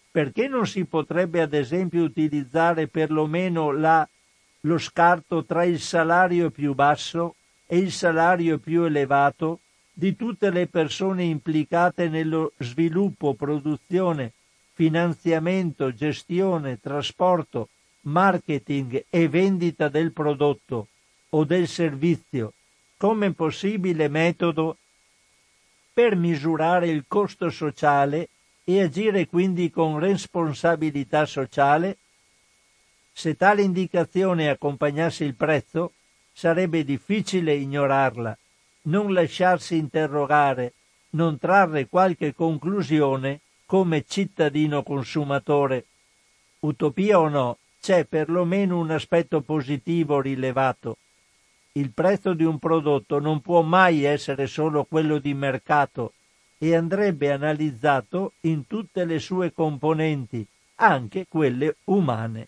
perché 0.09 0.47
non 0.47 0.65
si 0.65 0.83
potrebbe 0.85 1.41
ad 1.41 1.53
esempio 1.53 2.03
utilizzare 2.03 2.87
perlomeno 2.87 3.71
la, 3.71 4.07
lo 4.61 4.77
scarto 4.79 5.45
tra 5.45 5.63
il 5.63 5.79
salario 5.79 6.49
più 6.49 6.73
basso 6.73 7.35
e 7.67 7.77
il 7.77 7.91
salario 7.91 8.57
più 8.57 8.83
elevato 8.83 9.59
di 9.93 10.15
tutte 10.15 10.49
le 10.49 10.65
persone 10.65 11.23
implicate 11.23 12.09
nello 12.09 12.53
sviluppo, 12.57 13.35
produzione, 13.35 14.33
finanziamento, 14.75 15.93
gestione, 15.93 16.81
trasporto, 16.81 17.69
marketing 18.01 19.05
e 19.09 19.29
vendita 19.29 19.87
del 19.87 20.11
prodotto 20.11 20.89
o 21.29 21.45
del 21.45 21.67
servizio 21.67 22.53
come 22.97 23.31
possibile 23.31 24.09
metodo 24.09 24.77
per 25.93 26.17
misurare 26.17 26.89
il 26.89 27.05
costo 27.07 27.49
sociale 27.49 28.29
e 28.65 28.81
agire 28.81 29.27
quindi 29.27 29.69
con 29.69 29.97
responsabilità 29.97 31.25
sociale? 31.25 31.97
Se 33.13 33.37
tale 33.37 33.61
indicazione 33.61 34.49
accompagnasse 34.49 35.23
il 35.23 35.35
prezzo, 35.35 35.93
sarebbe 36.33 36.83
difficile 36.83 37.53
ignorarla, 37.53 38.37
non 38.83 39.13
lasciarsi 39.13 39.77
interrogare, 39.77 40.73
non 41.11 41.37
trarre 41.37 41.87
qualche 41.87 42.33
conclusione 42.33 43.39
come 43.65 44.03
cittadino 44.07 44.83
consumatore. 44.83 45.85
Utopia 46.59 47.19
o 47.19 47.27
no, 47.29 47.57
c'è 47.81 48.05
perlomeno 48.05 48.77
un 48.77 48.91
aspetto 48.91 49.41
positivo 49.41 50.21
rilevato. 50.21 50.97
Il 51.73 51.91
prezzo 51.91 52.33
di 52.33 52.43
un 52.43 52.57
prodotto 52.57 53.19
non 53.19 53.41
può 53.41 53.61
mai 53.61 54.03
essere 54.03 54.47
solo 54.47 54.85
quello 54.85 55.19
di 55.19 55.33
mercato 55.33 56.13
e 56.57 56.73
andrebbe 56.73 57.31
analizzato 57.31 58.33
in 58.41 58.65
tutte 58.65 59.03
le 59.03 59.19
sue 59.19 59.51
componenti, 59.51 60.45
anche 60.75 61.25
quelle 61.27 61.75
umane. 61.85 62.47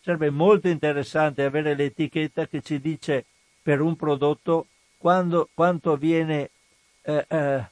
Sarebbe 0.00 0.30
molto 0.30 0.68
interessante 0.68 1.42
avere 1.42 1.74
l'etichetta 1.74 2.46
che 2.46 2.62
ci 2.62 2.80
dice 2.80 3.24
per 3.60 3.80
un 3.80 3.96
prodotto 3.96 4.66
quando, 4.96 5.48
quanto 5.52 5.96
viene 5.96 6.50
eh, 7.02 7.26
eh, 7.28 7.64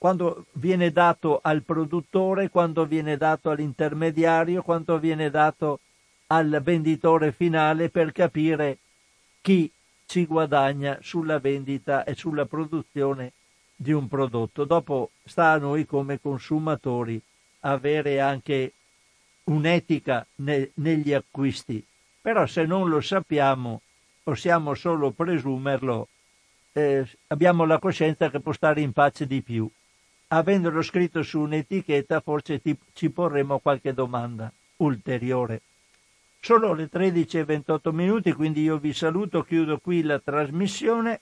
quando 0.00 0.46
viene 0.52 0.92
dato 0.92 1.40
al 1.42 1.62
produttore, 1.62 2.48
quando 2.48 2.86
viene 2.86 3.18
dato 3.18 3.50
all'intermediario, 3.50 4.62
quanto 4.62 4.98
viene 4.98 5.28
dato 5.28 5.80
al 6.28 6.58
venditore 6.64 7.32
finale 7.32 7.90
per 7.90 8.10
capire 8.10 8.78
chi 9.42 9.70
ci 10.06 10.24
guadagna 10.24 10.96
sulla 11.02 11.38
vendita 11.38 12.04
e 12.04 12.14
sulla 12.14 12.46
produzione 12.46 13.32
di 13.76 13.92
un 13.92 14.08
prodotto. 14.08 14.64
Dopo 14.64 15.10
sta 15.22 15.50
a 15.50 15.58
noi 15.58 15.84
come 15.84 16.18
consumatori 16.18 17.20
avere 17.60 18.20
anche 18.20 18.72
un'etica 19.44 20.26
ne, 20.36 20.70
negli 20.76 21.12
acquisti, 21.12 21.84
però 22.22 22.46
se 22.46 22.64
non 22.64 22.88
lo 22.88 23.02
sappiamo 23.02 23.82
possiamo 24.22 24.72
solo 24.72 25.10
presumerlo, 25.10 26.08
eh, 26.72 27.06
abbiamo 27.26 27.66
la 27.66 27.78
coscienza 27.78 28.30
che 28.30 28.40
può 28.40 28.52
stare 28.52 28.80
in 28.80 28.92
pace 28.92 29.26
di 29.26 29.42
più 29.42 29.70
avendolo 30.32 30.82
scritto 30.82 31.22
su 31.22 31.40
un'etichetta 31.40 32.20
forse 32.20 32.60
ti, 32.60 32.76
ci 32.92 33.10
porremo 33.10 33.58
qualche 33.58 33.92
domanda 33.92 34.52
ulteriore. 34.76 35.62
Sono 36.40 36.72
le 36.72 36.88
13.28 36.90 37.92
minuti, 37.92 38.32
quindi 38.32 38.62
io 38.62 38.78
vi 38.78 38.92
saluto, 38.92 39.42
chiudo 39.42 39.78
qui 39.78 40.02
la 40.02 40.18
trasmissione, 40.18 41.20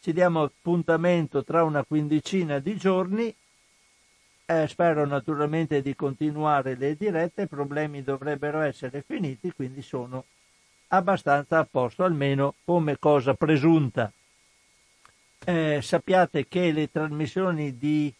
ci 0.00 0.12
diamo 0.12 0.42
appuntamento 0.42 1.42
tra 1.42 1.64
una 1.64 1.84
quindicina 1.84 2.58
di 2.58 2.76
giorni, 2.76 3.34
eh, 4.44 4.68
spero 4.68 5.06
naturalmente 5.06 5.80
di 5.80 5.96
continuare 5.96 6.76
le 6.76 6.94
dirette, 6.96 7.42
i 7.42 7.48
problemi 7.48 8.02
dovrebbero 8.02 8.60
essere 8.60 9.02
finiti, 9.06 9.52
quindi 9.52 9.82
sono 9.82 10.24
abbastanza 10.88 11.58
a 11.58 11.66
posto, 11.68 12.04
almeno 12.04 12.54
come 12.64 12.98
cosa 12.98 13.34
presunta. 13.34 14.12
Eh, 15.44 15.80
sappiate 15.82 16.46
che 16.46 16.70
le 16.70 16.90
trasmissioni 16.90 17.76
di 17.76 18.14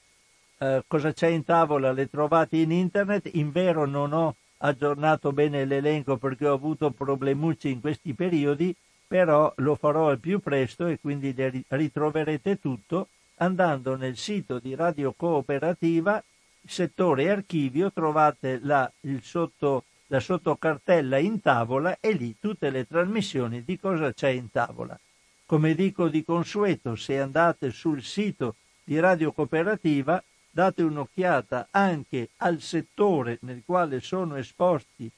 eh, 0.63 0.85
cosa 0.87 1.13
c'è 1.13 1.27
in 1.27 1.43
tavola 1.43 1.91
le 1.91 2.09
trovate 2.09 2.57
in 2.57 2.71
internet. 2.71 3.29
In 3.35 3.51
vero 3.51 3.85
non 3.85 4.13
ho 4.13 4.37
aggiornato 4.59 5.33
bene 5.33 5.65
l'elenco 5.65 6.19
perché 6.19 6.47
ho 6.47 6.55
avuto 6.55 6.93
problemucci 6.93 7.69
in 7.69 7.81
questi 7.81 8.15
periodi, 8.15 8.75
però 9.05 9.53
lo 9.57 9.75
farò 9.75 10.09
al 10.09 10.21
più 10.21 10.39
presto 10.39 10.87
e 10.87 11.01
quindi 11.01 11.35
ritroverete 11.67 12.61
tutto 12.61 13.09
andando 13.37 13.97
nel 13.97 14.17
sito 14.17 14.61
di 14.61 14.77
Radio 14.77 15.13
Cooperativa, 15.17 16.23
settore 16.65 17.29
archivio, 17.29 17.91
trovate 17.91 18.61
la, 18.63 18.91
sotto, 19.21 19.83
la 20.07 20.21
sottocartella 20.21 21.19
in 21.19 21.41
tavola 21.41 21.97
e 21.99 22.13
lì 22.13 22.37
tutte 22.39 22.71
le 22.71 22.87
trasmissioni 22.87 23.65
di 23.65 23.81
cosa 23.81 24.13
c'è 24.13 24.29
in 24.29 24.49
tavola. 24.53 24.97
Come 25.45 25.75
dico 25.75 26.07
di 26.07 26.25
consueto, 26.25 26.95
se 26.95 27.19
andate 27.19 27.73
sul 27.73 28.01
sito 28.01 28.55
di 28.85 29.01
Radio 29.01 29.33
Cooperativa 29.33 30.23
date 30.55 30.83
un'occhiata 30.83 31.69
anche 31.71 32.29
al 32.37 32.61
settore 32.61 33.39
nel 33.41 33.63
quale 33.65 34.01
sono 34.01 34.37
esposti, 34.37 35.11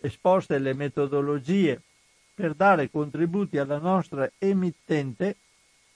esposte 0.00 0.58
le 0.58 0.74
metodologie 0.74 1.80
per 2.34 2.54
dare 2.54 2.90
contributi 2.90 3.58
alla 3.58 3.78
nostra 3.78 4.28
emittente 4.38 5.36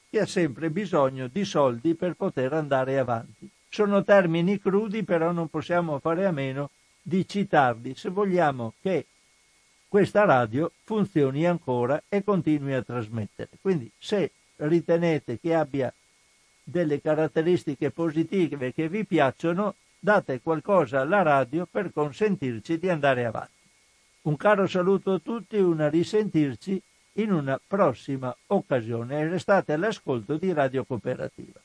che 0.08 0.20
ha 0.20 0.26
sempre 0.26 0.70
bisogno 0.70 1.26
di 1.26 1.44
soldi 1.44 1.94
per 1.94 2.14
poter 2.14 2.52
andare 2.52 2.98
avanti. 2.98 3.50
Sono 3.68 4.04
termini 4.04 4.60
crudi, 4.60 5.02
però 5.02 5.32
non 5.32 5.48
possiamo 5.48 5.98
fare 5.98 6.24
a 6.24 6.30
meno 6.30 6.70
di 7.02 7.26
citarli 7.26 7.94
se 7.96 8.08
vogliamo 8.08 8.74
che 8.80 9.06
questa 9.88 10.24
radio 10.24 10.70
funzioni 10.84 11.44
ancora 11.44 12.00
e 12.08 12.22
continui 12.22 12.74
a 12.74 12.82
trasmettere. 12.82 13.50
Quindi 13.60 13.90
se 13.98 14.30
ritenete 14.56 15.40
che 15.40 15.54
abbia 15.54 15.92
delle 16.68 17.00
caratteristiche 17.00 17.92
positive 17.92 18.72
che 18.72 18.88
vi 18.88 19.04
piacciono, 19.04 19.76
date 20.00 20.40
qualcosa 20.40 21.00
alla 21.00 21.22
radio 21.22 21.64
per 21.70 21.92
consentirci 21.92 22.76
di 22.78 22.88
andare 22.88 23.24
avanti. 23.24 23.52
Un 24.22 24.36
caro 24.36 24.66
saluto 24.66 25.12
a 25.12 25.20
tutti, 25.20 25.58
una 25.58 25.88
risentirci 25.88 26.82
in 27.18 27.30
una 27.32 27.60
prossima 27.64 28.36
occasione 28.48 29.20
e 29.20 29.28
restate 29.28 29.74
all'ascolto 29.74 30.36
di 30.36 30.52
Radio 30.52 30.84
Cooperativa. 30.84 31.60